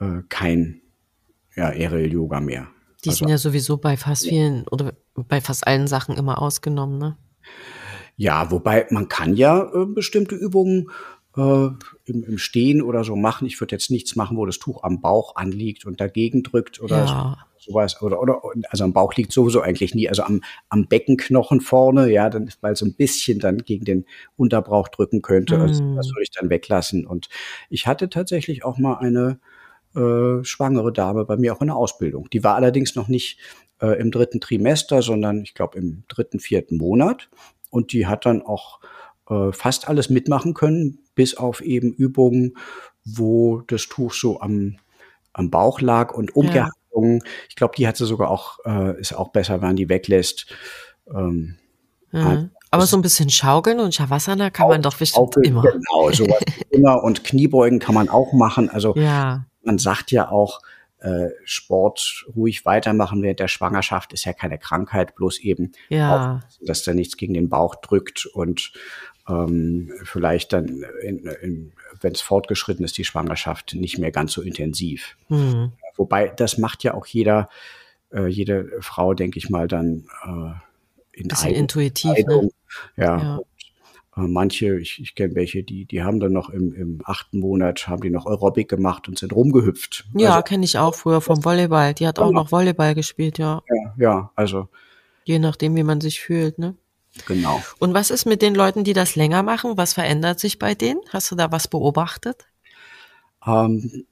äh, 0.00 0.22
kein 0.28 0.80
ja, 1.56 1.68
Aerial 1.68 2.12
Yoga 2.12 2.40
mehr. 2.40 2.68
Die 3.04 3.10
also, 3.10 3.18
sind 3.18 3.28
ja 3.28 3.38
sowieso 3.38 3.76
bei 3.76 3.96
fast 3.96 4.26
vielen 4.26 4.66
oder 4.68 4.94
bei 5.14 5.40
fast 5.40 5.66
allen 5.66 5.86
Sachen 5.86 6.16
immer 6.16 6.40
ausgenommen, 6.40 6.98
ne? 6.98 7.16
Ja, 8.16 8.50
wobei 8.50 8.86
man 8.90 9.08
kann 9.08 9.34
ja 9.34 9.70
äh, 9.74 9.86
bestimmte 9.86 10.36
Übungen 10.36 10.88
äh, 10.88 11.13
im, 11.36 11.78
im 12.04 12.38
Stehen 12.38 12.80
oder 12.80 13.02
so 13.02 13.16
machen. 13.16 13.46
Ich 13.46 13.60
würde 13.60 13.74
jetzt 13.74 13.90
nichts 13.90 14.14
machen, 14.14 14.36
wo 14.36 14.46
das 14.46 14.58
Tuch 14.58 14.82
am 14.84 15.00
Bauch 15.00 15.34
anliegt 15.36 15.84
und 15.84 16.00
dagegen 16.00 16.42
drückt 16.44 16.80
oder 16.80 17.04
ja. 17.04 17.36
sowas. 17.58 18.00
Oder, 18.02 18.20
oder, 18.20 18.40
also 18.68 18.84
am 18.84 18.92
Bauch 18.92 19.14
liegt 19.14 19.32
sowieso 19.32 19.60
eigentlich 19.60 19.94
nie. 19.94 20.08
Also 20.08 20.22
am, 20.22 20.42
am 20.68 20.86
Beckenknochen 20.86 21.60
vorne, 21.60 22.08
ja, 22.10 22.30
dann, 22.30 22.50
weil 22.60 22.76
so 22.76 22.86
ein 22.86 22.94
bisschen 22.94 23.40
dann 23.40 23.58
gegen 23.58 23.84
den 23.84 24.04
Unterbauch 24.36 24.88
drücken 24.88 25.22
könnte. 25.22 25.58
Mm. 25.58 25.62
Also, 25.62 25.94
das 25.96 26.06
würde 26.08 26.22
ich 26.22 26.30
dann 26.30 26.50
weglassen. 26.50 27.04
Und 27.04 27.28
ich 27.68 27.88
hatte 27.88 28.08
tatsächlich 28.08 28.64
auch 28.64 28.78
mal 28.78 28.98
eine 28.98 29.40
äh, 29.96 30.44
schwangere 30.44 30.92
Dame 30.92 31.24
bei 31.24 31.36
mir 31.36 31.54
auch 31.54 31.60
in 31.60 31.68
der 31.68 31.76
Ausbildung. 31.76 32.28
Die 32.30 32.44
war 32.44 32.54
allerdings 32.54 32.94
noch 32.94 33.08
nicht 33.08 33.40
äh, 33.80 33.98
im 33.98 34.12
dritten 34.12 34.40
Trimester, 34.40 35.02
sondern 35.02 35.42
ich 35.42 35.54
glaube 35.54 35.78
im 35.78 36.04
dritten, 36.06 36.38
vierten 36.38 36.76
Monat. 36.76 37.28
Und 37.70 37.92
die 37.92 38.06
hat 38.06 38.24
dann 38.24 38.40
auch 38.40 38.78
äh, 39.28 39.52
fast 39.52 39.88
alles 39.88 40.10
mitmachen 40.10 40.54
können, 40.54 40.98
bis 41.14 41.36
auf 41.36 41.60
eben 41.60 41.92
Übungen, 41.92 42.56
wo 43.04 43.62
das 43.66 43.88
Tuch 43.88 44.12
so 44.14 44.40
am, 44.40 44.76
am 45.32 45.50
Bauch 45.50 45.80
lag 45.80 46.12
und 46.12 46.34
Umkehrhaltungen. 46.34 47.18
Ja. 47.18 47.30
Ich 47.48 47.56
glaube, 47.56 47.74
die 47.76 47.86
hat 47.86 47.96
sie 47.96 48.06
sogar 48.06 48.30
auch, 48.30 48.58
äh, 48.64 48.98
ist 49.00 49.14
auch 49.14 49.28
besser, 49.28 49.54
wenn 49.54 49.68
man 49.68 49.76
die 49.76 49.88
weglässt. 49.88 50.46
Ähm, 51.08 51.56
mhm. 52.12 52.50
Aber 52.70 52.86
so 52.86 52.96
ein 52.96 53.02
bisschen 53.02 53.30
schaukeln 53.30 53.78
und 53.78 53.94
Shavasana 53.94 54.50
kann 54.50 54.68
man 54.68 54.82
doch 54.82 54.96
bestimmt 54.96 55.36
immer. 55.42 55.62
Genau, 55.62 56.10
sowas 56.10 56.42
immer. 56.70 57.04
Und 57.04 57.22
Kniebeugen 57.22 57.78
kann 57.78 57.94
man 57.94 58.08
auch 58.08 58.32
machen. 58.32 58.68
Also 58.68 58.94
ja. 58.96 59.46
man 59.62 59.78
sagt 59.78 60.10
ja 60.10 60.28
auch, 60.28 60.60
äh, 61.04 61.28
Sport 61.44 62.24
ruhig 62.34 62.64
weitermachen 62.64 63.22
während 63.22 63.38
der 63.38 63.48
Schwangerschaft 63.48 64.12
ist 64.14 64.24
ja 64.24 64.32
keine 64.32 64.58
Krankheit, 64.58 65.14
bloß 65.14 65.38
eben, 65.40 65.72
ja. 65.90 66.40
auch, 66.40 66.64
dass 66.64 66.82
da 66.82 66.94
nichts 66.94 67.18
gegen 67.18 67.34
den 67.34 67.50
Bauch 67.50 67.74
drückt 67.74 68.24
und 68.24 68.72
ähm, 69.28 69.92
vielleicht 70.04 70.52
dann, 70.52 70.84
wenn 72.00 72.12
es 72.12 72.20
fortgeschritten 72.20 72.84
ist, 72.84 72.98
die 72.98 73.04
Schwangerschaft 73.04 73.74
nicht 73.74 73.98
mehr 73.98 74.10
ganz 74.10 74.32
so 74.32 74.42
intensiv. 74.42 75.16
Mhm. 75.28 75.72
Wobei, 75.96 76.28
das 76.28 76.58
macht 76.58 76.84
ja 76.84 76.94
auch 76.94 77.06
jeder, 77.06 77.48
äh, 78.12 78.26
jede 78.26 78.70
Frau, 78.80 79.14
denke 79.14 79.38
ich 79.38 79.48
mal, 79.50 79.68
dann 79.68 80.06
äh, 80.24 81.20
in 81.20 81.28
Bisschen 81.28 81.54
intuitiv, 81.54 82.12
ne? 82.26 82.50
Ja. 82.96 83.18
ja. 83.18 83.40
Äh, 84.16 84.28
manche, 84.28 84.78
ich, 84.78 85.00
ich 85.00 85.14
kenne 85.14 85.34
welche, 85.34 85.62
die, 85.62 85.86
die 85.86 86.02
haben 86.02 86.20
dann 86.20 86.32
noch 86.32 86.50
im, 86.50 86.72
im 86.74 87.00
achten 87.04 87.38
Monat, 87.38 87.88
haben 87.88 88.02
die 88.02 88.10
noch 88.10 88.26
Aerobic 88.26 88.68
gemacht 88.68 89.08
und 89.08 89.18
sind 89.18 89.32
rumgehüpft. 89.32 90.06
Ja, 90.14 90.30
also, 90.30 90.42
kenne 90.42 90.64
ich 90.64 90.78
auch 90.78 90.94
früher 90.94 91.20
vom 91.20 91.44
Volleyball. 91.44 91.94
Die 91.94 92.06
hat 92.06 92.18
auch 92.18 92.30
noch 92.30 92.52
Volleyball 92.52 92.94
gespielt, 92.94 93.38
ja. 93.38 93.62
Ja, 93.68 93.94
ja, 93.96 94.30
also. 94.34 94.68
Je 95.24 95.38
nachdem, 95.38 95.74
wie 95.76 95.82
man 95.82 96.00
sich 96.00 96.20
fühlt, 96.20 96.58
ne? 96.58 96.76
Genau. 97.26 97.62
Und 97.78 97.94
was 97.94 98.10
ist 98.10 98.26
mit 98.26 98.42
den 98.42 98.54
Leuten, 98.54 98.84
die 98.84 98.92
das 98.92 99.16
länger 99.16 99.42
machen? 99.42 99.76
Was 99.76 99.94
verändert 99.94 100.40
sich 100.40 100.58
bei 100.58 100.74
denen? 100.74 101.00
Hast 101.10 101.30
du 101.30 101.36
da 101.36 101.52
was 101.52 101.68
beobachtet? 101.68 102.46
Ähm, 103.46 104.06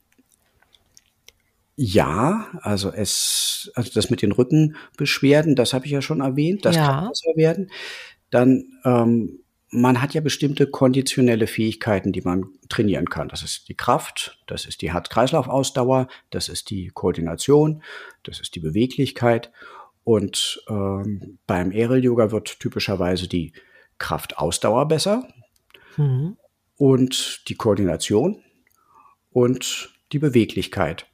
ja, 1.76 2.46
also 2.60 2.92
es, 2.92 3.70
also 3.74 3.90
das 3.94 4.10
mit 4.10 4.22
den 4.22 4.32
Rückenbeschwerden, 4.32 5.56
das 5.56 5.72
habe 5.72 5.86
ich 5.86 5.92
ja 5.92 6.02
schon 6.02 6.20
erwähnt, 6.20 6.64
das 6.64 6.76
ja. 6.76 6.86
kann 6.86 7.08
besser 7.08 7.36
werden. 7.36 7.70
Dann 8.30 8.64
ähm, 8.84 9.42
man 9.72 10.02
hat 10.02 10.12
ja 10.12 10.20
bestimmte 10.20 10.66
konditionelle 10.66 11.46
Fähigkeiten, 11.46 12.12
die 12.12 12.20
man 12.20 12.44
trainieren 12.68 13.08
kann. 13.08 13.28
Das 13.28 13.42
ist 13.42 13.68
die 13.68 13.74
Kraft, 13.74 14.38
das 14.46 14.66
ist 14.66 14.82
die 14.82 14.92
Herz-Kreislauf-Ausdauer, 14.92 16.08
das 16.30 16.50
ist 16.50 16.68
die 16.68 16.88
Koordination, 16.88 17.82
das 18.22 18.38
ist 18.38 18.54
die 18.54 18.60
Beweglichkeit. 18.60 19.50
Und 20.04 20.62
ähm, 20.68 21.38
beim 21.46 21.70
Aerial 21.70 22.02
Yoga 22.02 22.30
wird 22.30 22.58
typischerweise 22.58 23.28
die 23.28 23.52
Kraftausdauer 23.98 24.88
besser 24.88 25.28
mhm. 25.96 26.36
und 26.76 27.48
die 27.48 27.54
Koordination 27.54 28.42
und 29.30 29.90
die 30.12 30.18
Beweglichkeit. 30.18 31.06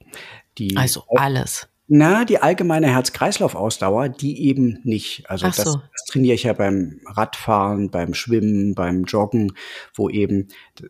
Die 0.57 0.77
also 0.77 1.05
alles. 1.09 1.68
Na, 1.90 2.27
die 2.27 2.38
allgemeine 2.38 2.88
Herz-Kreislauf-Ausdauer, 2.88 4.11
die 4.11 4.46
eben 4.46 4.79
nicht. 4.85 5.29
Also 5.31 5.51
so. 5.51 5.62
das, 5.62 5.64
das, 5.64 6.05
trainiere 6.11 6.35
ich 6.35 6.42
ja 6.42 6.53
beim 6.53 7.01
Radfahren, 7.07 7.90
beim 7.90 8.12
Schwimmen, 8.12 8.74
beim 8.74 9.05
Joggen, 9.05 9.55
wo 9.94 10.11
eben 10.11 10.48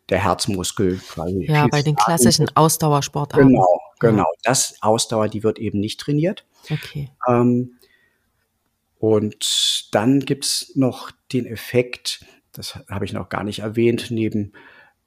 der 0.09 0.25
Herzmuskel 0.25 0.97
quasi. 0.97 1.47
Ja, 1.49 1.69
bei 1.69 1.83
den 1.83 1.95
klassischen 1.95 2.49
Ausdauersportarten. 2.57 3.49
Genau, 3.49 3.81
genau. 4.01 4.23
Ja. 4.23 4.39
Das 4.43 4.75
Ausdauer, 4.81 5.29
die 5.29 5.45
wird 5.45 5.61
eben 5.61 5.79
nicht 5.79 6.01
trainiert. 6.01 6.45
Okay. 6.69 7.13
Ähm, 7.29 7.78
und 8.99 9.89
dann 9.93 10.21
gibt's 10.21 10.73
noch 10.75 11.11
den 11.33 11.47
Effekt, 11.47 12.25
das 12.53 12.79
habe 12.91 13.05
ich 13.05 13.13
noch 13.13 13.29
gar 13.29 13.45
nicht 13.45 13.61
erwähnt, 13.61 14.11
neben 14.11 14.53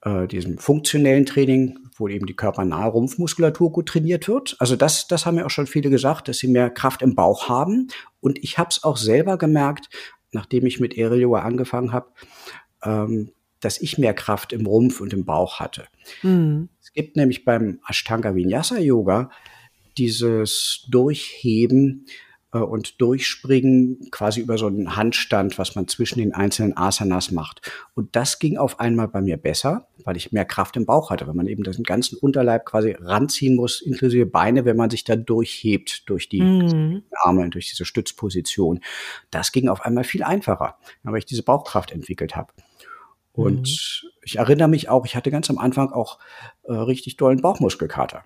äh, 0.04 0.28
diesem 0.28 0.58
funktionellen 0.58 1.26
Training, 1.26 1.78
wo 1.96 2.08
eben 2.08 2.26
die 2.26 2.36
körpernahe 2.36 2.90
Rumpfmuskulatur 2.90 3.72
gut 3.72 3.90
trainiert 3.90 4.28
wird. 4.28 4.56
Also 4.60 4.76
das, 4.76 5.08
das 5.08 5.26
haben 5.26 5.38
ja 5.38 5.46
auch 5.46 5.52
schon 5.52 5.68
viele 5.68 5.90
gesagt, 5.90 6.28
dass 6.28 6.38
sie 6.38 6.48
mehr 6.48 6.70
Kraft 6.70 7.02
im 7.02 7.16
Bauch 7.16 7.50
haben. 7.50 7.90
Und 8.22 8.40
ich 8.44 8.58
habe 8.58 8.70
es 8.72 8.84
auch 8.84 8.98
selber 8.98 9.38
gemerkt, 9.38 9.90
nachdem 10.32 10.66
ich 10.66 10.80
mit 10.80 10.94
Aerial 10.98 11.20
Yoga 11.20 11.42
angefangen 11.42 11.92
habe, 11.92 12.10
ähm, 12.84 13.32
dass 13.60 13.80
ich 13.80 13.98
mehr 13.98 14.14
Kraft 14.14 14.54
im 14.54 14.66
Rumpf 14.66 15.02
und 15.02 15.14
im 15.14 15.26
Bauch 15.26 15.60
hatte. 15.60 15.86
Mhm. 16.24 16.70
Es 16.82 16.94
gibt 16.94 17.16
nämlich 17.16 17.46
beim 17.46 17.80
Ashtanga 17.88 18.34
Vinyasa 18.34 18.80
Yoga 18.80 19.30
dieses 19.98 20.88
Durchheben 20.90 22.06
äh, 22.54 22.60
und 22.60 23.02
durchspringen, 23.02 24.10
quasi 24.12 24.42
über 24.42 24.58
so 24.58 24.68
einen 24.68 24.96
Handstand, 24.96 25.58
was 25.58 25.76
man 25.76 25.88
zwischen 25.88 26.20
den 26.20 26.34
einzelnen 26.34 26.76
Asanas 26.76 27.32
macht. 27.32 27.72
Und 27.94 28.16
das 28.16 28.40
ging 28.40 28.58
auf 28.58 28.80
einmal 28.80 29.08
bei 29.08 29.22
mir 29.22 29.38
besser, 29.38 29.88
weil 30.04 30.18
ich 30.18 30.32
mehr 30.32 30.46
Kraft 30.46 30.78
im 30.78 30.86
Bauch 30.86 31.10
hatte, 31.10 31.28
weil 31.28 31.34
man 31.34 31.48
eben 31.48 31.64
den 31.64 31.84
ganzen 31.84 32.18
Unterleib 32.18 32.66
quasi 32.66 32.96
ranziehen 33.00 33.56
muss, 33.56 33.82
inklusive 33.82 34.26
Beine, 34.26 34.66
wenn 34.66 34.78
man 34.78 34.90
sich 34.90 35.04
da 35.04 35.16
durchhebt 35.16 36.10
durch 36.10 36.30
die 36.30 36.42
mhm. 36.42 37.04
Arme, 37.24 37.50
durch 37.50 37.70
diese 37.70 37.86
Stützposition. 37.86 38.82
Das 39.30 39.52
ging 39.52 39.70
auf 39.70 39.82
einmal 39.86 40.04
viel 40.04 40.24
einfacher, 40.24 40.78
weil 41.04 41.20
ich 41.20 41.26
diese 41.26 41.44
Bauchkraft 41.44 41.92
entwickelt 41.92 42.36
habe. 42.36 42.54
Und 43.34 43.62
mhm. 43.62 44.10
ich 44.24 44.38
erinnere 44.38 44.68
mich 44.68 44.90
auch, 44.90 45.06
ich 45.06 45.16
hatte 45.16 45.32
ganz 45.32 45.50
am 45.50 45.58
Anfang 45.58 45.92
auch 45.92 46.20
äh, 46.64 46.74
richtig 46.74 47.18
dollen 47.18 47.42
Bauchmuskelkater 47.42 48.24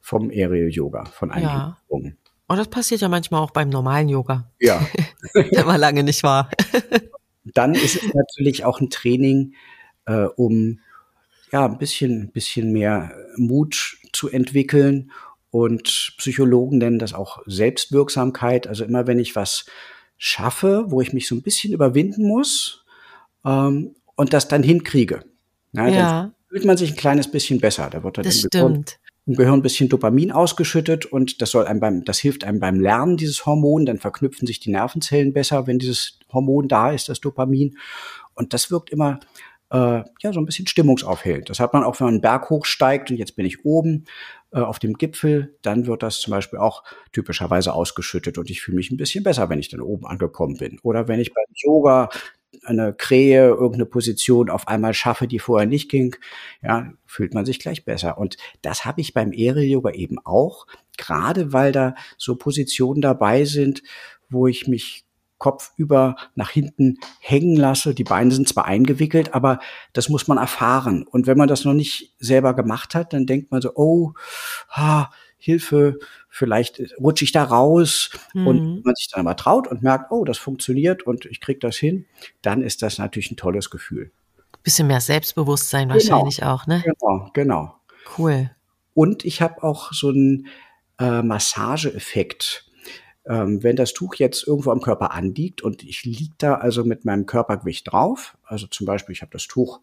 vom 0.00 0.30
Aerial 0.30 0.70
Yoga, 0.70 1.04
von 1.06 1.30
einigen 1.30 1.50
ja. 1.50 1.78
Übungen. 1.86 2.18
Und 2.48 2.54
oh, 2.54 2.56
das 2.56 2.68
passiert 2.68 3.02
ja 3.02 3.08
manchmal 3.10 3.42
auch 3.42 3.50
beim 3.50 3.68
normalen 3.68 4.08
Yoga. 4.08 4.50
Ja. 4.58 4.80
Wenn 5.34 5.66
man 5.66 5.78
lange 5.78 6.02
nicht 6.02 6.22
war. 6.22 6.50
Dann 7.44 7.74
ist 7.74 7.96
es 7.96 8.14
natürlich 8.14 8.64
auch 8.64 8.80
ein 8.80 8.88
Training, 8.88 9.54
äh, 10.06 10.24
um 10.24 10.80
ja 11.52 11.66
ein 11.66 11.76
bisschen, 11.76 12.32
bisschen 12.32 12.72
mehr 12.72 13.12
Mut 13.36 13.98
zu 14.14 14.30
entwickeln. 14.30 15.12
Und 15.50 16.14
Psychologen 16.16 16.78
nennen 16.78 16.98
das 16.98 17.12
auch 17.12 17.42
Selbstwirksamkeit. 17.44 18.66
Also 18.66 18.84
immer 18.84 19.06
wenn 19.06 19.18
ich 19.18 19.36
was 19.36 19.66
schaffe, 20.16 20.86
wo 20.88 21.02
ich 21.02 21.12
mich 21.12 21.28
so 21.28 21.34
ein 21.34 21.42
bisschen 21.42 21.74
überwinden 21.74 22.26
muss 22.26 22.86
ähm, 23.44 23.94
und 24.16 24.32
das 24.32 24.48
dann 24.48 24.62
hinkriege, 24.62 25.22
na, 25.72 25.88
ja. 25.88 26.22
dann 26.22 26.34
fühlt 26.48 26.64
man 26.64 26.78
sich 26.78 26.92
ein 26.92 26.96
kleines 26.96 27.30
bisschen 27.30 27.60
besser. 27.60 27.90
Da 27.90 28.02
wird 28.02 28.16
dann 28.16 28.24
das 28.24 28.38
stimmt 28.38 28.98
im 29.28 29.34
Gehirn 29.34 29.58
ein 29.58 29.62
bisschen 29.62 29.90
Dopamin 29.90 30.32
ausgeschüttet 30.32 31.04
und 31.06 31.42
das 31.42 31.50
soll 31.50 31.66
einem 31.66 31.80
beim, 31.80 32.04
das 32.04 32.18
hilft 32.18 32.44
einem 32.44 32.60
beim 32.60 32.80
Lernen 32.80 33.18
dieses 33.18 33.44
Hormon, 33.44 33.84
dann 33.84 33.98
verknüpfen 33.98 34.46
sich 34.46 34.58
die 34.58 34.70
Nervenzellen 34.70 35.34
besser, 35.34 35.66
wenn 35.66 35.78
dieses 35.78 36.18
Hormon 36.32 36.66
da 36.66 36.90
ist, 36.90 37.08
das 37.08 37.20
Dopamin. 37.20 37.76
Und 38.34 38.54
das 38.54 38.70
wirkt 38.70 38.88
immer 38.90 39.20
äh, 39.70 40.02
ja 40.22 40.32
so 40.32 40.40
ein 40.40 40.46
bisschen 40.46 40.66
stimmungsaufhellend. 40.66 41.50
Das 41.50 41.60
hat 41.60 41.74
man 41.74 41.84
auch, 41.84 42.00
wenn 42.00 42.06
man 42.06 42.14
einen 42.14 42.20
Berg 42.22 42.48
hochsteigt 42.48 43.10
und 43.10 43.18
jetzt 43.18 43.36
bin 43.36 43.44
ich 43.44 43.66
oben 43.66 44.06
äh, 44.50 44.60
auf 44.60 44.78
dem 44.78 44.94
Gipfel, 44.94 45.54
dann 45.60 45.86
wird 45.86 46.02
das 46.02 46.20
zum 46.20 46.30
Beispiel 46.30 46.58
auch 46.58 46.82
typischerweise 47.12 47.74
ausgeschüttet 47.74 48.38
und 48.38 48.48
ich 48.48 48.62
fühle 48.62 48.76
mich 48.76 48.90
ein 48.90 48.96
bisschen 48.96 49.24
besser, 49.24 49.50
wenn 49.50 49.58
ich 49.58 49.68
dann 49.68 49.80
oben 49.80 50.06
angekommen 50.06 50.56
bin. 50.56 50.78
Oder 50.82 51.06
wenn 51.06 51.20
ich 51.20 51.34
beim 51.34 51.44
Yoga 51.54 52.08
eine 52.64 52.94
Krähe, 52.94 53.48
irgendeine 53.48 53.86
Position 53.86 54.50
auf 54.50 54.68
einmal 54.68 54.94
schaffe, 54.94 55.26
die 55.26 55.38
vorher 55.38 55.66
nicht 55.66 55.90
ging, 55.90 56.16
ja, 56.62 56.92
fühlt 57.06 57.34
man 57.34 57.44
sich 57.44 57.58
gleich 57.58 57.84
besser. 57.84 58.18
Und 58.18 58.36
das 58.62 58.84
habe 58.84 59.00
ich 59.00 59.14
beim 59.14 59.30
Aerial 59.30 59.64
Yoga 59.64 59.90
eben 59.90 60.18
auch, 60.24 60.66
gerade 60.96 61.52
weil 61.52 61.72
da 61.72 61.94
so 62.16 62.36
Positionen 62.36 63.00
dabei 63.00 63.44
sind, 63.44 63.82
wo 64.28 64.46
ich 64.46 64.66
mich 64.66 65.04
kopfüber 65.38 66.16
nach 66.34 66.50
hinten 66.50 66.98
hängen 67.20 67.56
lasse. 67.56 67.94
Die 67.94 68.04
Beine 68.04 68.32
sind 68.32 68.48
zwar 68.48 68.64
eingewickelt, 68.64 69.34
aber 69.34 69.60
das 69.92 70.08
muss 70.08 70.26
man 70.26 70.36
erfahren. 70.36 71.04
Und 71.04 71.26
wenn 71.26 71.38
man 71.38 71.48
das 71.48 71.64
noch 71.64 71.74
nicht 71.74 72.14
selber 72.18 72.54
gemacht 72.54 72.94
hat, 72.94 73.12
dann 73.12 73.26
denkt 73.26 73.50
man 73.50 73.62
so, 73.62 73.72
oh, 73.74 74.14
ha, 74.68 75.10
Hilfe, 75.38 75.98
vielleicht 76.28 76.80
rutsche 76.98 77.24
ich 77.24 77.32
da 77.32 77.44
raus. 77.44 78.10
Mhm. 78.34 78.46
Und 78.46 78.84
man 78.84 78.94
sich 78.94 79.08
dann 79.10 79.26
aber 79.26 79.36
traut 79.36 79.68
und 79.68 79.82
merkt, 79.82 80.10
oh, 80.10 80.24
das 80.24 80.38
funktioniert 80.38 81.04
und 81.04 81.24
ich 81.26 81.40
kriege 81.40 81.60
das 81.60 81.76
hin, 81.76 82.06
dann 82.42 82.62
ist 82.62 82.82
das 82.82 82.98
natürlich 82.98 83.30
ein 83.30 83.36
tolles 83.36 83.70
Gefühl. 83.70 84.10
Bisschen 84.62 84.88
mehr 84.88 85.00
Selbstbewusstsein 85.00 85.88
genau. 85.88 85.94
wahrscheinlich 85.94 86.42
auch, 86.42 86.66
ne? 86.66 86.82
Genau, 86.84 87.30
genau. 87.32 87.74
Cool. 88.18 88.50
Und 88.94 89.24
ich 89.24 89.40
habe 89.40 89.62
auch 89.62 89.92
so 89.92 90.08
einen 90.08 90.48
äh, 90.98 91.22
Massageeffekt 91.22 92.68
ähm, 93.28 93.62
wenn 93.62 93.76
das 93.76 93.92
Tuch 93.92 94.14
jetzt 94.14 94.46
irgendwo 94.46 94.70
am 94.70 94.80
Körper 94.80 95.12
anliegt 95.12 95.62
und 95.62 95.84
ich 95.84 96.04
liege 96.04 96.34
da 96.38 96.54
also 96.54 96.84
mit 96.84 97.04
meinem 97.04 97.26
Körpergewicht 97.26 97.92
drauf, 97.92 98.38
also 98.44 98.66
zum 98.66 98.86
Beispiel 98.86 99.12
ich 99.12 99.20
habe 99.20 99.32
das 99.32 99.46
Tuch 99.46 99.80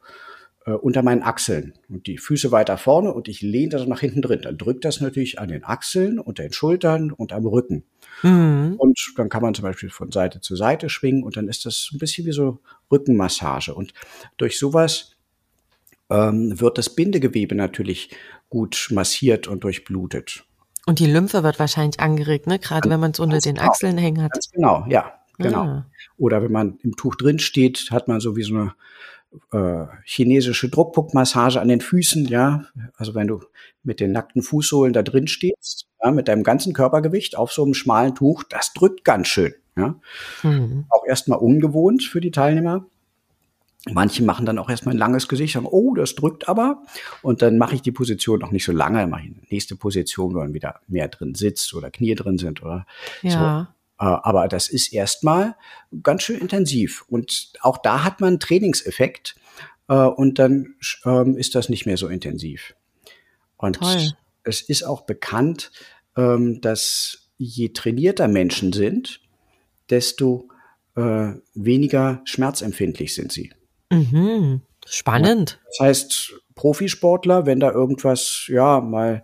äh, 0.65 0.71
unter 0.71 1.03
meinen 1.03 1.23
Achseln 1.23 1.73
und 1.89 2.07
die 2.07 2.17
Füße 2.17 2.51
weiter 2.51 2.77
vorne 2.77 3.13
und 3.13 3.27
ich 3.27 3.41
lehne 3.41 3.69
das 3.69 3.87
nach 3.87 3.99
hinten 3.99 4.21
drin, 4.21 4.41
dann 4.41 4.57
drückt 4.57 4.83
das 4.83 4.99
natürlich 4.99 5.39
an 5.39 5.49
den 5.49 5.63
Achseln, 5.63 6.19
unter 6.19 6.43
den 6.43 6.53
Schultern 6.53 7.11
und 7.11 7.33
am 7.33 7.45
Rücken. 7.45 7.83
Mhm. 8.23 8.75
Und 8.77 9.13
dann 9.17 9.29
kann 9.29 9.41
man 9.41 9.53
zum 9.53 9.63
Beispiel 9.63 9.89
von 9.89 10.11
Seite 10.11 10.41
zu 10.41 10.55
Seite 10.55 10.89
schwingen 10.89 11.23
und 11.23 11.37
dann 11.37 11.47
ist 11.47 11.65
das 11.65 11.89
ein 11.93 11.99
bisschen 11.99 12.25
wie 12.25 12.31
so 12.31 12.59
Rückenmassage. 12.91 13.75
Und 13.75 13.93
durch 14.37 14.57
sowas 14.57 15.15
ähm, 16.09 16.59
wird 16.59 16.77
das 16.77 16.89
Bindegewebe 16.89 17.55
natürlich 17.55 18.09
gut 18.49 18.87
massiert 18.91 19.47
und 19.47 19.63
durchblutet. 19.63 20.45
Und 20.85 20.99
die 20.99 21.07
Lymphe 21.07 21.43
wird 21.43 21.59
wahrscheinlich 21.59 21.99
angeregt, 21.99 22.47
ne? 22.47 22.59
Gerade 22.59 22.89
wenn 22.89 22.99
man 22.99 23.11
es 23.11 23.19
unter 23.19 23.39
den 23.39 23.55
genau. 23.55 23.67
Achseln 23.67 23.97
hängen 23.97 24.21
hat. 24.23 24.33
Ganz 24.33 24.51
genau, 24.51 24.85
ja, 24.87 25.13
genau. 25.37 25.61
Ah. 25.63 25.85
Oder 26.17 26.43
wenn 26.43 26.51
man 26.51 26.77
im 26.83 26.95
Tuch 26.95 27.15
drin 27.15 27.39
steht, 27.39 27.89
hat 27.91 28.07
man 28.07 28.19
so 28.19 28.35
wie 28.35 28.43
so 28.43 28.55
eine 28.55 28.75
äh, 29.51 29.85
chinesische 30.03 30.69
Druckpunktmassage 30.69 31.59
an 31.59 31.67
den 31.67 31.81
Füßen, 31.81 32.27
ja. 32.27 32.65
Also 32.95 33.15
wenn 33.15 33.27
du 33.27 33.41
mit 33.83 33.99
den 33.99 34.11
nackten 34.11 34.41
Fußsohlen 34.41 34.93
da 34.93 35.03
drin 35.03 35.27
stehst, 35.27 35.87
ja, 36.03 36.11
mit 36.11 36.27
deinem 36.27 36.43
ganzen 36.43 36.73
Körpergewicht 36.73 37.37
auf 37.37 37.51
so 37.51 37.63
einem 37.63 37.73
schmalen 37.73 38.15
Tuch, 38.15 38.43
das 38.43 38.73
drückt 38.73 39.03
ganz 39.03 39.27
schön, 39.27 39.53
ja. 39.77 39.95
Mhm. 40.43 40.85
Auch 40.89 41.05
erstmal 41.05 41.39
ungewohnt 41.39 42.03
für 42.03 42.21
die 42.21 42.31
Teilnehmer. 42.31 42.85
Manche 43.91 44.23
machen 44.23 44.47
dann 44.47 44.57
auch 44.57 44.69
erstmal 44.69 44.95
ein 44.95 44.99
langes 44.99 45.27
Gesicht, 45.27 45.53
sagen, 45.53 45.67
oh, 45.69 45.93
das 45.93 46.15
drückt 46.15 46.49
aber. 46.49 46.81
Und 47.21 47.43
dann 47.43 47.59
mache 47.59 47.75
ich 47.75 47.83
die 47.83 47.91
Position 47.91 48.39
noch 48.39 48.51
nicht 48.51 48.65
so 48.65 48.71
lange, 48.71 48.99
dann 48.99 49.11
mache 49.11 49.21
ich 49.21 49.27
eine 49.27 49.35
nächste 49.51 49.75
Position, 49.75 50.33
wo 50.33 50.39
dann 50.39 50.55
wieder 50.55 50.81
mehr 50.87 51.07
drin 51.07 51.35
sitzt 51.35 51.71
oder 51.75 51.91
Knie 51.91 52.15
drin 52.15 52.39
sind 52.39 52.63
oder 52.63 52.87
ja. 53.21 53.67
so. 53.69 53.75
Äh, 53.99 54.05
aber 54.05 54.47
das 54.47 54.67
ist 54.67 54.93
erstmal 54.93 55.55
ganz 56.03 56.23
schön 56.23 56.39
intensiv. 56.39 57.05
Und 57.07 57.53
auch 57.61 57.77
da 57.77 58.03
hat 58.03 58.21
man 58.21 58.29
einen 58.29 58.39
Trainingseffekt. 58.39 59.35
Äh, 59.87 59.93
und 59.95 60.39
dann 60.39 60.75
ähm, 61.05 61.37
ist 61.37 61.55
das 61.55 61.69
nicht 61.69 61.85
mehr 61.85 61.97
so 61.97 62.07
intensiv. 62.07 62.75
Und 63.57 63.79
Toll. 63.79 64.11
es 64.43 64.61
ist 64.61 64.83
auch 64.83 65.01
bekannt, 65.01 65.71
ähm, 66.17 66.61
dass 66.61 67.29
je 67.37 67.69
trainierter 67.69 68.27
Menschen 68.27 68.73
sind, 68.73 69.21
desto 69.89 70.49
äh, 70.95 71.33
weniger 71.53 72.21
schmerzempfindlich 72.25 73.13
sind 73.13 73.31
sie. 73.31 73.51
Mhm. 73.91 74.61
Spannend. 74.85 75.59
Das 75.67 75.79
heißt, 75.79 76.33
Profisportler, 76.55 77.45
wenn 77.45 77.59
da 77.59 77.71
irgendwas, 77.71 78.45
ja, 78.47 78.79
mal 78.79 79.23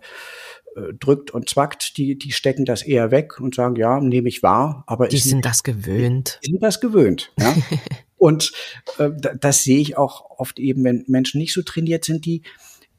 drückt 0.98 1.30
und 1.30 1.48
zwackt, 1.48 1.96
die, 1.96 2.16
die 2.18 2.32
stecken 2.32 2.64
das 2.64 2.82
eher 2.82 3.10
weg 3.10 3.40
und 3.40 3.54
sagen, 3.54 3.76
ja, 3.76 4.00
nehme 4.00 4.28
ich 4.28 4.42
wahr, 4.42 4.84
aber 4.86 5.08
die 5.08 5.18
sind 5.18 5.44
das 5.44 5.62
gewöhnt. 5.62 6.40
Die 6.44 6.52
sind 6.52 6.62
das 6.62 6.80
gewöhnt, 6.80 7.32
ja. 7.38 7.54
und 8.16 8.52
äh, 8.98 9.10
das 9.38 9.64
sehe 9.64 9.80
ich 9.80 9.98
auch 9.98 10.38
oft 10.38 10.58
eben, 10.58 10.84
wenn 10.84 11.04
Menschen 11.08 11.38
nicht 11.38 11.52
so 11.52 11.62
trainiert 11.62 12.04
sind, 12.04 12.24
die 12.24 12.42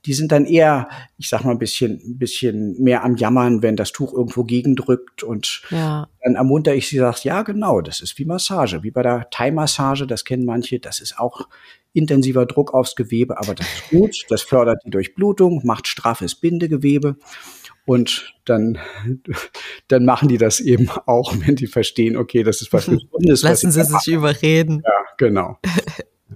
die 0.05 0.13
sind 0.13 0.31
dann 0.31 0.45
eher, 0.45 0.89
ich 1.17 1.29
sag 1.29 1.45
mal, 1.45 1.51
ein 1.51 1.59
bisschen, 1.59 2.01
ein 2.05 2.17
bisschen 2.17 2.81
mehr 2.81 3.03
am 3.03 3.15
Jammern, 3.15 3.61
wenn 3.61 3.75
das 3.75 3.93
Tuch 3.93 4.13
irgendwo 4.13 4.43
gegendrückt 4.43 5.23
und 5.23 5.61
ja. 5.69 6.07
dann 6.21 6.35
ermunter 6.35 6.75
ich 6.75 6.89
sie, 6.89 6.97
sagt, 6.97 7.23
ja, 7.23 7.43
genau, 7.43 7.79
das 7.81 8.01
ist 8.01 8.17
wie 8.19 8.25
Massage, 8.25 8.83
wie 8.83 8.91
bei 8.91 9.01
der 9.01 9.29
Thai-Massage, 9.29 10.05
das 10.05 10.25
kennen 10.25 10.45
manche, 10.45 10.79
das 10.79 10.99
ist 10.99 11.17
auch 11.19 11.47
intensiver 11.93 12.45
Druck 12.45 12.73
aufs 12.73 12.95
Gewebe, 12.95 13.37
aber 13.37 13.55
das 13.55 13.67
ist 13.67 13.89
gut, 13.89 14.25
das 14.29 14.41
fördert 14.41 14.81
die 14.85 14.89
Durchblutung, 14.89 15.61
macht 15.63 15.87
straffes 15.87 16.35
Bindegewebe 16.35 17.15
und 17.85 18.33
dann, 18.45 18.77
dann 19.87 20.05
machen 20.05 20.29
die 20.29 20.37
das 20.37 20.59
eben 20.59 20.89
auch, 20.89 21.33
wenn 21.45 21.55
die 21.55 21.67
verstehen, 21.67 22.17
okay, 22.17 22.43
das 22.43 22.61
ist 22.61 22.71
was 22.73 22.85
Gesundes. 22.85 23.41
Lassen 23.41 23.71
Sie 23.71 23.83
sich 23.83 24.07
überreden. 24.07 24.81
Ja, 24.85 25.05
genau. 25.17 25.57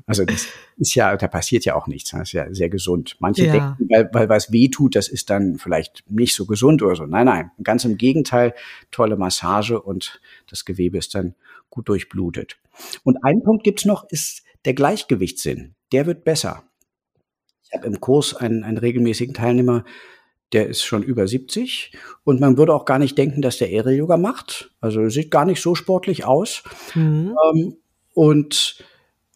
Also 0.06 0.24
das 0.24 0.48
ist 0.78 0.96
ja, 0.96 1.18
da 1.18 1.28
passiert 1.28 1.66
ja 1.66 1.76
auch 1.76 1.88
nichts. 1.88 2.12
Das 2.12 2.30
ist 2.30 2.32
ja 2.32 2.54
sehr 2.54 2.70
gesund. 2.70 3.18
Manche 3.20 3.46
ja. 3.46 3.52
denken, 3.52 3.90
weil, 3.90 4.10
weil 4.14 4.30
was 4.30 4.52
weh 4.52 4.70
tut, 4.70 4.96
das 4.96 5.10
ist 5.10 5.30
dann 5.30 5.58
vielleicht 5.58 6.04
nicht 6.10 6.34
so 6.34 6.46
gesund 6.46 6.82
oder 6.82 6.96
so. 6.96 7.06
Nein, 7.06 7.26
nein, 7.26 7.52
ganz 7.62 7.84
im 7.84 7.98
Gegenteil, 7.98 8.54
tolle 8.90 9.18
Massage 9.18 9.82
und 9.82 10.22
das 10.50 10.64
Gewebe 10.64 10.98
ist 10.98 11.14
dann 11.14 11.36
gut 11.70 11.90
durchblutet. 11.90 12.58
Und 13.04 13.18
ein 13.24 13.44
Punkt 13.44 13.64
gibt's 13.64 13.84
noch, 13.84 14.08
ist 14.10 14.44
der 14.64 14.76
Gleichgewichtssinn. 14.76 15.76
Der 15.92 16.06
wird 16.06 16.24
besser. 16.24 16.64
Ich 17.64 17.74
habe 17.74 17.88
im 17.88 18.00
Kurs 18.00 18.34
einen, 18.34 18.64
einen 18.64 18.78
regelmäßigen 18.78 19.34
Teilnehmer, 19.34 19.84
der 20.54 20.68
ist 20.68 20.84
schon 20.84 21.04
über 21.04 21.28
70 21.28 21.92
und 22.24 22.40
man 22.40 22.58
würde 22.58 22.74
auch 22.74 22.86
gar 22.86 23.00
nicht 23.00 23.18
denken, 23.18 23.42
dass 23.42 23.58
der 23.58 23.68
Aerial 23.68 23.96
Yoga 23.96 24.18
macht. 24.18 24.72
Also 24.80 25.10
sieht 25.10 25.32
gar 25.32 25.46
nicht 25.46 25.62
so 25.62 25.76
sportlich 25.76 26.26
aus. 26.26 26.64
Mhm. 26.96 27.36
Ähm, 27.54 27.78
und 28.14 28.84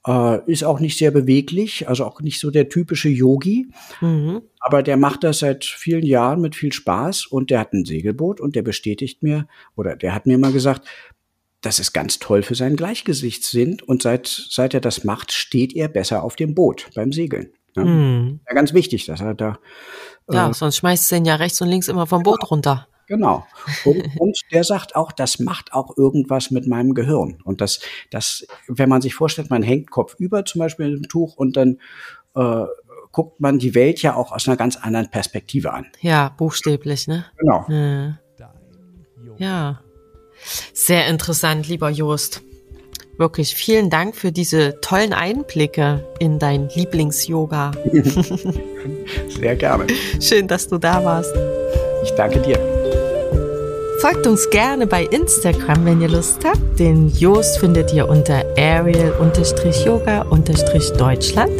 äh, 0.07 0.51
ist 0.51 0.63
auch 0.63 0.79
nicht 0.79 0.97
sehr 0.97 1.11
beweglich, 1.11 1.87
also 1.87 2.05
auch 2.05 2.21
nicht 2.21 2.39
so 2.39 2.49
der 2.49 2.69
typische 2.69 3.09
Yogi. 3.09 3.67
Mhm. 3.99 4.41
Aber 4.59 4.83
der 4.83 4.97
macht 4.97 5.23
das 5.23 5.39
seit 5.39 5.65
vielen 5.65 6.05
Jahren 6.05 6.41
mit 6.41 6.55
viel 6.55 6.73
Spaß 6.73 7.27
und 7.27 7.49
der 7.49 7.59
hat 7.59 7.73
ein 7.73 7.85
Segelboot 7.85 8.39
und 8.39 8.55
der 8.55 8.63
bestätigt 8.63 9.21
mir, 9.21 9.47
oder 9.75 9.95
der 9.95 10.15
hat 10.15 10.25
mir 10.25 10.37
mal 10.37 10.51
gesagt, 10.51 10.87
das 11.61 11.77
ist 11.77 11.93
ganz 11.93 12.17
toll 12.17 12.41
für 12.41 12.55
seinen 12.55 12.75
Gleichgewichtssinn 12.75 13.81
und 13.85 14.01
seit, 14.01 14.27
seit 14.27 14.73
er 14.73 14.81
das 14.81 15.03
macht, 15.03 15.31
steht 15.31 15.75
er 15.75 15.87
besser 15.87 16.23
auf 16.23 16.35
dem 16.35 16.55
Boot 16.55 16.89
beim 16.95 17.11
Segeln. 17.11 17.51
Ja, 17.75 17.83
mhm. 17.83 18.39
ja 18.47 18.53
ganz 18.53 18.73
wichtig, 18.73 19.05
dass 19.05 19.21
er 19.21 19.33
da. 19.33 19.59
Äh, 20.29 20.35
ja, 20.35 20.53
sonst 20.53 20.77
schmeißt 20.77 21.11
er 21.11 21.19
ihn 21.19 21.25
ja 21.25 21.35
rechts 21.35 21.61
und 21.61 21.69
links 21.69 21.87
immer 21.87 22.05
vom 22.05 22.23
Boot 22.23 22.49
runter. 22.49 22.87
Genau. 23.07 23.45
Und, 23.83 24.03
und, 24.19 24.39
der 24.51 24.63
sagt 24.63 24.95
auch, 24.95 25.11
das 25.11 25.39
macht 25.39 25.73
auch 25.73 25.97
irgendwas 25.97 26.51
mit 26.51 26.67
meinem 26.67 26.93
Gehirn. 26.93 27.39
Und 27.43 27.61
das, 27.61 27.81
das, 28.09 28.45
wenn 28.67 28.89
man 28.89 29.01
sich 29.01 29.15
vorstellt, 29.15 29.49
man 29.49 29.63
hängt 29.63 29.91
Kopf 29.91 30.15
über 30.17 30.45
zum 30.45 30.59
Beispiel 30.59 30.87
in 30.87 30.93
einem 30.93 31.09
Tuch 31.09 31.35
und 31.35 31.57
dann 31.57 31.79
äh, 32.35 32.65
guckt 33.11 33.39
man 33.41 33.59
die 33.59 33.75
Welt 33.75 34.01
ja 34.01 34.15
auch 34.15 34.31
aus 34.31 34.47
einer 34.47 34.57
ganz 34.57 34.77
anderen 34.77 35.09
Perspektive 35.09 35.73
an. 35.73 35.87
Ja, 35.99 36.29
buchstäblich, 36.29 37.07
ne? 37.07 37.25
Genau. 37.37 37.65
Ja. 37.67 38.19
ja. 39.37 39.81
Sehr 40.73 41.07
interessant, 41.07 41.67
lieber 41.67 41.89
Jost. 41.89 42.41
Wirklich 43.21 43.53
vielen 43.53 43.91
Dank 43.91 44.15
für 44.15 44.31
diese 44.31 44.81
tollen 44.81 45.13
Einblicke 45.13 46.03
in 46.17 46.39
dein 46.39 46.69
Lieblings-Yoga. 46.69 47.69
Sehr 49.39 49.55
gerne. 49.55 49.85
Schön, 50.19 50.47
dass 50.47 50.67
du 50.67 50.79
da 50.79 51.05
warst. 51.05 51.31
Ich 52.03 52.09
danke 52.13 52.39
dir. 52.39 52.57
Folgt 53.99 54.25
uns 54.25 54.49
gerne 54.49 54.87
bei 54.87 55.03
Instagram, 55.03 55.85
wenn 55.85 56.01
ihr 56.01 56.09
Lust 56.09 56.43
habt. 56.43 56.79
Den 56.79 57.09
Jost 57.09 57.59
findet 57.59 57.93
ihr 57.93 58.09
unter 58.09 58.43
Ariel-Yoga-Deutschland 58.57 61.51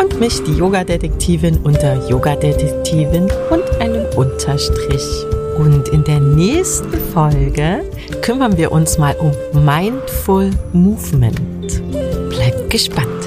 und 0.00 0.20
mich, 0.20 0.40
die 0.44 0.52
Yoga-Detektivin, 0.52 1.58
unter 1.64 2.08
Yoga-Detektivin 2.08 3.28
und 3.50 3.68
einem 3.80 4.06
Unterstrich. 4.16 5.26
Und 5.58 5.88
in 5.88 6.04
der 6.04 6.20
nächsten 6.20 6.92
Folge 7.12 7.84
kümmern 8.22 8.56
wir 8.56 8.70
uns 8.70 8.96
mal 8.96 9.16
um 9.16 9.32
Mindful 9.64 10.50
Movement. 10.72 11.82
Bleibt 12.30 12.70
gespannt. 12.70 13.17